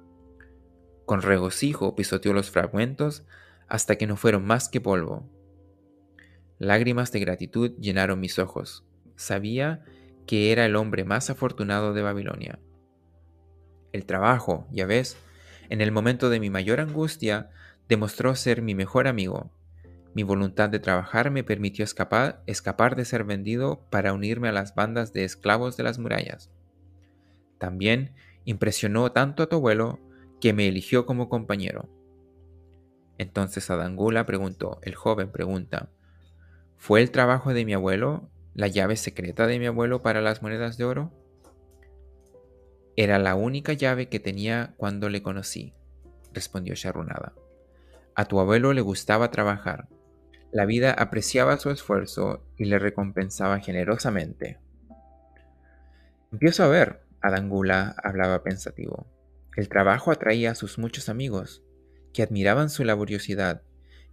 Con 1.05 1.21
regocijo 1.21 1.95
pisoteó 1.95 2.33
los 2.33 2.51
fragmentos 2.51 3.25
hasta 3.67 3.97
que 3.97 4.07
no 4.07 4.15
fueron 4.15 4.45
más 4.45 4.69
que 4.69 4.81
polvo. 4.81 5.29
Lágrimas 6.57 7.11
de 7.11 7.19
gratitud 7.19 7.71
llenaron 7.79 8.19
mis 8.19 8.39
ojos. 8.39 8.85
Sabía 9.15 9.83
que 10.27 10.51
era 10.51 10.65
el 10.65 10.75
hombre 10.75 11.05
más 11.05 11.29
afortunado 11.29 11.93
de 11.93 12.01
Babilonia. 12.01 12.59
El 13.91 14.05
trabajo, 14.05 14.67
ya 14.71 14.85
ves, 14.85 15.17
en 15.69 15.81
el 15.81 15.91
momento 15.91 16.29
de 16.29 16.39
mi 16.39 16.49
mayor 16.49 16.79
angustia, 16.79 17.49
demostró 17.87 18.35
ser 18.35 18.61
mi 18.61 18.75
mejor 18.75 19.07
amigo, 19.07 19.51
mi 20.13 20.23
voluntad 20.23 20.69
de 20.69 20.79
trabajar 20.79 21.29
me 21.31 21.43
permitió 21.43 21.83
escapar, 21.83 22.41
escapar 22.47 22.95
de 22.95 23.05
ser 23.05 23.23
vendido 23.23 23.85
para 23.89 24.13
unirme 24.13 24.49
a 24.49 24.51
las 24.51 24.73
bandas 24.75 25.13
de 25.13 25.23
esclavos 25.23 25.77
de 25.77 25.83
las 25.83 25.99
murallas. 25.99 26.49
También 27.57 28.13
impresionó 28.45 29.11
tanto 29.11 29.43
a 29.43 29.47
tu 29.47 29.57
abuelo 29.57 29.99
que 30.41 30.53
me 30.53 30.67
eligió 30.67 31.05
como 31.05 31.29
compañero. 31.29 31.89
Entonces 33.17 33.69
Adangula 33.69 34.25
preguntó, 34.25 34.79
el 34.81 34.95
joven 34.95 35.31
pregunta, 35.31 35.89
¿fue 36.77 37.01
el 37.01 37.11
trabajo 37.11 37.53
de 37.53 37.65
mi 37.65 37.73
abuelo 37.73 38.29
la 38.55 38.67
llave 38.67 38.95
secreta 38.95 39.45
de 39.45 39.59
mi 39.59 39.67
abuelo 39.67 40.01
para 40.01 40.21
las 40.21 40.41
monedas 40.41 40.77
de 40.77 40.85
oro? 40.85 41.11
Era 42.95 43.19
la 43.19 43.35
única 43.35 43.73
llave 43.73 44.09
que 44.09 44.19
tenía 44.19 44.73
cuando 44.77 45.09
le 45.09 45.21
conocí, 45.21 45.73
respondió 46.33 46.73
Sharunada. 46.75 47.33
A 48.15 48.25
tu 48.25 48.39
abuelo 48.39 48.73
le 48.73 48.81
gustaba 48.81 49.31
trabajar, 49.31 49.87
la 50.51 50.65
vida 50.65 50.91
apreciaba 50.91 51.57
su 51.57 51.69
esfuerzo 51.69 52.43
y 52.57 52.65
le 52.65 52.79
recompensaba 52.79 53.59
generosamente. 53.59 54.59
Empiezo 56.31 56.63
a 56.63 56.67
ver, 56.67 57.01
Adangula 57.21 57.95
hablaba 58.03 58.43
pensativo. 58.43 59.07
El 59.55 59.69
trabajo 59.69 60.11
atraía 60.11 60.51
a 60.51 60.55
sus 60.55 60.77
muchos 60.77 61.09
amigos, 61.09 61.63
que 62.13 62.23
admiraban 62.23 62.69
su 62.69 62.83
laboriosidad 62.83 63.61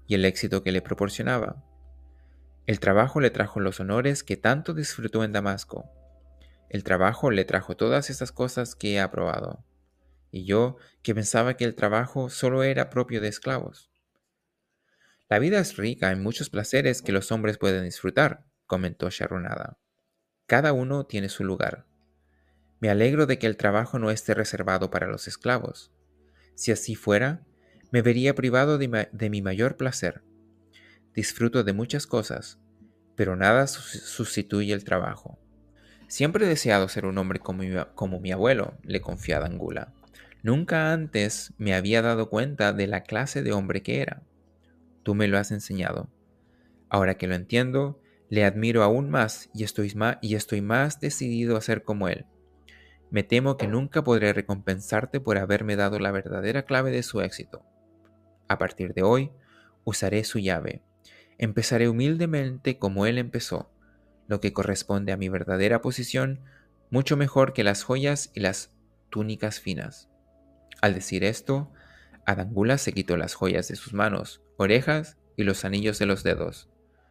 y 0.06 0.14
el 0.14 0.24
éxito 0.24 0.62
que 0.62 0.72
le 0.72 0.82
proporcionaba. 0.82 1.62
El 2.66 2.80
trabajo 2.80 3.20
le 3.20 3.30
trajo 3.30 3.60
los 3.60 3.80
honores 3.80 4.22
que 4.22 4.36
tanto 4.36 4.74
disfrutó 4.74 5.24
en 5.24 5.32
Damasco. 5.32 5.88
El 6.68 6.84
trabajo 6.84 7.30
le 7.30 7.44
trajo 7.44 7.76
todas 7.76 8.10
esas 8.10 8.32
cosas 8.32 8.74
que 8.74 8.94
he 8.94 9.00
aprobado. 9.00 9.64
Y 10.30 10.44
yo, 10.44 10.76
que 11.02 11.14
pensaba 11.14 11.56
que 11.56 11.64
el 11.64 11.76
trabajo 11.76 12.28
solo 12.28 12.64
era 12.64 12.90
propio 12.90 13.20
de 13.20 13.28
esclavos. 13.28 13.90
La 15.28 15.40
vida 15.40 15.58
es 15.58 15.76
rica 15.76 16.12
en 16.12 16.22
muchos 16.22 16.50
placeres 16.50 17.02
que 17.02 17.10
los 17.10 17.32
hombres 17.32 17.58
pueden 17.58 17.84
disfrutar, 17.84 18.46
comentó 18.66 19.10
Sharunada. 19.10 19.76
Cada 20.46 20.72
uno 20.72 21.04
tiene 21.06 21.28
su 21.28 21.42
lugar. 21.42 21.86
Me 22.78 22.90
alegro 22.90 23.26
de 23.26 23.36
que 23.38 23.48
el 23.48 23.56
trabajo 23.56 23.98
no 23.98 24.12
esté 24.12 24.34
reservado 24.34 24.88
para 24.88 25.08
los 25.08 25.26
esclavos. 25.26 25.90
Si 26.54 26.70
así 26.70 26.94
fuera, 26.94 27.44
me 27.90 28.02
vería 28.02 28.36
privado 28.36 28.78
de, 28.78 29.28
mi 29.30 29.42
mayor 29.42 29.76
placer. 29.76 30.22
Disfruto 31.12 31.64
de 31.64 31.72
muchas 31.72 32.06
cosas, 32.06 32.60
pero 33.16 33.34
nada 33.34 33.66
sustituye 33.66 34.72
el 34.74 34.84
trabajo. 34.84 35.40
Siempre 36.06 36.46
he 36.46 36.48
deseado 36.48 36.88
ser 36.88 37.04
un 37.04 37.18
hombre 37.18 37.40
como 37.40 37.64
mi, 37.64 37.74
como 37.96 38.20
mi 38.20 38.30
abuelo, 38.30 38.78
le 38.84 39.00
confió 39.00 39.42
Angula. 39.42 39.92
Nunca 40.44 40.92
antes 40.92 41.52
me 41.58 41.74
había 41.74 42.00
dado 42.00 42.30
cuenta 42.30 42.72
de 42.72 42.86
la 42.86 43.02
clase 43.02 43.42
de 43.42 43.52
hombre 43.52 43.82
que 43.82 44.02
era. 44.02 44.22
Tú 45.06 45.14
me 45.14 45.28
lo 45.28 45.38
has 45.38 45.52
enseñado. 45.52 46.10
Ahora 46.88 47.16
que 47.16 47.28
lo 47.28 47.36
entiendo, 47.36 48.02
le 48.28 48.44
admiro 48.44 48.82
aún 48.82 49.08
más 49.08 49.50
y 49.54 49.62
estoy 49.62 49.94
más, 49.94 50.98
decidido 50.98 51.56
a 51.56 51.60
ser 51.60 51.84
como 51.84 52.08
él. 52.08 52.26
Me 53.12 53.22
temo 53.22 53.56
que 53.56 53.68
nunca 53.68 54.02
podré 54.02 54.32
recompensarte 54.32 55.20
por 55.20 55.38
haberme 55.38 55.76
dado 55.76 56.00
la 56.00 56.10
verdadera 56.10 56.64
clave 56.64 56.90
de 56.90 57.04
su 57.04 57.20
éxito. 57.20 57.62
A 58.48 58.58
partir 58.58 58.94
de 58.94 59.04
hoy, 59.04 59.30
usaré 59.84 60.24
su 60.24 60.40
llave. 60.40 60.82
Empezaré 61.38 61.88
humildemente 61.88 62.80
como 62.80 63.06
él 63.06 63.18
empezó, 63.18 63.70
lo 64.26 64.40
que 64.40 64.52
corresponde 64.52 65.12
a 65.12 65.16
mi 65.16 65.28
verdadera 65.28 65.82
posición, 65.82 66.40
mucho 66.90 67.16
mejor 67.16 67.52
que 67.52 67.62
las 67.62 67.84
joyas 67.84 68.32
y 68.34 68.40
las 68.40 68.74
túnicas 69.10 69.60
finas. 69.60 70.10
Al 70.82 70.94
decir 70.94 71.22
esto, 71.22 71.70
Adangula 72.24 72.76
se 72.76 72.92
quitó 72.92 73.16
las 73.16 73.34
joyas 73.34 73.68
de 73.68 73.76
sus 73.76 73.94
manos, 73.94 74.42
orejas 74.56 75.16
y 75.36 75.44
los 75.44 75.64
anillos 75.64 75.98
de 75.98 76.06
los 76.06 76.22
dedos. 76.22 76.68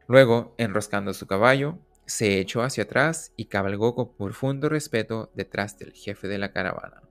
Luego, 0.08 0.56
enroscando 0.58 1.14
su 1.14 1.28
caballo, 1.28 1.80
se 2.06 2.40
echó 2.40 2.62
hacia 2.62 2.84
atrás 2.84 3.34
y 3.36 3.46
cabalgó 3.46 3.96
con 3.96 4.16
profundo 4.16 4.70
respeto 4.70 5.32
detrás 5.36 5.78
del 5.78 5.94
jefe 5.94 6.28
de 6.28 6.38
la 6.38 6.52
caravana. 6.52 7.02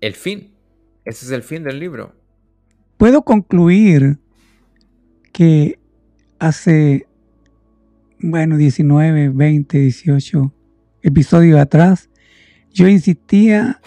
El 0.00 0.14
fin. 0.14 0.54
Ese 1.04 1.26
es 1.26 1.32
el 1.32 1.42
fin 1.42 1.64
del 1.64 1.80
libro. 1.80 2.14
Puedo 2.96 3.22
concluir 3.22 4.18
que 5.32 5.78
hace, 6.38 7.08
bueno, 8.20 8.56
19, 8.56 9.30
20, 9.30 9.78
18 9.78 10.54
episodios 11.02 11.58
atrás, 11.58 12.10
yo 12.72 12.86
insistía 12.88 13.80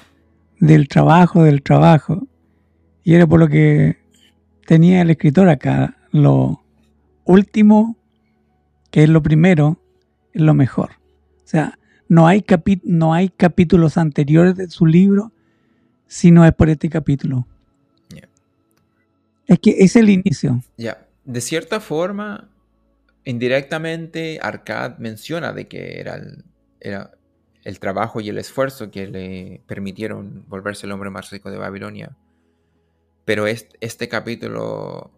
del 0.60 0.88
trabajo, 0.88 1.44
del 1.44 1.62
trabajo. 1.62 2.28
Y 3.04 3.14
era 3.14 3.28
por 3.28 3.40
lo 3.40 3.48
que 3.48 4.01
tenía 4.72 5.02
el 5.02 5.10
escritor 5.10 5.50
acá. 5.50 5.98
Lo 6.12 6.64
último, 7.26 7.98
que 8.90 9.04
es 9.04 9.10
lo 9.10 9.22
primero, 9.22 9.82
es 10.32 10.42
lo 10.42 10.54
mejor. 10.54 10.92
O 11.44 11.48
sea, 11.48 11.78
no 12.08 12.26
hay, 12.26 12.46
no 12.86 13.14
hay 13.14 13.28
capítulos 13.28 13.98
anteriores 13.98 14.56
de 14.56 14.70
su 14.70 14.86
libro 14.86 15.34
si 16.08 16.32
no 16.32 16.46
es 16.46 16.54
por 16.54 16.70
este 16.70 16.90
capítulo. 16.90 17.46
Es 19.46 19.60
que 19.60 19.76
es 19.80 19.98
el 19.98 20.10
inicio. 20.10 20.64
Ya, 20.78 21.06
de 21.26 21.42
cierta 21.42 21.82
forma, 21.82 22.50
indirectamente, 23.26 24.40
Arcad 24.42 25.00
menciona 25.00 25.52
de 25.52 25.68
que 25.68 26.00
era 26.00 26.16
el, 26.16 26.46
era 26.80 27.12
el 27.66 27.78
trabajo 27.82 28.22
y 28.22 28.30
el 28.30 28.38
esfuerzo 28.38 28.90
que 28.90 29.06
le 29.08 29.62
permitieron 29.68 30.46
volverse 30.48 30.86
el 30.86 30.94
hombre 30.94 31.10
más 31.10 31.30
rico 31.30 31.52
de 31.52 31.58
Babilonia. 31.58 32.16
Pero 33.26 33.48
este, 33.48 34.08
capítulo 34.08 35.12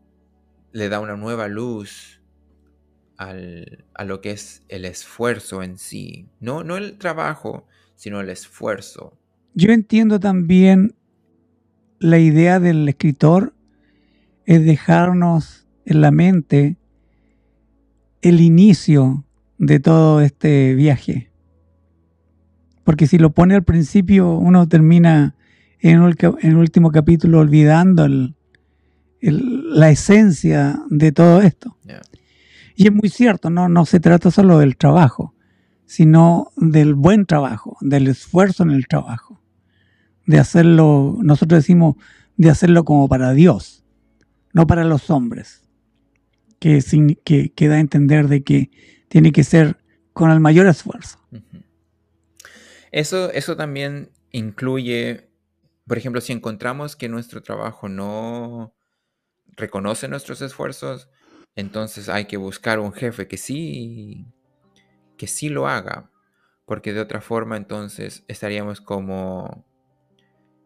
le 0.72 0.90
da 0.90 1.00
una 1.00 1.16
nueva 1.16 1.48
luz 1.48 2.22
a 3.18 4.04
lo 4.04 4.20
que 4.20 4.32
es 4.32 4.64
el 4.68 4.86
esfuerzo 4.86 5.64
en 5.64 5.78
sí. 5.78 6.28
No, 6.42 6.64
no 6.64 6.76
el 6.76 6.98
trabajo, 6.98 7.68
sino 7.96 8.20
el 8.20 8.30
esfuerzo. 8.30 9.18
Yo 9.54 9.72
entiendo 9.72 10.20
también 10.20 10.96
la 12.00 12.20
idea 12.20 12.60
del 12.60 12.90
escritor 12.90 13.54
es 14.46 14.66
dejarnos 14.66 15.68
en 15.86 16.02
la 16.02 16.12
mente 16.12 16.78
el 18.22 18.42
inicio 18.42 19.26
de 19.58 19.80
todo 19.80 20.22
este 20.22 20.76
viaje. 20.76 21.32
Porque 22.84 23.08
si 23.08 23.18
lo 23.18 23.32
pone 23.32 23.56
al 23.56 23.64
principio, 23.64 24.34
uno 24.34 24.68
termina 24.68 25.36
en 25.84 26.02
el, 26.42 26.56
último 26.56 26.92
capítulo 26.92 27.40
olvidando 27.40 28.08
la 29.22 29.90
esencia 29.90 30.82
de 30.90 31.12
todo 31.12 31.42
esto. 31.42 31.78
Y 32.76 32.88
es 32.88 32.94
muy 32.94 33.10
cierto, 33.10 33.50
¿no? 33.50 33.70
no 33.70 33.86
se 33.86 34.00
trata 34.00 34.32
solo 34.32 34.58
del 34.60 34.78
trabajo, 34.78 35.36
sino 35.86 36.52
del 36.56 36.96
buen 36.96 37.26
trabajo, 37.26 37.78
del 37.82 38.08
esfuerzo 38.08 38.64
en 38.64 38.72
el 38.72 38.88
trabajo. 38.88 39.42
de 40.26 40.40
hacerlo, 40.40 41.18
nosotros 41.22 41.60
decimos 41.60 41.98
de 42.38 42.50
hacerlo 42.50 42.86
como 42.86 43.10
para 43.10 43.34
Dios, 43.34 43.84
no 44.54 44.66
para 44.66 44.86
los 44.86 45.10
hombres, 45.10 45.64
que, 46.60 46.82
que, 47.26 47.50
que 47.52 47.68
da 47.68 47.76
a 47.76 47.80
entender 47.80 48.30
de 48.30 48.42
que 48.42 48.72
tiene 49.10 49.34
que 49.34 49.44
ser 49.44 49.78
con 50.14 50.32
el 50.32 50.40
mayor 50.40 50.66
esfuerzo. 50.68 51.20
Eso, 52.94 53.32
eso 53.32 53.58
también 53.58 54.12
incluye, 54.32 55.28
por 55.88 55.98
ejemplo, 55.98 56.22
si 56.22 56.34
encontramos 56.34 56.96
que 56.96 57.10
nuestro 57.10 57.42
trabajo 57.42 57.90
no 57.90 58.74
reconoce 59.46 60.08
nuestros 60.08 60.42
esfuerzos, 60.42 61.10
entonces 61.56 62.10
hay 62.10 62.26
que 62.26 62.38
buscar 62.38 62.80
un 62.80 62.94
jefe 62.94 63.28
que 63.28 63.38
sí, 63.38 64.26
que 65.18 65.28
sí 65.28 65.50
lo 65.50 65.68
haga, 65.68 66.12
porque 66.66 66.94
de 66.94 67.02
otra 67.02 67.22
forma 67.22 67.58
entonces 67.58 68.24
estaríamos 68.28 68.82
como 68.82 69.66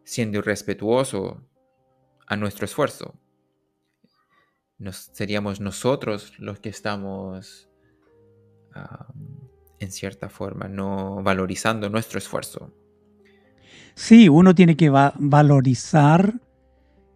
siendo 0.04 0.38
irrespetuoso 0.38 1.44
a 2.28 2.38
nuestro 2.38 2.66
esfuerzo. 2.66 3.20
Nos, 4.78 5.10
seríamos 5.14 5.60
nosotros 5.60 6.38
los 6.40 6.60
que 6.60 6.70
estamos 6.70 7.68
en 9.80 9.92
cierta 9.92 10.30
forma 10.30 10.68
no 10.68 11.22
valorizando 11.24 11.90
nuestro 11.90 12.20
esfuerzo. 12.20 12.74
Sí, 13.98 14.30
uno 14.30 14.54
tiene 14.54 14.78
que 14.78 14.92
valorizar 14.92 16.40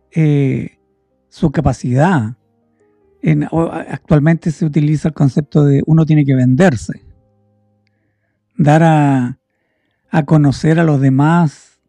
eh, 0.10 0.80
su 1.30 1.52
capacidad. 1.52 2.36
actualmente 3.88 4.50
se 4.50 4.66
utiliza 4.66 5.10
el 5.10 5.14
concepto 5.14 5.64
de 5.64 5.84
uno 5.86 6.08
tiene 6.08 6.26
que 6.26 6.34
venderse, 6.34 7.06
dar 8.58 8.82
a, 8.84 10.26
conocer 10.26 10.80
a 10.80 10.84
los 10.84 11.00
demás, 11.00 11.80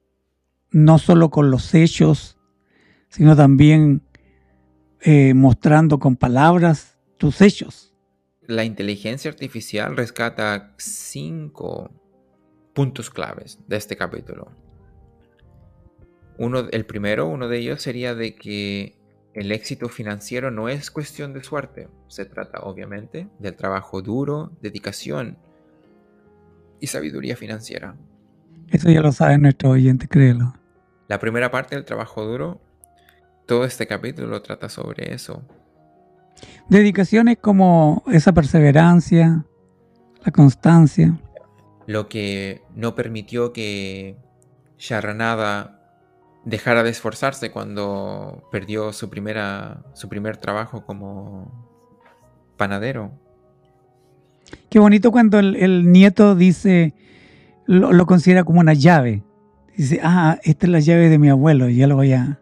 no 0.70 0.98
solo 0.98 1.30
con 1.30 1.50
los 1.50 1.74
hechos, 1.74 2.36
sino 3.08 3.34
también 3.34 4.02
eh, 5.00 5.32
mostrando 5.32 6.00
con 6.00 6.16
palabras 6.16 6.98
tus 7.16 7.40
hechos. 7.40 7.94
La 8.42 8.64
inteligencia 8.64 9.30
artificial 9.30 9.96
rescata 9.96 10.74
cinco 10.76 11.90
puntos 12.74 13.08
claves 13.08 13.58
de 13.66 13.78
este 13.78 13.96
capítulo. 13.96 14.61
Uno, 16.38 16.66
el 16.70 16.86
primero, 16.86 17.26
uno 17.26 17.48
de 17.48 17.58
ellos 17.58 17.82
sería 17.82 18.14
de 18.14 18.34
que 18.34 18.96
el 19.34 19.52
éxito 19.52 19.88
financiero 19.88 20.50
no 20.50 20.68
es 20.68 20.90
cuestión 20.90 21.32
de 21.32 21.42
suerte. 21.42 21.88
Se 22.08 22.24
trata, 22.24 22.60
obviamente, 22.60 23.28
del 23.38 23.54
trabajo 23.54 24.02
duro, 24.02 24.52
dedicación 24.60 25.38
y 26.80 26.86
sabiduría 26.88 27.36
financiera. 27.36 27.96
Eso 28.70 28.90
ya 28.90 29.00
lo 29.00 29.12
sabe 29.12 29.38
nuestro 29.38 29.70
oyente, 29.70 30.08
créelo. 30.08 30.54
La 31.08 31.18
primera 31.18 31.50
parte 31.50 31.74
del 31.74 31.84
trabajo 31.84 32.24
duro, 32.24 32.60
todo 33.46 33.64
este 33.64 33.86
capítulo 33.86 34.40
trata 34.42 34.68
sobre 34.68 35.12
eso. 35.12 35.42
Dedicación 36.68 37.28
es 37.28 37.38
como 37.38 38.02
esa 38.10 38.32
perseverancia, 38.32 39.44
la 40.24 40.32
constancia. 40.32 41.18
Lo 41.86 42.08
que 42.08 42.62
no 42.74 42.94
permitió 42.94 43.52
que 43.52 44.16
Sharanada 44.78 45.81
dejara 46.44 46.82
de 46.82 46.90
esforzarse 46.90 47.50
cuando 47.50 48.48
perdió 48.50 48.92
su, 48.92 49.08
primera, 49.08 49.82
su 49.94 50.08
primer 50.08 50.36
trabajo 50.36 50.84
como 50.84 51.50
panadero. 52.56 53.12
Qué 54.68 54.78
bonito 54.78 55.10
cuando 55.12 55.38
el, 55.38 55.90
nieto 55.92 56.34
dice, 56.34 56.94
lo, 57.66 58.06
considera 58.06 58.44
como 58.44 58.60
una 58.60 58.74
llave. 58.74 59.22
Dice, 59.76 60.00
ah, 60.02 60.38
esta 60.42 60.66
es 60.66 60.72
la 60.72 60.80
llave 60.80 61.08
de 61.08 61.18
mi 61.18 61.28
abuelo, 61.28 61.68
ya 61.68 61.86
lo 61.86 61.96
voy 61.96 62.12
a, 62.12 62.40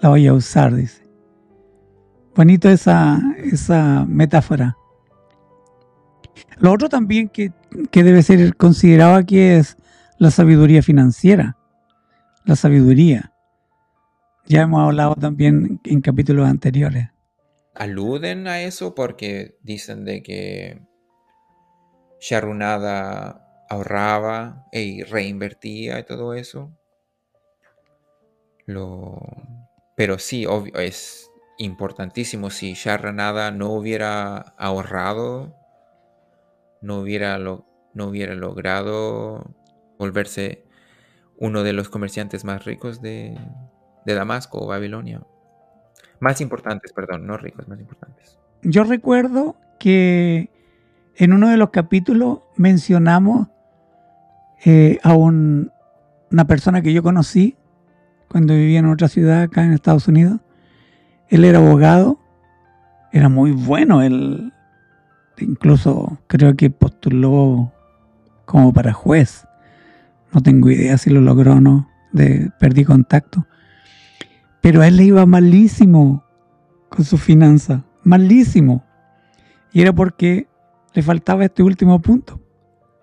la 0.00 0.08
voy 0.08 0.26
a 0.26 0.32
usar, 0.32 0.74
dice. 0.74 1.06
Bonito 2.34 2.68
esa, 2.70 3.20
esa 3.36 4.06
metáfora. 4.08 4.76
Lo 6.58 6.72
otro 6.72 6.88
también 6.88 7.28
que, 7.28 7.52
que 7.90 8.04
debe 8.04 8.22
ser 8.22 8.56
considerado 8.56 9.16
aquí 9.16 9.38
es 9.38 9.76
la 10.18 10.30
sabiduría 10.30 10.82
financiera. 10.82 11.56
La 12.44 12.56
sabiduría. 12.56 13.29
Ya 14.46 14.62
hemos 14.62 14.82
hablado 14.82 15.14
también 15.14 15.80
en 15.84 16.00
capítulos 16.00 16.48
anteriores. 16.48 17.08
Aluden 17.74 18.48
a 18.48 18.62
eso 18.62 18.94
porque 18.94 19.56
dicen 19.62 20.04
de 20.04 20.22
que 20.22 20.80
Sharunada 22.20 23.64
ahorraba 23.68 24.66
y 24.72 25.02
reinvertía 25.04 26.00
y 26.00 26.04
todo 26.04 26.34
eso. 26.34 26.76
Lo... 28.66 29.20
Pero 29.96 30.18
sí, 30.18 30.46
obvio, 30.46 30.74
es 30.76 31.30
importantísimo. 31.58 32.50
Si 32.50 32.74
Sharunada 32.74 33.50
no 33.50 33.70
hubiera 33.70 34.38
ahorrado, 34.58 35.56
no 36.82 36.98
hubiera, 36.98 37.38
lo... 37.38 37.66
no 37.94 38.06
hubiera 38.06 38.34
logrado 38.34 39.54
volverse 39.98 40.64
uno 41.38 41.62
de 41.62 41.72
los 41.72 41.88
comerciantes 41.88 42.44
más 42.44 42.64
ricos 42.64 43.00
de, 43.00 43.38
de 44.04 44.14
Damasco 44.14 44.62
o 44.62 44.66
Babilonia. 44.66 45.22
Más 46.20 46.40
importantes, 46.40 46.92
perdón, 46.92 47.26
no 47.26 47.36
ricos, 47.36 47.66
más 47.68 47.80
importantes. 47.80 48.38
Yo 48.62 48.84
recuerdo 48.84 49.56
que 49.78 50.50
en 51.16 51.32
uno 51.32 51.48
de 51.48 51.56
los 51.56 51.70
capítulos 51.70 52.40
mencionamos 52.56 53.48
eh, 54.64 54.98
a 55.02 55.14
una 55.14 56.44
persona 56.46 56.82
que 56.82 56.92
yo 56.92 57.02
conocí 57.02 57.56
cuando 58.28 58.54
vivía 58.54 58.78
en 58.78 58.86
otra 58.86 59.08
ciudad 59.08 59.42
acá 59.42 59.64
en 59.64 59.72
Estados 59.72 60.06
Unidos. 60.08 60.40
Él 61.28 61.44
era 61.44 61.58
abogado, 61.58 62.18
era 63.12 63.28
muy 63.28 63.52
bueno, 63.52 64.02
él 64.02 64.52
incluso 65.38 66.18
creo 66.26 66.54
que 66.54 66.70
postuló 66.70 67.72
como 68.44 68.72
para 68.72 68.92
juez. 68.92 69.46
No 70.32 70.42
tengo 70.42 70.70
idea 70.70 70.98
si 70.98 71.10
lo 71.10 71.20
logró 71.20 71.54
o 71.54 71.60
no, 71.60 71.88
de, 72.12 72.50
perdí 72.60 72.84
contacto. 72.84 73.46
Pero 74.60 74.82
a 74.82 74.88
él 74.88 74.96
le 74.96 75.04
iba 75.04 75.24
malísimo 75.26 76.24
con 76.88 77.04
su 77.04 77.16
finanza, 77.16 77.84
malísimo. 78.02 78.84
Y 79.72 79.80
era 79.82 79.92
porque 79.92 80.48
le 80.92 81.02
faltaba 81.02 81.44
este 81.44 81.62
último 81.62 82.00
punto. 82.00 82.40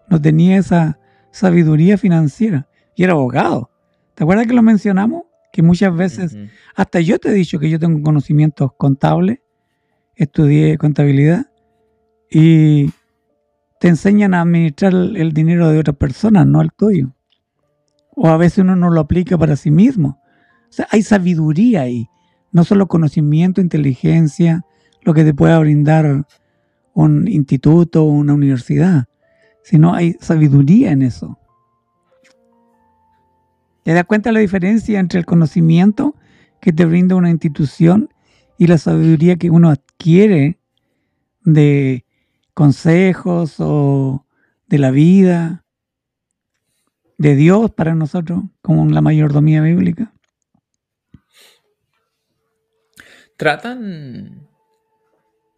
No 0.09 0.21
tenía 0.21 0.57
esa 0.57 0.99
sabiduría 1.31 1.97
financiera. 1.97 2.67
Y 2.95 3.03
era 3.03 3.13
abogado. 3.13 3.71
¿Te 4.13 4.23
acuerdas 4.23 4.47
que 4.47 4.53
lo 4.53 4.61
mencionamos? 4.61 5.23
Que 5.51 5.61
muchas 5.61 5.95
veces, 5.95 6.37
hasta 6.75 6.99
yo 6.99 7.19
te 7.19 7.29
he 7.29 7.33
dicho 7.33 7.59
que 7.59 7.69
yo 7.69 7.79
tengo 7.79 8.01
conocimientos 8.01 8.71
contables, 8.77 9.39
estudié 10.15 10.77
contabilidad 10.77 11.47
y 12.29 12.91
te 13.79 13.87
enseñan 13.87 14.33
a 14.33 14.41
administrar 14.41 14.93
el 14.93 15.31
dinero 15.33 15.69
de 15.69 15.79
otras 15.79 15.95
personas, 15.97 16.45
no 16.45 16.61
el 16.61 16.71
tuyo. 16.73 17.13
O 18.15 18.27
a 18.27 18.37
veces 18.37 18.59
uno 18.59 18.75
no 18.75 18.89
lo 18.89 18.99
aplica 18.99 19.37
para 19.37 19.55
sí 19.55 19.71
mismo. 19.71 20.19
Hay 20.91 21.03
sabiduría 21.03 21.81
ahí, 21.81 22.09
no 22.51 22.63
solo 22.63 22.87
conocimiento, 22.87 23.61
inteligencia, 23.61 24.65
lo 25.01 25.13
que 25.13 25.23
te 25.23 25.33
pueda 25.33 25.59
brindar 25.59 26.25
un 26.93 27.27
instituto 27.27 28.03
o 28.03 28.09
una 28.09 28.33
universidad, 28.33 29.05
sino 29.63 29.93
hay 29.93 30.15
sabiduría 30.19 30.91
en 30.91 31.01
eso. 31.01 31.37
¿Te 33.83 33.93
das 33.93 34.03
cuenta 34.05 34.31
la 34.31 34.39
diferencia 34.39 34.99
entre 34.99 35.19
el 35.19 35.25
conocimiento 35.25 36.15
que 36.59 36.73
te 36.73 36.85
brinda 36.85 37.15
una 37.15 37.29
institución 37.29 38.09
y 38.57 38.67
la 38.67 38.77
sabiduría 38.77 39.37
que 39.37 39.49
uno 39.49 39.69
adquiere 39.69 40.59
de 41.43 42.03
consejos 42.53 43.55
o 43.59 44.25
de 44.67 44.77
la 44.77 44.91
vida, 44.91 45.63
de 47.17 47.35
Dios 47.35 47.71
para 47.71 47.95
nosotros, 47.95 48.43
como 48.61 48.85
la 48.87 49.01
mayordomía 49.01 49.61
bíblica? 49.61 50.11
Tratan, 53.37 54.47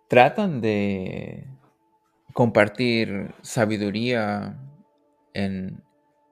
tratan 0.10 0.62
de 0.62 1.48
compartir 2.34 3.34
sabiduría 3.42 4.58
en, 5.34 5.82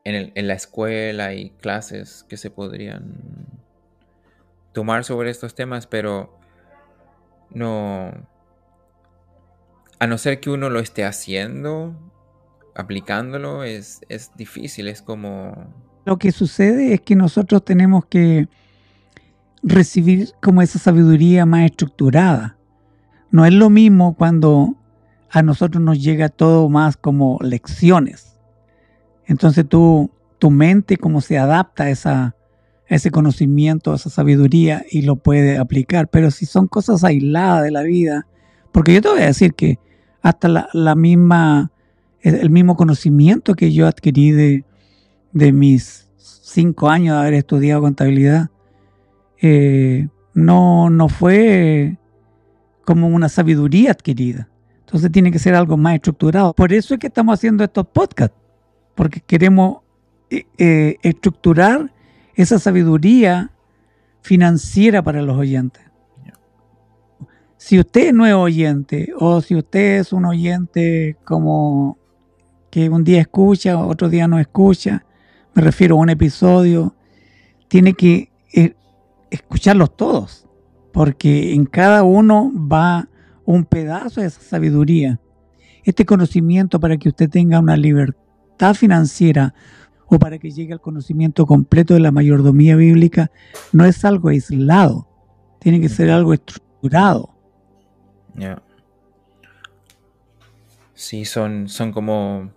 en 0.04 0.48
la 0.48 0.54
escuela 0.54 1.34
y 1.34 1.52
clases 1.52 2.26
que 2.30 2.38
se 2.38 2.52
podrían 2.52 3.48
tomar 4.74 5.04
sobre 5.04 5.32
estos 5.32 5.56
temas, 5.56 5.88
pero 5.88 6.38
no, 7.50 8.12
a 10.00 10.08
no 10.08 10.18
ser 10.18 10.39
que 10.39 10.50
uno 10.50 10.70
lo 10.70 10.80
esté 10.80 11.04
haciendo, 11.04 11.95
aplicándolo, 12.76 13.64
es, 13.64 14.02
es 14.10 14.32
difícil, 14.36 14.88
es 14.88 15.02
como... 15.02 15.74
Lo 16.06 16.18
que 16.18 16.32
sucede 16.32 16.93
es 16.93 17.02
que 17.02 17.16
nosotros 17.16 17.66
tenemos 17.66 18.06
que 18.06 18.48
recibir 19.64 20.30
como 20.41 20.62
esa 20.62 20.80
sabiduría 20.80 21.45
más 21.45 21.66
estructurada. 21.66 22.58
No 23.32 23.45
es 23.45 23.53
lo 23.53 23.70
mismo 23.70 24.16
cuando 24.16 24.76
a 25.30 25.41
nosotros 25.41 25.84
nos 25.84 26.01
llega 26.01 26.30
todo 26.30 26.70
más 26.70 26.97
como 26.97 27.38
lecciones. 27.41 28.39
Entonces 29.26 29.68
tú, 29.68 30.10
tu 30.39 30.51
mente 30.51 30.97
como 30.97 31.22
se 31.22 31.38
adapta 31.38 31.84
a 31.84 31.89
esa 31.89 32.38
ese 32.88 33.12
conocimiento, 33.12 33.93
esa 33.93 34.10
sabiduría 34.10 34.86
y 34.89 35.01
lo 35.01 35.18
puede 35.18 35.58
aplicar. 35.58 36.08
Pero 36.08 36.32
si 36.32 36.45
son 36.45 36.68
cosas 36.68 37.03
aisladas 37.03 37.64
de 37.64 37.72
la 37.72 37.84
vida, 37.84 38.28
porque 38.72 38.93
yo 38.93 39.01
te 39.01 39.10
voy 39.10 39.22
a 39.22 39.28
decir 39.28 39.53
que 39.53 39.80
hasta 40.22 40.70
la, 40.74 40.95
misma, 40.95 41.72
el 42.22 42.49
mismo 42.49 42.76
conocimiento 42.76 43.55
que 43.55 43.74
yo 43.74 43.88
adquirí 43.88 44.32
de, 44.32 44.66
de 45.34 45.51
mis 45.51 46.10
cinco 46.18 46.89
años 46.89 47.16
de 47.16 47.22
haber 47.22 47.34
estudiado 47.34 47.82
contabilidad, 47.82 48.49
eh, 49.41 50.07
no, 50.33 50.89
no 50.89 51.09
fue 51.09 51.97
como 52.85 53.07
una 53.07 53.29
sabiduría 53.29 53.91
adquirida. 53.91 54.49
Entonces 54.79 55.11
tiene 55.11 55.31
que 55.31 55.39
ser 55.39 55.55
algo 55.55 55.75
más 55.75 55.95
estructurado. 55.95 56.53
Por 56.53 56.71
eso 56.71 56.93
es 56.93 56.99
que 56.99 57.07
estamos 57.07 57.33
haciendo 57.33 57.63
estos 57.63 57.85
podcasts, 57.88 58.38
porque 58.95 59.19
queremos 59.19 59.79
eh, 60.29 60.45
eh, 60.57 60.95
estructurar 61.01 61.93
esa 62.35 62.59
sabiduría 62.59 63.51
financiera 64.21 65.01
para 65.01 65.21
los 65.21 65.38
oyentes. 65.38 65.83
Si 67.57 67.79
usted 67.79 68.13
no 68.13 68.25
es 68.25 68.33
oyente 68.33 69.11
o 69.17 69.41
si 69.41 69.55
usted 69.55 69.99
es 69.99 70.13
un 70.13 70.25
oyente 70.25 71.17
como 71.25 71.97
que 72.69 72.88
un 72.89 73.03
día 73.03 73.19
escucha, 73.19 73.77
otro 73.77 74.07
día 74.07 74.27
no 74.27 74.39
escucha, 74.39 75.03
me 75.53 75.63
refiero 75.63 75.95
a 75.95 75.99
un 75.99 76.09
episodio, 76.09 76.95
tiene 77.67 77.93
que 77.93 78.31
eh, 78.53 78.75
escucharlos 79.30 79.95
todos, 79.95 80.47
porque 80.93 81.53
en 81.53 81.65
cada 81.65 82.03
uno 82.03 82.51
va 82.53 83.09
un 83.45 83.65
pedazo 83.65 84.21
de 84.21 84.28
esa 84.28 84.41
sabiduría. 84.41 85.19
Este 85.84 86.05
conocimiento 86.05 86.80
para 86.80 86.97
que 86.97 87.09
usted 87.09 87.30
tenga 87.30 87.59
una 87.59 87.78
libertad 87.78 88.73
financiera 88.73 89.53
o 90.07 90.19
para 90.19 90.38
que 90.38 90.51
llegue 90.51 90.73
al 90.73 90.82
conocimiento 90.82 91.45
completo 91.45 91.93
de 91.93 91.99
la 91.99 92.11
mayordomía 92.11 92.75
bíblica 92.75 93.32
no 93.71 93.86
es 93.86 94.03
algo 94.05 94.30
aislado, 94.30 95.07
tiene 95.59 95.80
que 95.82 95.89
ser 95.89 96.09
algo 96.09 96.34
estructurado. 96.34 97.34
Sí, 100.93 101.25
son, 101.25 101.69
son 101.69 101.91
como 101.91 102.51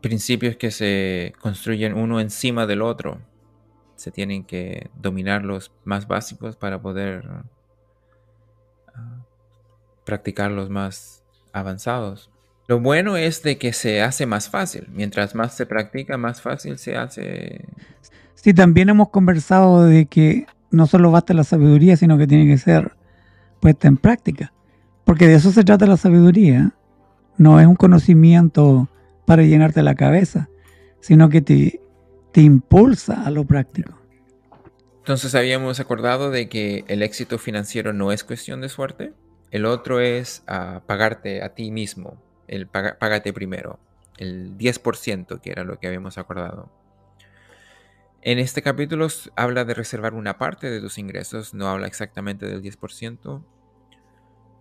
principios 0.00 0.56
que 0.56 0.70
se 0.70 1.34
construyen 1.40 1.94
uno 1.94 2.20
encima 2.20 2.66
del 2.66 2.82
otro. 2.82 3.20
Se 3.96 4.10
tienen 4.10 4.44
que 4.44 4.90
dominar 5.00 5.42
los 5.42 5.72
más 5.84 6.06
básicos 6.06 6.56
para 6.56 6.80
poder 6.80 7.28
ah, 8.94 9.24
practicar 10.04 10.50
los 10.50 10.70
más 10.70 11.24
avanzados. 11.52 12.30
Lo 12.68 12.80
bueno 12.80 13.16
es 13.16 13.42
de 13.42 13.58
que 13.58 13.72
se 13.72 14.02
hace 14.02 14.26
más 14.26 14.48
fácil. 14.48 14.88
Mientras 14.92 15.34
más 15.34 15.54
se 15.54 15.66
practica, 15.66 16.16
más 16.16 16.42
fácil 16.42 16.78
se 16.78 16.96
hace. 16.96 17.64
Sí, 18.34 18.52
también 18.52 18.88
hemos 18.88 19.10
conversado 19.10 19.84
de 19.84 20.06
que 20.06 20.46
no 20.70 20.86
solo 20.86 21.10
basta 21.10 21.32
la 21.32 21.44
sabiduría, 21.44 21.96
sino 21.96 22.18
que 22.18 22.26
tiene 22.26 22.46
que 22.46 22.58
ser 22.58 22.92
puesta 23.60 23.88
en 23.88 23.96
práctica. 23.96 24.52
Porque 25.04 25.28
de 25.28 25.34
eso 25.34 25.52
se 25.52 25.64
trata 25.64 25.86
la 25.86 25.96
sabiduría. 25.96 26.74
No 27.38 27.60
es 27.60 27.66
un 27.66 27.76
conocimiento 27.76 28.88
para 29.26 29.42
llenarte 29.42 29.82
la 29.82 29.94
cabeza, 29.94 30.48
sino 31.00 31.28
que 31.28 31.42
te, 31.42 31.80
te 32.36 32.42
impulsa 32.42 33.24
a 33.24 33.30
lo 33.30 33.46
práctico. 33.46 33.98
Entonces 34.98 35.34
habíamos 35.34 35.80
acordado 35.80 36.30
de 36.30 36.50
que 36.50 36.84
el 36.86 37.02
éxito 37.02 37.38
financiero 37.38 37.94
no 37.94 38.12
es 38.12 38.24
cuestión 38.24 38.60
de 38.60 38.68
suerte. 38.68 39.14
El 39.50 39.64
otro 39.64 40.00
es 40.00 40.42
ah, 40.46 40.82
pagarte 40.86 41.42
a 41.42 41.54
ti 41.54 41.70
mismo 41.70 42.22
el 42.46 42.66
págate 42.66 43.32
primero, 43.32 43.78
el 44.18 44.54
10% 44.58 45.40
que 45.40 45.50
era 45.50 45.64
lo 45.64 45.78
que 45.78 45.86
habíamos 45.86 46.18
acordado. 46.18 46.70
En 48.20 48.38
este 48.38 48.60
capítulo 48.60 49.08
habla 49.34 49.64
de 49.64 49.72
reservar 49.72 50.12
una 50.12 50.36
parte 50.36 50.68
de 50.68 50.82
tus 50.82 50.98
ingresos, 50.98 51.54
no 51.54 51.68
habla 51.68 51.86
exactamente 51.86 52.44
del 52.44 52.60
10%, 52.60 53.46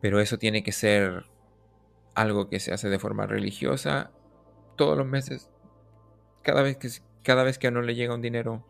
pero 0.02 0.22
eso 0.22 0.38
tiene 0.38 0.64
que 0.64 0.72
ser 0.72 1.26
algo 2.14 2.48
que 2.48 2.62
se 2.62 2.74
hace 2.74 2.88
de 2.88 3.00
forma 3.00 3.28
religiosa 3.28 4.12
todos 4.78 4.98
los 4.98 5.06
meses. 5.06 5.50
Cada 6.42 6.62
vez 6.62 6.78
que, 6.78 6.90
cada 7.26 7.44
vez 7.44 7.58
que 7.58 7.68
a 7.68 7.72
uno 7.72 7.82
le 7.82 7.96
llega 7.96 8.16
un 8.16 8.22
dinero, 8.22 8.66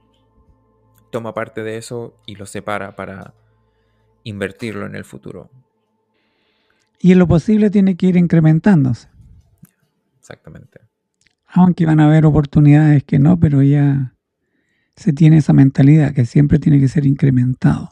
toma 1.11 1.33
parte 1.33 1.61
de 1.61 1.77
eso 1.77 2.19
y 2.25 2.35
lo 2.35 2.45
separa 2.47 2.95
para 2.95 3.35
invertirlo 4.23 4.85
en 4.85 4.95
el 4.95 5.05
futuro. 5.05 5.51
Y 6.99 7.11
en 7.11 7.19
lo 7.19 7.27
posible 7.27 7.69
tiene 7.69 7.95
que 7.95 8.07
ir 8.07 8.17
incrementándose. 8.17 9.09
Exactamente. 10.19 10.79
Aunque 11.45 11.85
van 11.85 11.99
a 11.99 12.07
haber 12.07 12.25
oportunidades 12.25 13.03
que 13.03 13.19
no, 13.19 13.39
pero 13.39 13.61
ya 13.61 14.15
se 14.95 15.13
tiene 15.13 15.37
esa 15.37 15.53
mentalidad 15.53 16.13
que 16.13 16.25
siempre 16.25 16.57
tiene 16.57 16.79
que 16.79 16.87
ser 16.87 17.05
incrementado. 17.05 17.91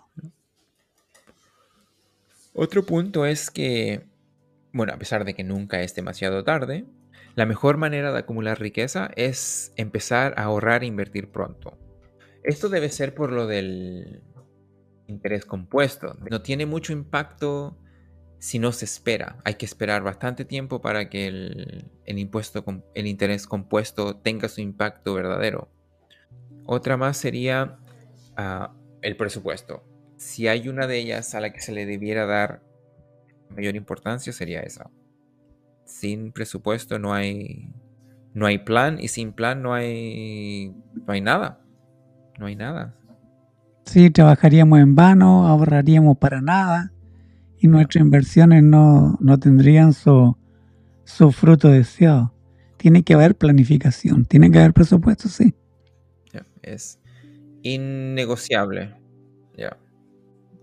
Otro 2.54 2.86
punto 2.86 3.26
es 3.26 3.52
que, 3.52 4.06
bueno, 4.72 4.94
a 4.94 4.98
pesar 4.98 5.26
de 5.26 5.34
que 5.34 5.44
nunca 5.44 5.82
es 5.82 5.96
demasiado 5.96 6.44
tarde, 6.44 6.86
la 7.36 7.46
mejor 7.46 7.78
manera 7.78 8.12
de 8.12 8.20
acumular 8.20 8.60
riqueza 8.60 9.10
es 9.16 9.74
empezar 9.76 10.34
a 10.38 10.44
ahorrar 10.44 10.84
e 10.84 10.88
invertir 10.88 11.32
pronto. 11.32 11.78
Esto 12.44 12.70
debe 12.70 12.90
ser 12.90 13.16
por 13.16 13.32
lo 13.32 13.48
del 13.48 14.22
interés 15.08 15.46
compuesto. 15.46 16.18
No 16.30 16.42
tiene 16.42 16.66
mucho 16.66 16.94
impacto 16.94 17.78
si 18.40 18.60
no 18.60 18.72
se 18.72 18.86
espera. 18.86 19.38
Hay 19.46 19.56
que 19.56 19.66
esperar 19.66 20.04
bastante 20.04 20.46
tiempo 20.46 20.82
para 20.82 21.10
que 21.10 21.28
el, 21.28 21.92
interés 22.06 23.48
compuesto 23.48 24.18
tenga 24.18 24.50
su 24.50 24.62
impacto 24.62 25.14
verdadero. 25.14 25.72
Otra 26.66 26.98
más 26.98 27.18
sería 27.18 27.80
ah, 28.36 28.76
el 29.02 29.16
presupuesto. 29.16 29.84
Si 30.18 30.48
hay 30.48 30.68
una 30.68 30.88
de 30.88 31.00
ellas 31.00 31.34
a 31.36 31.40
la 31.40 31.52
que 31.52 31.62
se 31.62 31.72
le 31.72 31.86
debiera 31.86 32.26
dar 32.26 32.62
mayor 33.50 33.76
importancia 33.76 34.34
sería 34.34 34.62
esa. 34.62 34.92
Sin 35.94 36.32
presupuesto 36.32 36.98
no 36.98 37.14
hay 37.14 37.72
no 38.34 38.48
hay 38.48 38.58
plan 38.58 38.98
y 39.00 39.10
sin 39.10 39.32
plan 39.32 39.62
no 39.62 39.76
hay 39.76 40.76
no 41.06 41.14
hay 41.14 41.22
nada. 41.22 41.62
No 42.40 42.48
hay 42.48 42.56
nada. 42.56 42.96
Sí, 43.86 44.10
trabajaríamos 44.10 44.80
en 44.80 44.96
vano, 44.96 45.48
ahorraríamos 45.48 46.18
para 46.18 46.42
nada 46.42 46.92
y 47.60 47.68
nuestras 47.68 48.04
inversiones 48.04 48.64
no, 48.64 49.18
tendrían 49.40 49.94
su, 49.94 50.36
fruto 51.32 51.70
deseado. 51.70 52.34
Tiene 52.78 53.04
que 53.04 53.14
haber 53.14 53.36
planificación, 53.36 54.26
tiene 54.26 54.50
que 54.50 54.58
haber 54.58 54.74
presupuesto, 54.74 55.30
sí. 55.30 55.54
es 56.64 57.00
innegociable. 57.62 58.96
Ya. 59.56 59.78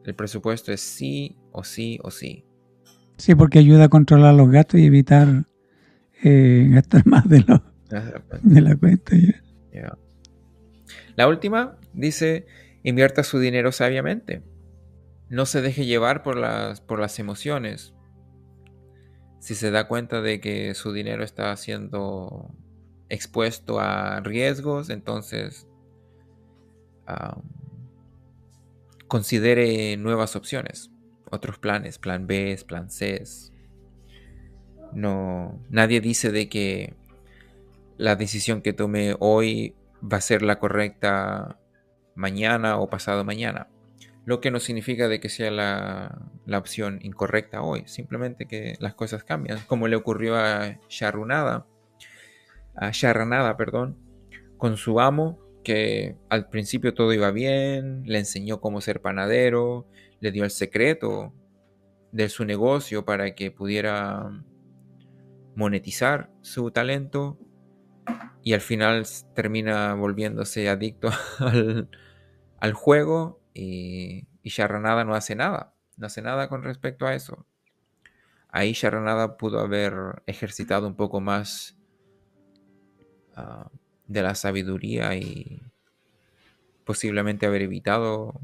El 0.04 0.14
presupuesto 0.16 0.72
es 0.72 0.80
sí 0.80 1.36
o 1.52 1.62
sí 1.62 2.00
o 2.02 2.10
sí. 2.10 2.44
Sí, 3.20 3.34
porque 3.34 3.58
ayuda 3.58 3.84
a 3.84 3.88
controlar 3.88 4.34
los 4.34 4.50
gastos 4.50 4.80
y 4.80 4.86
evitar 4.86 5.44
eh, 6.22 6.68
gastar 6.70 7.06
más 7.06 7.28
de, 7.28 7.40
lo, 7.40 7.62
de 8.42 8.60
la 8.60 8.76
cuenta. 8.76 9.16
La 11.16 11.28
última 11.28 11.76
dice, 11.92 12.46
invierta 12.82 13.22
su 13.22 13.38
dinero 13.38 13.72
sabiamente 13.72 14.42
no 15.30 15.46
se 15.46 15.62
deje 15.62 15.86
llevar 15.86 16.22
por 16.22 16.36
las, 16.36 16.80
por 16.80 16.98
las 16.98 17.18
emociones. 17.18 17.94
Si 19.38 19.54
se 19.54 19.70
da 19.70 19.86
cuenta 19.86 20.20
de 20.20 20.40
que 20.40 20.74
su 20.74 20.92
dinero 20.92 21.24
está 21.24 21.56
siendo 21.56 22.52
expuesto 23.08 23.78
a 23.80 24.20
riesgos, 24.20 24.90
entonces 24.90 25.66
considere 29.08 29.96
nuevas 29.96 30.36
opciones, 30.36 30.90
otros 31.30 31.58
planes, 31.58 31.98
plan 31.98 32.26
B, 32.26 32.58
plan 32.66 32.90
C. 32.90 33.22
No, 34.92 35.60
nadie 35.68 36.00
dice 36.00 36.32
de 36.32 36.48
que 36.48 36.94
la 37.96 38.16
decisión 38.16 38.62
que 38.62 38.72
tome 38.72 39.14
hoy 39.20 39.74
va 40.02 40.16
a 40.16 40.20
ser 40.20 40.42
la 40.42 40.58
correcta 40.58 41.58
mañana 42.14 42.78
o 42.78 42.90
pasado 42.90 43.24
mañana 43.24 43.68
lo 44.24 44.40
que 44.40 44.50
no 44.50 44.60
significa 44.60 45.08
de 45.08 45.20
que 45.20 45.28
sea 45.28 45.50
la, 45.50 46.58
opción 46.58 47.00
incorrecta 47.02 47.62
hoy, 47.62 47.82
simplemente 47.86 48.46
que 48.46 48.76
las 48.78 48.94
cosas 48.94 49.24
cambian, 49.24 49.58
como 49.66 49.88
le 49.88 49.96
ocurrió 49.96 50.36
a 50.36 50.78
Sharunada, 50.88 51.66
a 52.76 53.56
perdón, 53.56 53.96
con 54.56 54.76
su 54.76 55.00
amo, 55.00 55.40
que 55.62 56.16
al 56.28 56.48
principio 56.48 56.94
todo 56.94 57.12
iba 57.12 57.30
bien, 57.30 58.02
le 58.06 58.18
enseñó 58.18 58.61
cómo 58.61 58.80
ser 58.80 59.00
panadero, 59.00 59.86
le 60.20 60.32
dio 60.32 60.44
el 60.44 60.50
secreto 60.50 61.32
de 62.12 62.28
su 62.28 62.44
negocio 62.44 63.04
para 63.04 63.34
que 63.34 63.50
pudiera 63.50 64.30
monetizar 65.54 66.30
su 66.40 66.70
talento 66.70 67.38
y 68.42 68.54
al 68.54 68.61
final 68.61 69.04
termina 69.34 69.94
volviéndose 69.94 70.68
adicto 70.68 71.11
al, 71.38 71.88
al 72.58 72.72
juego 72.72 73.40
y, 73.54 74.28
y 74.42 74.50
Sharanada 74.50 75.04
no 75.04 75.14
hace 75.14 75.34
nada, 75.34 75.74
no 75.96 76.06
hace 76.06 76.22
nada 76.22 76.48
con 76.48 76.62
respecto 76.62 77.06
a 77.06 77.14
eso. 77.14 77.46
Ahí 78.48 78.72
Sharanada 78.72 79.36
pudo 79.36 79.61
haber 79.61 80.22
ejercitado 80.26 80.86
un 80.86 80.96
poco 80.96 81.20
más 81.20 81.78
ah, 83.36 83.70
de 84.11 84.22
la 84.22 84.34
sabiduría 84.34 85.14
y 85.14 85.62
posiblemente 86.84 87.46
haber 87.46 87.62
evitado 87.62 88.40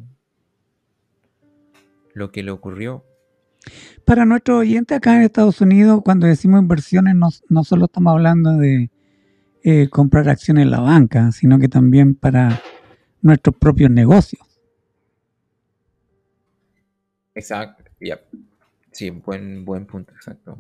lo 2.15 2.31
que 2.31 2.45
le 2.45 2.53
ocurrió. 2.53 3.05
Para 4.05 4.25
nuestros 4.25 4.61
oyentes 4.61 4.97
acá 4.97 5.17
en 5.17 5.23
Estados 5.23 5.61
Unidos, 5.61 6.03
cuando 6.05 6.29
decimos 6.29 6.63
inversiones, 6.63 7.17
no, 7.49 7.65
solo 7.65 7.87
estamos 7.87 8.13
hablando 8.13 8.53
de 8.53 8.91
eh, 9.65 9.89
comprar 9.91 10.29
acciones 10.29 10.63
en 10.63 10.71
la 10.71 10.79
banca, 10.79 11.33
sino 11.33 11.59
que 11.59 11.69
también 11.69 12.15
para 12.15 12.63
nuestros 13.21 13.57
propios 13.57 13.91
negocios. 13.91 14.47
Exacto, 17.35 17.83
sí, 18.93 19.11
buen, 19.11 19.65
buen 19.65 19.85
punto, 19.85 20.13
exacto. 20.13 20.57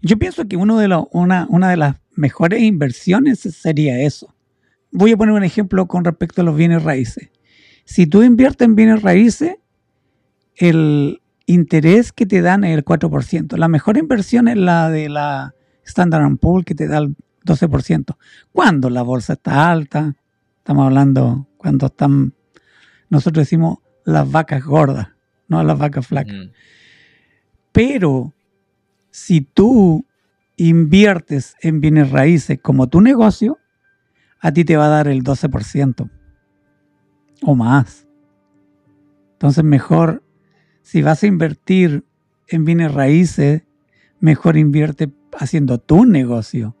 Yo 0.00 0.18
pienso 0.18 0.46
que 0.46 0.56
uno 0.56 0.78
de 0.78 0.86
una, 1.12 1.46
una 1.48 1.70
de 1.70 1.76
las 1.76 1.96
mejores 2.12 2.62
inversiones 2.62 3.40
sería 3.40 4.00
eso. 4.00 4.34
Voy 4.90 5.12
a 5.12 5.16
poner 5.16 5.34
un 5.34 5.44
ejemplo 5.44 5.86
con 5.86 6.04
respecto 6.04 6.42
a 6.42 6.44
los 6.44 6.56
bienes 6.56 6.82
raíces. 6.82 7.30
Si 7.84 8.06
tú 8.06 8.22
inviertes 8.22 8.66
en 8.66 8.74
bienes 8.74 9.02
raíces, 9.02 9.56
el 10.56 11.20
interés 11.46 12.12
que 12.12 12.26
te 12.26 12.42
dan 12.42 12.64
es 12.64 12.76
el 12.76 12.84
4%. 12.84 13.56
La 13.56 13.68
mejor 13.68 13.96
inversión 13.96 14.48
es 14.48 14.56
la 14.56 14.90
de 14.90 15.08
la 15.08 15.54
Standard 15.84 16.36
Poor's 16.36 16.64
que 16.64 16.74
te 16.74 16.86
da 16.86 16.98
el 16.98 17.16
12%. 17.44 18.16
Cuando 18.52 18.90
la 18.90 19.02
bolsa 19.02 19.34
está 19.34 19.70
alta, 19.70 20.16
estamos 20.58 20.86
hablando 20.86 21.48
cuando 21.56 21.86
están, 21.86 22.34
nosotros 23.08 23.46
decimos 23.46 23.78
las 24.04 24.30
vacas 24.30 24.64
gordas, 24.64 25.08
no 25.48 25.62
las 25.62 25.78
vacas 25.78 26.06
flacas. 26.06 26.36
Pero 27.72 28.34
si 29.18 29.40
tú 29.40 30.06
inviertes 30.56 31.56
en 31.60 31.80
bienes 31.80 32.10
raíces 32.10 32.58
como 32.60 32.88
tu 32.88 33.00
negocio, 33.00 33.58
a 34.40 34.52
ti 34.52 34.64
te 34.64 34.76
va 34.76 34.86
a 34.86 34.90
dar 34.90 35.08
el 35.08 35.22
12% 35.22 36.10
o 37.42 37.54
más. 37.54 38.06
Entonces 39.32 39.64
mejor, 39.64 40.22
si 40.82 41.02
vas 41.02 41.22
a 41.22 41.26
invertir 41.26 42.04
en 42.48 42.64
bienes 42.64 42.92
raíces, 42.92 43.62
mejor 44.20 44.56
invierte 44.56 45.12
haciendo 45.38 45.78
tu 45.78 46.04
negocio. 46.04 46.76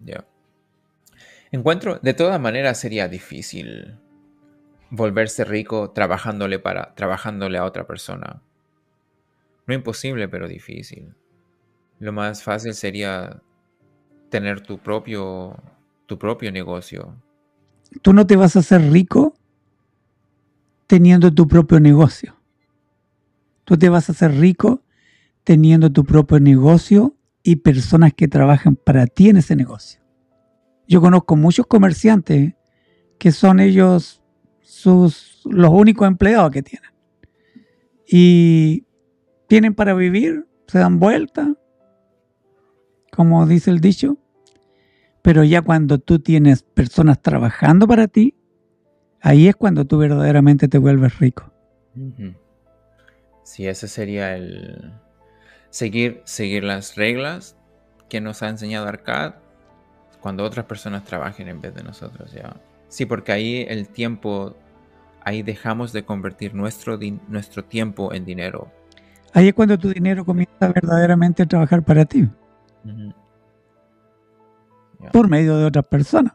Ya. 0.00 0.24
Encuentro, 1.52 1.98
de 2.02 2.14
todas 2.14 2.40
maneras 2.40 2.78
sería 2.78 3.08
difícil 3.08 3.98
volverse 4.90 5.44
rico 5.44 5.90
trabajándole 5.90 6.58
para 6.58 6.94
trabajándole 6.94 7.58
a 7.58 7.64
otra 7.64 7.86
persona. 7.86 8.42
No 9.70 9.74
imposible, 9.76 10.28
pero 10.28 10.48
difícil. 10.48 11.14
Lo 12.00 12.12
más 12.12 12.42
fácil 12.42 12.74
sería 12.74 13.40
tener 14.28 14.62
tu 14.62 14.78
propio 14.78 15.56
tu 16.06 16.18
propio 16.18 16.50
negocio. 16.50 17.14
Tú 18.02 18.12
no 18.12 18.26
te 18.26 18.34
vas 18.34 18.56
a 18.56 18.58
hacer 18.58 18.90
rico 18.90 19.32
teniendo 20.88 21.32
tu 21.32 21.46
propio 21.46 21.78
negocio. 21.78 22.34
Tú 23.62 23.78
te 23.78 23.88
vas 23.88 24.08
a 24.08 24.12
hacer 24.12 24.32
rico 24.32 24.82
teniendo 25.44 25.92
tu 25.92 26.04
propio 26.04 26.40
negocio 26.40 27.14
y 27.44 27.54
personas 27.54 28.12
que 28.12 28.26
trabajan 28.26 28.74
para 28.74 29.06
ti 29.06 29.28
en 29.28 29.36
ese 29.36 29.54
negocio. 29.54 30.00
Yo 30.88 31.00
conozco 31.00 31.36
muchos 31.36 31.68
comerciantes 31.68 32.54
que 33.20 33.30
son 33.30 33.60
ellos 33.60 34.20
sus, 34.62 35.42
los 35.44 35.70
únicos 35.70 36.08
empleados 36.08 36.50
que 36.50 36.64
tienen. 36.64 36.90
Y 38.04 38.84
tienen 39.50 39.74
para 39.74 39.94
vivir, 39.94 40.46
se 40.68 40.78
dan 40.78 41.00
vuelta, 41.00 41.56
como 43.10 43.44
dice 43.46 43.72
el 43.72 43.80
dicho, 43.80 44.16
pero 45.22 45.42
ya 45.42 45.60
cuando 45.60 45.98
tú 45.98 46.20
tienes 46.20 46.62
personas 46.62 47.20
trabajando 47.20 47.88
para 47.88 48.06
ti, 48.06 48.36
ahí 49.20 49.48
es 49.48 49.56
cuando 49.56 49.84
tú 49.84 49.98
verdaderamente 49.98 50.68
te 50.68 50.78
vuelves 50.78 51.18
rico. 51.18 51.52
Sí, 53.42 53.66
ese 53.66 53.88
sería 53.88 54.36
el 54.36 54.92
seguir, 55.70 56.22
seguir 56.22 56.62
las 56.62 56.94
reglas 56.94 57.56
que 58.08 58.20
nos 58.20 58.44
ha 58.44 58.50
enseñado 58.50 58.86
Arcad 58.86 59.34
cuando 60.20 60.44
otras 60.44 60.66
personas 60.66 61.02
trabajen 61.04 61.48
en 61.48 61.60
vez 61.60 61.74
de 61.74 61.82
nosotros, 61.82 62.30
ya. 62.32 62.54
Sí, 62.86 63.04
porque 63.04 63.32
ahí 63.32 63.66
el 63.68 63.88
tiempo, 63.88 64.54
ahí 65.24 65.42
dejamos 65.42 65.92
de 65.92 66.04
convertir 66.04 66.54
nuestro, 66.54 66.96
nuestro 67.26 67.64
tiempo 67.64 68.14
en 68.14 68.24
dinero. 68.24 68.70
Ahí 69.32 69.48
es 69.48 69.54
cuando 69.54 69.78
tu 69.78 69.88
dinero 69.88 70.24
comienza 70.24 70.68
verdaderamente 70.72 71.42
a 71.42 71.46
trabajar 71.46 71.84
para 71.84 72.04
ti 72.04 72.28
por 75.12 75.28
medio 75.28 75.56
de 75.56 75.64
otras 75.64 75.86
personas, 75.86 76.34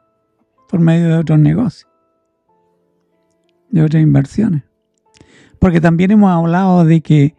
por 0.67 0.79
medio 0.79 1.09
de 1.09 1.17
otros 1.17 1.39
negocios, 1.39 1.89
de 3.69 3.83
otras 3.83 4.01
inversiones. 4.01 4.63
Porque 5.59 5.81
también 5.81 6.11
hemos 6.11 6.31
hablado 6.31 6.83
de 6.83 7.01
que 7.01 7.35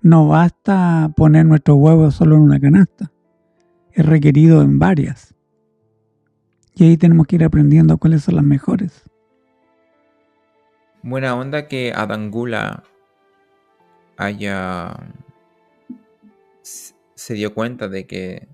no 0.00 0.28
basta 0.28 1.12
poner 1.16 1.44
nuestros 1.46 1.76
huevos 1.78 2.14
solo 2.14 2.36
en 2.36 2.42
una 2.42 2.60
canasta, 2.60 3.10
es 3.92 4.06
requerido 4.06 4.62
en 4.62 4.78
varias. 4.78 5.34
Y 6.74 6.84
ahí 6.84 6.96
tenemos 6.96 7.26
que 7.26 7.36
ir 7.36 7.44
aprendiendo 7.44 7.98
cuáles 7.98 8.22
son 8.22 8.36
las 8.36 8.44
mejores. 8.44 9.02
Buena 11.02 11.34
onda 11.34 11.66
que 11.66 11.92
Adangula 11.94 12.84
haya 14.18 14.94
se 17.18 17.34
dio 17.34 17.54
cuenta 17.54 17.88
de 17.88 18.06
que 18.06 18.48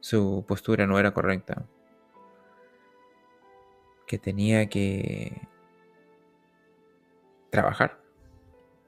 su 0.00 0.44
postura 0.46 0.86
no 0.86 0.98
era 0.98 1.12
correcta. 1.12 1.64
Que 4.06 4.18
tenía 4.18 4.68
que 4.68 5.40
trabajar. 7.50 8.00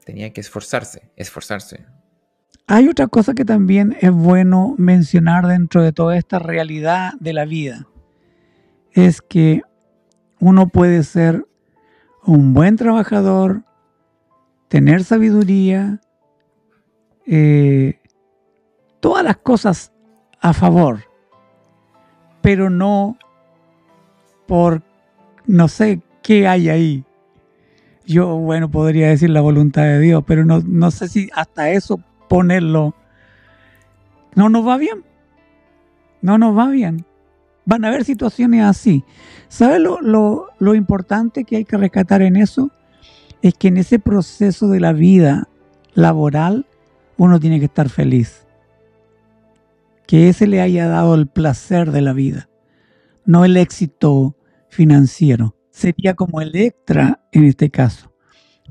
Tenía 0.05 0.33
que 0.33 0.41
esforzarse, 0.41 1.11
esforzarse. 1.17 1.87
Hay 2.67 2.89
otra 2.89 3.07
cosa 3.07 3.35
que 3.35 3.45
también 3.45 3.97
es 4.01 4.11
bueno 4.11 4.75
mencionar 4.79 5.47
dentro 5.47 5.83
de 5.83 5.93
toda 5.93 6.17
esta 6.17 6.39
realidad 6.39 7.13
de 7.21 7.33
la 7.33 7.45
vida. 7.45 7.87
Es 8.93 9.23
que 9.23 9.63
uno 10.41 10.69
puede 10.69 11.03
ser 11.03 11.47
un 12.25 12.55
buen 12.55 12.77
trabajador, 12.77 13.65
tener 14.71 15.03
sabiduría, 15.03 16.01
eh, 17.27 17.99
todas 19.01 19.25
las 19.25 19.37
cosas 19.37 19.93
a 20.41 20.53
favor, 20.53 21.01
pero 22.41 22.71
no 22.71 23.19
por 24.47 24.83
no 25.45 25.67
sé 25.67 26.01
qué 26.23 26.47
hay 26.47 26.69
ahí. 26.69 27.05
Yo, 28.07 28.37
bueno, 28.37 28.71
podría 28.71 29.09
decir 29.09 29.31
la 29.31 29.41
voluntad 29.41 29.83
de 29.83 29.99
Dios, 29.99 30.23
pero 30.25 30.45
no, 30.45 30.61
no 30.65 30.93
sé 30.93 31.09
si 31.09 31.29
hasta 31.35 31.71
eso 31.71 32.01
ponerlo 32.29 32.95
no 34.37 34.49
nos 34.49 34.65
va 34.65 34.77
bien. 34.77 35.05
No 36.23 36.39
nos 36.39 36.57
va 36.57 36.69
bien. 36.69 37.05
Van 37.65 37.85
a 37.85 37.89
haber 37.89 38.05
situaciones 38.05 38.63
así. 38.63 39.05
¿Sabes 39.49 39.81
lo, 39.81 40.01
lo, 40.01 40.47
lo 40.61 40.77
importante 40.77 41.43
que 41.43 41.57
hay 41.57 41.65
que 41.65 41.77
rescatar 41.77 42.23
en 42.23 42.37
eso? 42.37 42.71
Es 43.43 43.55
que 43.55 43.69
en 43.69 43.79
ese 43.79 43.99
proceso 43.99 44.69
de 44.69 44.81
la 44.81 44.93
vida 44.93 45.49
laboral 45.95 46.67
uno 47.17 47.41
tiene 47.41 47.59
que 47.59 47.67
estar 47.67 47.89
feliz 47.89 48.47
que 50.11 50.29
ese 50.29 50.49
le 50.49 50.61
haya 50.61 50.89
dado 50.89 51.15
el 51.15 51.29
placer 51.29 51.93
de 51.93 52.01
la 52.01 52.13
vida, 52.13 52.49
no 53.27 53.45
el 53.45 53.57
éxito 53.57 54.37
financiero. 54.69 55.57
Sería 55.71 56.15
como 56.15 56.41
el 56.41 56.57
extra 56.57 57.25
en 57.31 57.45
este 57.45 57.71
caso. 57.71 58.13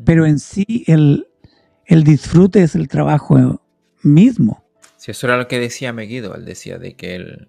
Pero 0.03 0.25
en 0.25 0.37
sí 0.37 0.83
el, 0.85 1.29
el 1.85 2.03
disfrute 2.03 2.61
es 2.61 2.75
el 2.75 2.89
trabajo 2.89 3.63
mismo. 4.03 4.65
Sí, 4.97 5.11
eso 5.11 5.27
era 5.27 5.37
lo 5.37 5.47
que 5.47 5.59
decía 5.59 5.93
Meguido. 5.93 6.35
Él 6.35 6.43
decía 6.43 6.77
de 6.77 6.97
que 6.97 7.15
él 7.15 7.47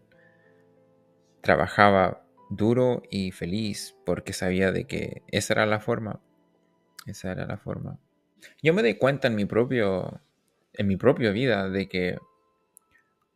trabajaba 1.41 2.25
duro 2.49 3.03
y 3.11 3.33
feliz 3.33 3.97
porque 4.07 4.33
sabía 4.33 4.71
de 4.71 4.87
que 4.87 5.25
esa 5.33 5.55
era 5.55 5.67
la 5.67 5.81
forma. 5.81 6.21
Esa 7.07 7.33
era 7.33 7.47
la 7.47 7.57
forma. 7.57 7.99
Yo 8.63 8.75
me 8.75 8.83
di 8.83 8.95
cuenta 8.95 9.29
en 9.29 9.37
mi 9.37 9.45
propio, 9.45 10.21
en 10.73 10.87
mi 10.87 10.97
propia 10.97 11.31
vida 11.31 11.69
de 11.69 11.89
que 11.89 12.19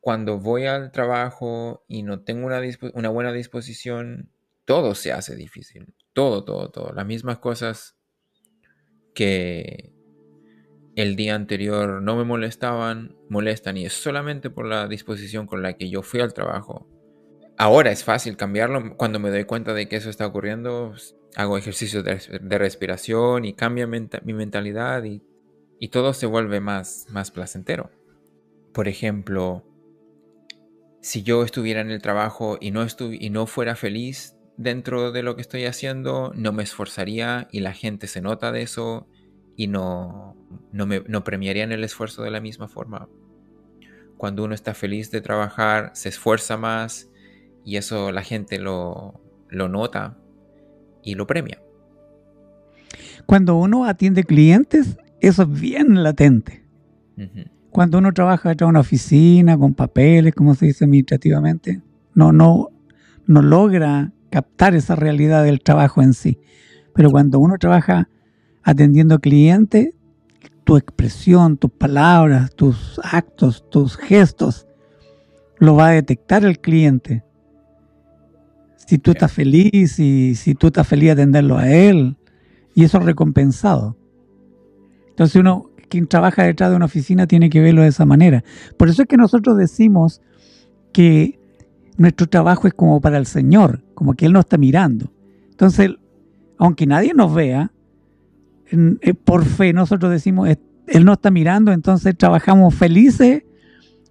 cuando 0.01 0.39
voy 0.39 0.67
al 0.67 0.93
trabajo 0.93 1.85
y 1.89 2.03
no 2.03 2.21
tengo 2.21 2.47
una, 2.47 2.61
una, 2.93 3.09
buena 3.09 3.33
disposición, 3.33 4.31
todo 4.67 4.95
se 4.95 5.13
hace 5.13 5.35
difícil. 5.35 5.95
Todo, 6.13 6.45
todo, 6.45 6.71
todo. 6.71 6.93
Las 6.93 7.07
mismas 7.07 7.39
cosas 7.39 7.97
que 9.15 9.95
el 10.97 11.17
día 11.17 11.35
anterior 11.35 12.03
no 12.03 12.17
me 12.17 12.25
molestaban, 12.25 13.17
molestan 13.29 13.77
y 13.77 13.87
es 13.87 13.95
solamente 13.95 14.51
por 14.51 14.67
la 14.67 14.87
disposición 14.89 15.47
con 15.47 15.63
la 15.63 15.75
que 15.75 15.89
yo 15.89 16.03
fui 16.03 16.21
al 16.21 16.35
trabajo. 16.35 16.87
Ahora 17.57 17.93
es 17.93 18.05
fácil 18.05 18.37
cambiarlo. 18.37 18.97
Cuando 18.97 19.19
me 19.19 19.31
doy 19.31 19.45
cuenta 19.45 19.75
de 19.75 19.89
que 19.89 19.97
eso 19.97 20.11
está 20.11 20.27
ocurriendo, 20.27 20.91
pues, 20.91 21.17
hago 21.37 21.57
ejercicios 21.59 22.05
de, 22.05 22.59
respiración 22.59 23.45
y 23.45 23.55
cambia 23.55 23.87
mi 23.87 24.33
mentalidad 24.33 25.05
y, 25.05 25.23
todo 25.91 26.15
se 26.15 26.25
vuelve 26.25 26.61
más, 26.61 27.07
más 27.11 27.31
placentero. 27.31 27.91
Por 28.73 28.89
ejemplo, 28.89 29.63
si 31.03 31.23
yo 31.23 31.45
estuviera 31.45 31.83
en 31.83 31.91
el 31.91 32.01
trabajo 32.01 32.57
y 32.59 32.71
no, 32.71 32.87
y 33.13 33.29
no 33.29 33.47
fuera 33.47 33.77
feliz, 33.77 34.35
dentro 34.57 35.13
de 35.13 35.23
lo 35.23 35.37
que 35.37 35.43
estoy 35.43 35.67
haciendo, 35.67 36.33
no 36.35 36.53
me 36.53 36.63
esforzaría 36.63 37.49
y 37.53 37.61
la 37.61 37.75
gente 37.75 38.07
se 38.07 38.23
nota 38.23 38.51
de 38.51 38.63
eso 38.63 39.07
y 39.57 39.67
no, 39.67 40.37
no, 40.73 40.87
me, 40.87 41.01
no 41.07 41.23
premiarían 41.23 41.71
el 41.71 41.85
esfuerzo 41.85 42.23
de 42.23 42.31
la 42.31 42.41
misma 42.41 42.67
forma. 42.67 43.09
Cuando 44.17 44.43
uno 44.45 44.55
está 44.55 44.73
feliz 44.73 45.11
de 45.11 45.21
trabajar, 45.21 45.91
se 45.95 46.09
esfuerza 46.09 46.57
más 46.57 47.11
y 47.65 47.77
eso 47.77 48.13
la 48.13 48.23
gente 48.23 48.59
lo, 48.59 49.21
lo 49.49 49.69
nota 49.69 50.17
y 51.03 51.15
lo 51.15 51.27
premia. 51.27 51.61
Cuando 53.27 53.57
uno 53.57 53.87
atiende 53.87 54.25
clientes, 54.25 54.99
eso 55.21 55.43
es 55.43 55.61
bien 55.61 56.03
latente. 56.03 56.65
Cuando 57.71 57.99
uno 57.99 58.13
trabaja 58.13 58.53
en 58.53 58.65
una 58.65 58.81
oficina 58.81 59.57
con 59.57 59.75
papeles, 59.75 60.35
como 60.35 60.55
se 60.55 60.67
dice 60.67 60.85
administrativamente, 60.85 61.81
no, 62.15 62.33
no, 62.33 62.69
no 63.27 63.43
logra 63.43 64.13
captar 64.31 64.75
esa 64.75 64.97
realidad 64.97 65.45
del 65.45 65.61
trabajo 65.61 66.03
en 66.03 66.13
sí. 66.13 66.39
Pero 66.95 67.11
cuando 67.11 67.39
uno 67.39 67.57
trabaja 67.59 68.09
atendiendo 68.63 69.19
clientes, 69.21 69.95
tu 70.65 70.77
expresión, 70.77 71.57
tus 71.57 71.71
palabras, 71.71 72.55
tus 72.55 73.01
actos, 73.03 73.69
tus 73.71 73.97
gestos, 73.97 74.67
lo 75.59 75.77
va 75.77 75.89
a 75.89 75.93
detectar 75.93 76.45
el 76.45 76.59
cliente. 76.59 77.25
Si 78.87 78.99
tú 78.99 79.13
estás 79.13 79.33
feliz 79.33 79.99
y 79.99 80.35
si 80.35 80.55
tú 80.55 80.69
estás 80.69 80.87
feliz 80.87 81.07
de 81.07 81.13
atenderlo 81.13 81.57
a 81.59 81.71
él, 81.71 82.17
y 82.75 82.85
eso 82.85 82.99
es 82.99 83.05
recompensado. 83.05 83.97
Entonces 85.11 85.37
uno, 85.37 85.71
quien 85.89 86.07
trabaja 86.07 86.43
detrás 86.43 86.71
de 86.71 86.77
una 86.77 86.87
oficina 86.87 87.27
tiene 87.27 87.49
que 87.49 87.61
verlo 87.61 87.83
de 87.83 87.89
esa 87.89 88.05
manera. 88.05 88.43
Por 88.77 88.89
eso 88.89 89.03
es 89.03 89.09
que 89.09 89.17
nosotros 89.17 89.57
decimos 89.57 90.21
que 90.93 91.39
nuestro 91.97 92.27
trabajo 92.27 92.67
es 92.67 92.75
como 92.75 93.01
para 93.01 93.19
el 93.19 93.27
Señor, 93.27 93.83
como 93.95 94.15
que 94.15 94.27
Él 94.27 94.33
nos 94.33 94.41
está 94.41 94.59
mirando. 94.59 95.13
Entonces, 95.51 95.91
aunque 96.59 96.87
nadie 96.87 97.15
nos 97.15 97.33
vea, 97.33 97.71
eh, 98.71 99.15
por 99.15 99.45
fe 99.45 99.73
nosotros 99.73 100.11
decimos, 100.11 100.49
Él 100.89 101.05
nos 101.05 101.19
está 101.19 101.31
mirando, 101.31 101.73
entonces 101.73 102.17
trabajamos 102.17 102.75
felices 102.75 103.45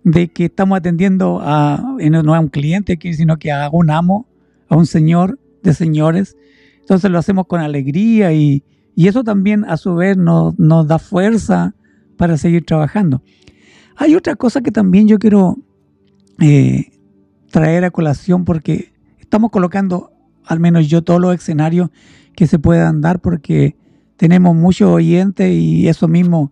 de 0.04 0.30
que 0.30 0.46
estamos 0.46 0.78
atendiendo 0.78 1.40
a, 1.42 1.98
no 2.00 2.36
a 2.36 2.40
un 2.40 2.50
cliente, 2.50 2.98
sino 3.14 3.38
que 3.38 3.52
a 3.52 3.70
un 3.72 3.90
amo, 3.90 4.28
a 4.70 4.76
un 4.76 4.86
señor 4.86 5.40
de 5.62 5.74
señores. 5.74 6.38
Entonces 6.80 7.10
lo 7.10 7.20
hacemos 7.20 7.48
con 7.48 7.62
alegría 7.62 8.34
y, 8.34 8.64
eso 8.96 9.24
también 9.24 9.66
a 9.66 9.78
su 9.78 9.96
vez 9.96 10.18
nos, 10.18 10.58
nos 10.60 10.88
da 10.88 11.00
fuerza 11.00 11.74
para 12.16 12.38
seguir 12.38 12.64
trabajando. 12.66 13.24
Hay 13.96 14.16
otra 14.16 14.36
cosa 14.36 14.62
que 14.62 14.72
también 14.72 15.08
yo 15.08 15.18
quiero 15.18 15.58
eh, 16.40 16.92
traer 17.50 17.86
a 17.86 17.92
colación 17.92 18.46
porque 18.46 18.94
estamos 19.20 19.52
colocando, 19.52 20.12
al 20.46 20.60
menos 20.60 20.88
yo, 20.88 21.04
todos 21.04 21.22
los 21.22 21.34
escenarios 21.36 21.90
que 22.36 22.48
se 22.48 22.60
puedan 22.60 23.02
dar 23.02 23.20
porque 23.20 23.76
tenemos 24.18 24.56
muchos 24.56 24.90
oyentes 24.90 25.52
y 25.52 25.88
eso 25.88 26.08
mismo, 26.08 26.52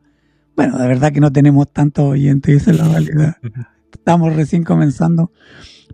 bueno, 0.55 0.77
de 0.77 0.87
verdad 0.87 1.11
que 1.11 1.19
no 1.19 1.31
tenemos 1.31 1.71
tantos 1.71 2.05
oyentes, 2.05 2.61
esa 2.61 2.71
es 2.71 2.77
la 2.77 2.87
realidad. 2.91 3.37
Estamos 3.91 4.35
recién 4.35 4.63
comenzando, 4.63 5.31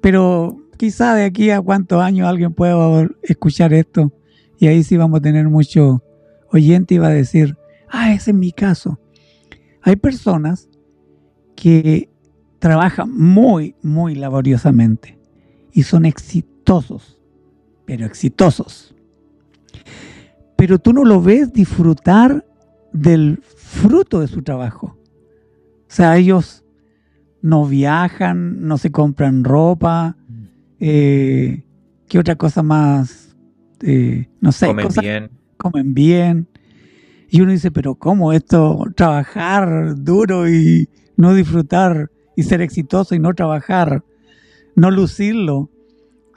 pero 0.01 0.57
quizá 0.77 1.15
de 1.15 1.25
aquí 1.25 1.49
a 1.49 1.61
cuántos 1.61 2.01
años 2.01 2.27
alguien 2.27 2.53
pueda 2.53 3.09
escuchar 3.23 3.73
esto 3.73 4.13
y 4.59 4.67
ahí 4.67 4.83
sí 4.83 4.97
vamos 4.97 5.19
a 5.19 5.21
tener 5.21 5.49
mucho 5.49 6.03
oyente 6.51 6.95
y 6.95 6.97
va 6.97 7.07
a 7.07 7.11
decir, 7.11 7.57
ah, 7.89 8.13
ese 8.13 8.31
es 8.31 8.37
mi 8.37 8.51
caso. 8.51 8.99
Hay 9.81 9.95
personas 9.95 10.69
que 11.55 12.09
trabaja 12.59 13.05
muy, 13.05 13.75
muy 13.81 14.15
laboriosamente 14.15 15.19
y 15.71 15.83
son 15.83 16.05
exitosos, 16.05 17.19
pero 17.85 18.05
exitosos. 18.05 18.95
Pero 20.55 20.79
tú 20.79 20.93
no 20.93 21.05
lo 21.05 21.21
ves 21.21 21.53
disfrutar 21.53 22.45
del 22.93 23.41
fruto 23.43 24.19
de 24.19 24.27
su 24.27 24.41
trabajo. 24.41 24.97
O 24.97 25.89
sea, 25.89 26.17
ellos 26.17 26.63
no 27.41 27.65
viajan, 27.65 28.67
no 28.67 28.77
se 28.77 28.91
compran 28.91 29.43
ropa, 29.43 30.17
eh, 30.79 31.63
¿qué 32.07 32.19
otra 32.19 32.35
cosa 32.35 32.63
más? 32.63 33.35
Eh, 33.81 34.27
no 34.41 34.51
sé. 34.51 34.67
Comen 34.67 34.87
bien. 34.99 35.31
Comen 35.57 35.93
bien. 35.93 36.47
Y 37.29 37.41
uno 37.41 37.51
dice, 37.51 37.71
pero 37.71 37.95
¿cómo 37.95 38.31
esto? 38.31 38.85
Trabajar 38.95 39.95
duro 39.97 40.49
y 40.49 40.89
no 41.17 41.33
disfrutar 41.33 42.09
y 42.35 42.43
ser 42.43 42.61
exitoso 42.61 43.15
y 43.15 43.19
no 43.19 43.33
trabajar, 43.33 44.03
no 44.75 44.91
lucirlo. 44.91 45.69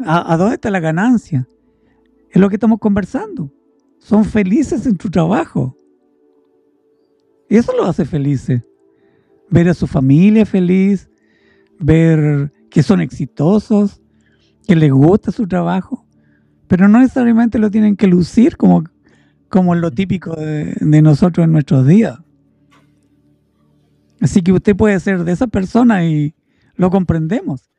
¿A, 0.04 0.36
dónde 0.38 0.54
está 0.54 0.70
la 0.70 0.80
ganancia? 0.80 1.46
Es 2.30 2.40
lo 2.40 2.48
que 2.48 2.56
estamos 2.56 2.78
conversando. 2.80 3.52
Son 3.98 4.24
felices 4.24 4.86
en 4.86 4.98
su 4.98 5.10
trabajo. 5.10 5.76
Eso 7.48 7.72
lo 7.76 7.84
hace 7.84 8.04
felices. 8.06 8.62
Ver 9.50 9.68
a 9.68 9.74
su 9.74 9.86
familia 9.86 10.46
feliz, 10.46 11.10
ver 11.78 12.52
que 12.70 12.82
son 12.82 13.00
exitosos, 13.00 13.99
que 14.66 14.76
les 14.76 14.92
gusta 14.92 15.32
su 15.32 15.46
trabajo, 15.46 16.06
pero 16.68 16.88
no 16.88 17.00
necesariamente 17.00 17.58
lo 17.58 17.70
tienen 17.70 17.96
que 17.96 18.06
lucir 18.06 18.56
como, 18.56 18.84
como 19.48 19.74
lo 19.74 19.90
típico 19.90 20.34
de, 20.36 20.76
de 20.80 21.02
nosotros 21.02 21.44
en 21.44 21.52
nuestros 21.52 21.86
días. 21.86 22.18
Así 24.20 24.42
que 24.42 24.52
usted 24.52 24.76
puede 24.76 25.00
ser 25.00 25.24
de 25.24 25.32
esa 25.32 25.46
persona 25.46 26.04
y 26.04 26.34
lo 26.74 26.90
comprendemos. 26.90 27.70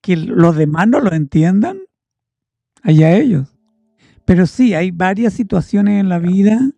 Que 0.00 0.16
los 0.16 0.54
demás 0.56 0.86
no 0.86 1.00
lo 1.00 1.12
entiendan, 1.12 1.78
allá 2.82 3.16
ellos. 3.16 3.48
Pero 4.24 4.46
sí, 4.46 4.74
hay 4.74 4.90
varias 4.90 5.32
situaciones 5.32 6.00
en 6.00 6.08
la 6.08 6.18
vida 6.18 6.70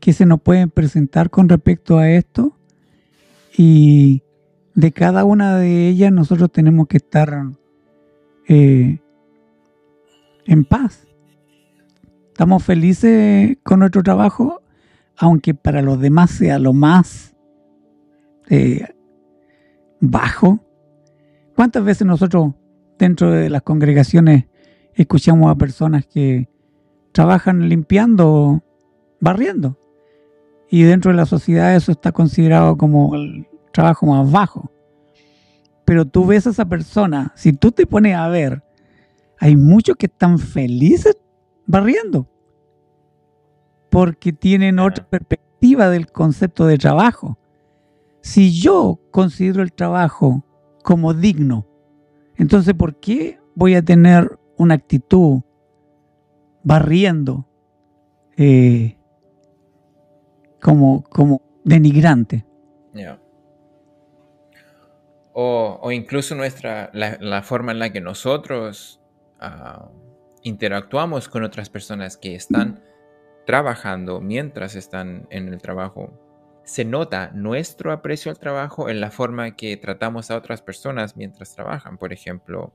que 0.00 0.12
se 0.12 0.26
nos 0.26 0.40
pueden 0.42 0.68
presentar 0.68 1.30
con 1.30 1.48
respecto 1.48 1.98
a 1.98 2.10
esto 2.10 2.58
y 3.56 4.22
de 4.74 4.92
cada 4.92 5.24
una 5.24 5.56
de 5.56 5.88
ellas 5.88 6.12
nosotros 6.12 6.50
tenemos 6.50 6.88
que 6.88 6.96
estar 6.96 7.50
eh, 8.48 8.98
en 10.46 10.64
paz. 10.64 11.06
Estamos 12.28 12.64
felices 12.64 13.58
con 13.62 13.80
nuestro 13.80 14.02
trabajo, 14.02 14.62
aunque 15.16 15.54
para 15.54 15.82
los 15.82 16.00
demás 16.00 16.30
sea 16.30 16.58
lo 16.58 16.72
más 16.72 17.36
eh, 18.48 18.86
bajo. 20.00 20.60
¿Cuántas 21.54 21.84
veces 21.84 22.06
nosotros 22.06 22.54
dentro 22.98 23.30
de 23.30 23.50
las 23.50 23.62
congregaciones 23.62 24.46
escuchamos 24.94 25.50
a 25.50 25.56
personas 25.56 26.06
que 26.06 26.48
trabajan 27.12 27.68
limpiando, 27.68 28.62
barriendo? 29.20 29.78
Y 30.70 30.84
dentro 30.84 31.10
de 31.10 31.18
la 31.18 31.26
sociedad 31.26 31.76
eso 31.76 31.92
está 31.92 32.12
considerado 32.12 32.78
como 32.78 33.14
el 33.14 33.46
trabajo 33.72 34.06
más 34.06 34.32
bajo. 34.32 34.72
Pero 35.92 36.06
tú 36.06 36.24
ves 36.24 36.46
a 36.46 36.50
esa 36.50 36.64
persona, 36.64 37.34
si 37.36 37.52
tú 37.52 37.70
te 37.70 37.86
pones 37.86 38.16
a 38.16 38.26
ver, 38.28 38.62
hay 39.38 39.58
muchos 39.58 39.94
que 39.94 40.06
están 40.06 40.38
felices 40.38 41.18
barriendo, 41.66 42.26
porque 43.90 44.32
tienen 44.32 44.78
otra 44.78 45.06
perspectiva 45.06 45.90
del 45.90 46.10
concepto 46.10 46.64
de 46.64 46.78
trabajo. 46.78 47.38
Si 48.22 48.58
yo 48.58 49.00
considero 49.10 49.62
el 49.62 49.74
trabajo 49.74 50.42
como 50.82 51.12
digno, 51.12 51.66
entonces 52.36 52.72
¿por 52.72 52.98
qué 52.98 53.38
voy 53.54 53.74
a 53.74 53.82
tener 53.82 54.38
una 54.56 54.76
actitud 54.76 55.42
barriendo 56.62 57.46
eh, 58.38 58.96
como, 60.58 61.04
como 61.04 61.42
denigrante? 61.64 62.46
O, 65.34 65.90
incluso 65.90 66.34
nuestra, 66.34 66.90
la, 66.92 67.42
forma 67.42 67.72
en 67.72 67.78
la 67.78 67.90
que 67.90 68.00
nosotros 68.00 69.00
ah, 69.40 69.90
interactuamos 70.42 71.28
con 71.28 71.42
otras 71.42 71.70
personas 71.70 72.16
que 72.16 72.34
están 72.34 72.82
trabajando 73.46 74.20
mientras 74.20 74.74
están 74.74 75.26
en 75.30 75.48
el 75.48 75.62
trabajo 75.62 76.12
se 76.64 76.84
nota 76.84 77.30
nuestro 77.34 77.92
aprecio 77.92 78.30
al 78.30 78.38
trabajo 78.38 78.88
en 78.88 79.00
la 79.00 79.10
forma 79.10 79.56
que 79.56 79.76
tratamos 79.76 80.30
a 80.30 80.36
otras 80.36 80.62
personas 80.62 81.16
mientras 81.16 81.54
trabajan. 81.54 81.98
Por 81.98 82.12
ejemplo, 82.12 82.72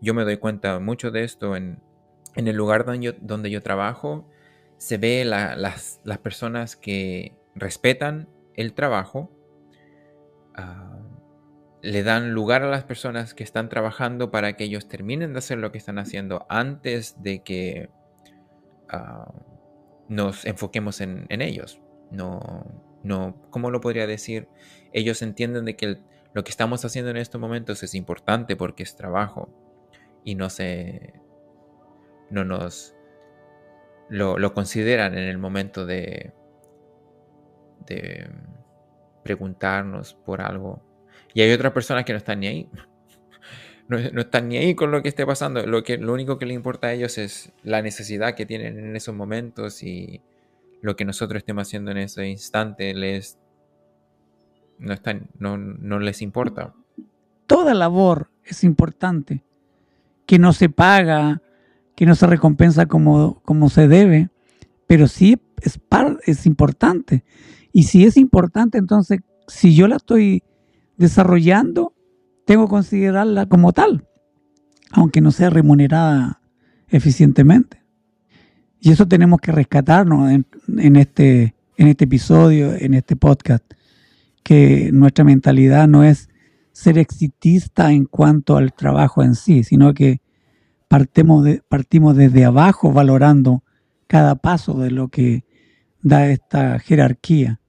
yo 0.00 0.14
me 0.14 0.24
doy 0.24 0.38
cuenta 0.38 0.78
mucho 0.78 1.10
de 1.10 1.24
esto 1.24 1.56
en, 1.56 1.80
el 2.34 2.56
lugar 2.56 2.84
donde 2.84 3.04
yo, 3.04 3.12
donde 3.20 3.50
yo 3.50 3.62
trabajo. 3.62 4.26
Se 4.78 4.98
ve 4.98 5.24
las, 5.24 6.00
personas 6.22 6.76
que 6.76 7.34
respetan 7.54 8.28
el 8.54 8.74
trabajo, 8.74 9.30
ah, 10.54 10.95
le 11.86 12.02
dan 12.02 12.32
lugar 12.32 12.64
a 12.64 12.68
las 12.68 12.82
personas 12.82 13.32
que 13.32 13.44
están 13.44 13.68
trabajando 13.68 14.32
para 14.32 14.54
que 14.54 14.64
ellos 14.64 14.88
terminen 14.88 15.32
de 15.32 15.38
hacer 15.38 15.58
lo 15.58 15.70
que 15.70 15.78
están 15.78 15.98
haciendo 16.00 16.44
antes 16.48 17.22
de 17.22 17.44
que 17.44 17.90
ah, 18.88 19.32
nos 20.08 20.44
enfoquemos 20.46 21.00
en, 21.00 21.26
ellos. 21.30 21.80
No, 22.10 22.66
no, 23.04 23.40
¿cómo 23.50 23.70
lo 23.70 23.80
podría 23.80 24.08
decir? 24.08 24.48
Ellos 24.92 25.22
entienden 25.22 25.64
de 25.64 25.76
que 25.76 25.98
lo 26.32 26.42
que 26.42 26.50
estamos 26.50 26.84
haciendo 26.84 27.12
en 27.12 27.18
estos 27.18 27.40
momentos 27.40 27.84
es 27.84 27.94
importante 27.94 28.56
porque 28.56 28.82
es 28.82 28.96
trabajo 28.96 29.48
y 30.24 30.34
no 30.34 30.50
se, 30.50 31.14
no 32.30 32.44
nos 32.44 32.96
lo, 34.08 34.54
consideran 34.54 35.16
en 35.16 35.28
el 35.28 35.38
momento 35.38 35.86
de, 35.86 36.32
de 37.86 38.28
preguntarnos 39.22 40.14
por 40.14 40.40
algo. 40.40 40.85
Y 41.36 41.42
hay 41.42 41.52
otras 41.52 41.74
personas 41.74 42.06
que 42.06 42.14
no 42.14 42.16
están 42.16 42.40
ni 42.40 42.46
ahí. 42.46 42.68
No, 43.88 43.98
están 43.98 44.48
ni 44.48 44.56
ahí 44.56 44.74
con 44.74 44.90
lo 44.90 45.00
que 45.00 45.08
esté 45.08 45.24
pasando. 45.24 45.64
Lo, 45.64 45.84
que, 45.84 45.96
lo 45.96 46.12
único 46.12 46.38
que 46.38 46.46
les 46.46 46.56
importa 46.56 46.88
a 46.88 46.92
ellos 46.92 47.18
es 47.18 47.52
la 47.62 47.82
necesidad 47.82 48.34
que 48.34 48.44
tienen 48.44 48.80
en 48.80 48.96
esos 48.96 49.14
momentos 49.14 49.84
y 49.84 50.22
lo 50.82 50.96
que 50.96 51.04
nosotros 51.04 51.38
estemos 51.38 51.68
haciendo 51.68 51.92
en 51.92 51.98
ese 51.98 52.26
instante 52.26 52.92
les 52.94 53.38
no, 54.80 54.92
están, 54.92 55.28
no, 55.38 55.56
no 55.56 56.00
les 56.00 56.20
importa. 56.20 56.74
Toda 57.46 57.74
labor 57.74 58.28
es 58.42 58.64
importante. 58.64 59.44
Que 60.26 60.40
no 60.40 60.52
se 60.52 60.68
paga, 60.68 61.40
que 61.94 62.06
no 62.06 62.16
se 62.16 62.26
recompensa 62.26 62.86
como, 62.86 63.40
como 63.44 63.68
se 63.68 63.86
debe, 63.86 64.30
pero 64.88 65.06
sí 65.06 65.40
es, 65.62 65.78
es 66.24 66.46
importante. 66.46 67.22
Y 67.72 67.84
si 67.84 68.04
es 68.04 68.16
importante, 68.16 68.78
entonces, 68.78 69.20
si 69.46 69.76
yo 69.76 69.86
la 69.86 69.94
estoy 69.94 70.42
desarrollando, 70.96 71.94
tengo 72.44 72.66
que 72.66 72.70
considerarla 72.70 73.46
como 73.46 73.72
tal, 73.72 74.06
aunque 74.90 75.20
no 75.20 75.30
sea 75.30 75.50
remunerada 75.50 76.40
eficientemente. 76.88 77.82
Y 78.80 78.92
eso 78.92 79.08
tenemos 79.08 79.40
que 79.40 79.52
rescatarnos 79.52 80.30
en, 80.30 80.96
este, 80.96 81.54
en 81.76 81.88
este 81.88 82.04
episodio, 82.04 82.74
en 82.74 82.94
este 82.94 83.16
podcast, 83.16 83.64
que 84.42 84.90
nuestra 84.92 85.24
mentalidad 85.24 85.88
no 85.88 86.04
es 86.04 86.28
ser 86.72 86.98
exitista 86.98 87.90
en 87.90 88.04
cuanto 88.04 88.56
al 88.56 88.72
trabajo 88.74 89.22
en 89.22 89.34
sí, 89.34 89.64
sino 89.64 89.94
que 89.94 90.20
partimos, 90.88 91.42
de, 91.42 91.62
partimos 91.68 92.16
desde 92.16 92.44
abajo 92.44 92.92
valorando 92.92 93.64
cada 94.06 94.36
paso 94.36 94.74
de 94.74 94.90
lo 94.90 95.08
que 95.08 95.44
da 96.02 96.28
esta 96.28 96.78
jerarquía. 96.78 97.60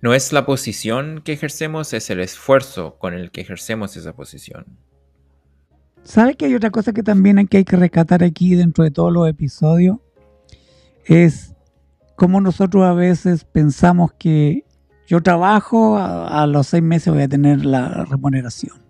No 0.00 0.14
es 0.14 0.32
la 0.32 0.46
posición 0.46 1.20
que 1.24 1.32
ejercemos, 1.32 1.92
es 1.92 2.10
el 2.10 2.20
esfuerzo 2.20 2.96
con 2.98 3.14
el 3.14 3.30
que 3.30 3.40
ejercemos 3.40 3.96
esa 3.96 4.12
posición. 4.12 4.66
¿Sabe 6.02 6.34
que 6.34 6.46
hay 6.46 6.54
otra 6.54 6.70
cosa 6.70 6.92
que 6.92 7.02
también 7.02 7.38
hay 7.38 7.46
que, 7.46 7.58
hay 7.58 7.64
que 7.64 7.76
rescatar 7.76 8.24
aquí 8.24 8.54
dentro 8.54 8.84
de 8.84 8.90
todos 8.90 9.12
los 9.12 9.28
episodios? 9.28 9.98
Es 11.04 11.54
cómo 12.16 12.40
nosotros 12.40 12.84
a 12.84 12.94
veces 12.94 13.44
pensamos 13.44 14.12
que 14.12 14.64
yo 15.06 15.22
trabajo, 15.22 15.98
a, 15.98 16.46
los 16.46 16.68
seis 16.68 16.82
meses 16.82 17.12
voy 17.12 17.24
a 17.24 17.28
tener 17.28 17.64
la 17.64 18.04
remuneración. 18.04 18.80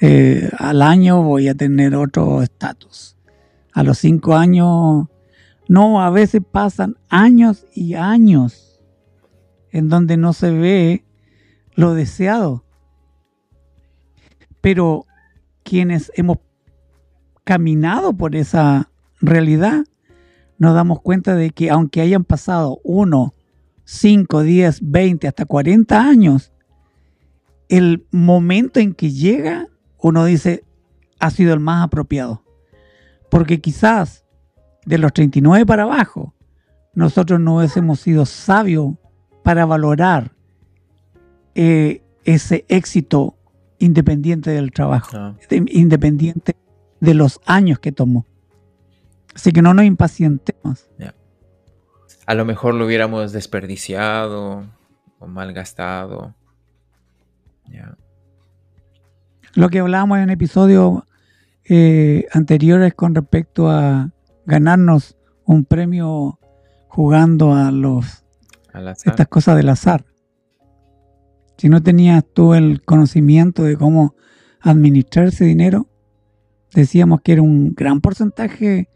Eh, 0.00 0.50
al 0.58 0.82
año 0.82 1.22
voy 1.22 1.48
a 1.48 1.54
tener 1.54 1.94
otro 1.94 2.42
estatus. 2.42 3.16
A 3.72 3.82
los 3.82 3.98
cinco 3.98 4.36
años, 4.36 5.06
no, 5.68 6.02
a 6.02 6.10
veces 6.10 6.42
pasan 6.50 6.96
años 7.08 7.66
y 7.74 7.94
años 7.94 8.65
en 9.76 9.90
donde 9.90 10.16
no 10.16 10.32
se 10.32 10.50
ve 10.50 11.04
lo 11.74 11.92
deseado. 11.92 12.64
Pero 14.62 15.04
quienes 15.64 16.10
hemos 16.14 16.38
caminado 17.44 18.14
por 18.14 18.36
esa 18.36 18.90
realidad, 19.20 19.84
nos 20.56 20.74
damos 20.74 21.02
cuenta 21.02 21.34
de 21.34 21.50
que 21.50 21.68
aunque 21.68 22.00
hayan 22.00 22.24
pasado 22.24 22.80
uno, 22.84 23.34
5, 23.84 24.44
10, 24.44 24.78
20, 24.80 25.28
hasta 25.28 25.44
40 25.44 26.00
años, 26.00 26.54
el 27.68 28.06
momento 28.10 28.80
en 28.80 28.94
que 28.94 29.10
llega, 29.10 29.66
uno 29.98 30.24
dice, 30.24 30.64
ha 31.20 31.30
sido 31.30 31.52
el 31.52 31.60
más 31.60 31.84
apropiado. 31.84 32.42
Porque 33.30 33.60
quizás 33.60 34.24
de 34.86 34.96
los 34.96 35.12
39 35.12 35.66
para 35.66 35.82
abajo, 35.82 36.32
nosotros 36.94 37.38
no 37.40 37.56
hubiésemos 37.56 38.00
sido 38.00 38.24
sabios 38.24 38.94
para 39.46 39.64
valorar 39.64 40.32
eh, 41.54 42.02
ese 42.24 42.64
éxito 42.68 43.36
independiente 43.78 44.50
del 44.50 44.72
trabajo, 44.72 45.16
ah. 45.16 45.36
independiente 45.50 46.56
de 46.98 47.14
los 47.14 47.40
años 47.46 47.78
que 47.78 47.92
tomó. 47.92 48.26
Así 49.34 49.52
que 49.52 49.62
no 49.62 49.72
nos 49.72 49.84
impacientemos 49.84 50.88
a 52.26 52.34
lo 52.34 52.44
mejor 52.44 52.74
lo 52.74 52.84
hubiéramos 52.84 53.32
desperdiciado 53.32 54.64
o 55.20 55.26
malgastado. 55.26 56.34
Lo 59.54 59.68
que 59.70 59.78
hablábamos 59.78 60.18
en 60.18 60.30
episodios 60.30 61.02
eh, 61.64 62.26
anteriores 62.32 62.94
con 62.94 63.14
respecto 63.14 63.70
a 63.70 64.10
ganarnos 64.44 65.16
un 65.44 65.64
premio 65.64 66.38
jugando 66.88 67.54
a 67.54 67.70
los 67.70 68.25
estas 69.04 69.28
cosas 69.28 69.56
del 69.56 69.68
azar. 69.68 70.04
Si 71.58 71.68
no 71.68 71.82
tenías 71.82 72.24
tú 72.32 72.54
el 72.54 72.82
conocimiento 72.82 73.64
de 73.64 73.76
cómo 73.76 74.14
administrar 74.60 75.28
ese 75.28 75.44
dinero, 75.44 75.88
decíamos 76.74 77.20
que 77.22 77.32
era 77.32 77.42
un 77.42 77.74
gran 77.74 78.00
porcentaje 78.00 78.88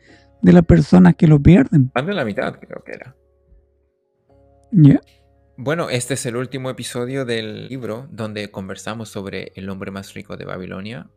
de 0.42 0.52
las 0.52 0.64
personas 0.64 1.16
que 1.16 1.26
lo 1.26 1.40
pierden. 1.40 1.90
Más 1.94 2.06
de 2.06 2.14
la 2.14 2.24
mitad 2.24 2.54
creo 2.58 2.82
que 2.84 2.92
era. 2.92 3.16
Bueno, 5.56 5.90
este 5.90 6.14
es 6.14 6.24
el 6.26 6.36
último 6.36 6.70
episodio 6.70 7.24
del 7.24 7.68
libro 7.68 8.08
donde 8.10 8.50
conversamos 8.50 9.08
sobre 9.08 9.52
el 9.56 9.68
hombre 9.68 9.90
más 9.90 10.14
rico 10.14 10.36
de 10.36 10.44
Babilonia. 10.44 11.10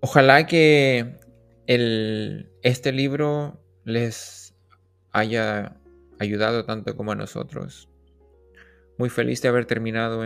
Ojalá 0.00 0.46
que 0.46 1.18
el, 1.66 2.50
este 2.62 2.92
libro 2.92 3.62
les 3.84 4.54
haya 5.12 5.76
ayudado 6.18 6.64
tanto 6.64 6.96
como 6.96 7.12
a 7.12 7.16
nosotros. 7.16 7.89
Muy 9.00 9.08
feliz 9.08 9.40
de 9.40 9.48
haber 9.48 9.64
terminado 9.64 10.22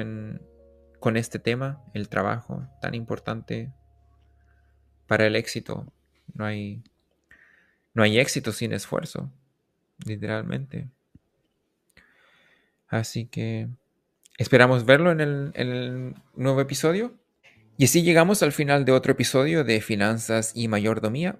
con 0.99 1.17
este 1.17 1.39
tema, 1.39 1.81
el 1.95 2.09
trabajo 2.09 2.67
tan 2.83 2.97
importante 2.97 3.73
para 5.07 5.27
el 5.27 5.37
éxito. 5.37 5.87
No 6.33 6.45
hay, 6.45 6.83
no 7.93 8.03
hay 8.03 8.19
éxito 8.19 8.51
sin 8.51 8.73
esfuerzo, 8.73 9.31
literalmente. 10.05 10.89
Así 12.89 13.27
que 13.27 13.69
esperamos 14.39 14.85
verlo 14.85 15.13
en 15.13 15.21
el, 15.21 16.17
nuevo 16.35 16.61
episodio. 16.61 17.15
Y 17.79 17.85
así 17.85 18.03
llegamos 18.03 18.43
al 18.43 18.51
final 18.51 18.85
de 18.85 18.91
otro 18.91 19.13
episodio 19.13 19.63
de 19.63 19.81
Finanzas 19.83 20.51
y 20.53 20.67
Mayordomía. 20.67 21.39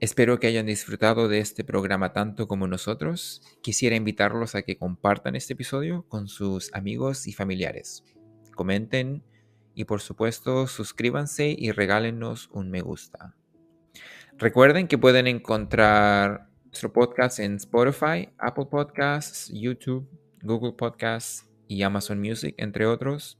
Espero 0.00 0.40
que 0.40 0.46
hayan 0.46 0.64
disfrutado 0.64 1.28
de 1.28 1.40
este 1.40 1.62
programa 1.62 2.14
tanto 2.14 2.48
como 2.48 2.66
nosotros. 2.66 3.42
Quisiera 3.60 3.96
invitarlos 3.96 4.54
a 4.54 4.62
que 4.62 4.78
compartan 4.78 5.36
este 5.36 5.52
episodio 5.52 6.06
con 6.08 6.26
sus 6.26 6.72
amigos 6.72 7.26
y 7.26 7.34
familiares. 7.34 8.02
Comenten 8.54 9.22
y 9.74 9.84
por 9.84 10.00
supuesto 10.00 10.66
suscríbanse 10.66 11.54
y 11.56 11.70
regálenos 11.72 12.48
un 12.50 12.70
me 12.70 12.80
gusta. 12.80 13.36
Recuerden 14.38 14.88
que 14.88 14.96
pueden 14.96 15.26
encontrar 15.26 16.48
nuestro 16.64 16.94
podcast 16.94 17.38
en 17.38 17.56
Spotify, 17.56 18.30
Apple 18.38 18.68
Podcasts, 18.70 19.52
YouTube 19.52 20.08
Google 20.42 20.72
Podcasts 20.72 21.46
y 21.68 21.82
Amazon 21.82 22.20
Music, 22.20 22.54
entre 22.56 22.86
otros. 22.86 23.38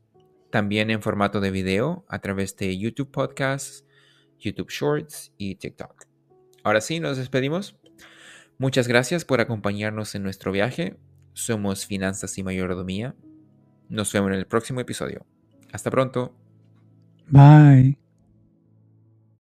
También 0.51 0.91
en 0.91 1.01
formato 1.01 1.41
de 1.41 1.51
video 1.51 2.05
a 2.09 2.19
través 2.19 2.55
de 2.57 2.77
YouTube 2.77 3.11
Podcasts, 3.11 3.87
YouTube 4.39 4.69
Shorts 4.69 5.33
y 5.39 5.55
TikTok. 5.55 6.10
Ahora 6.63 6.81
sí, 6.81 7.01
nos 7.01 7.17
despedimos. 7.17 7.77
Muchas 8.59 8.89
gracias 8.89 9.25
por 9.25 9.41
acompañarnos 9.41 10.15
en 10.15 10.23
nuestro 10.23 10.53
viaje. 10.53 10.97
Somos 11.33 11.87
Finanzas 11.87 12.37
y 12.39 12.43
Mayordomía. 12.43 13.15
Nos 13.89 14.13
vemos 14.13 14.31
en 14.33 14.39
el 14.39 14.47
próximo 14.47 14.81
episodio. 14.81 15.25
Hasta 15.73 15.91
pronto. 15.91 16.35
Bye. 17.29 18.10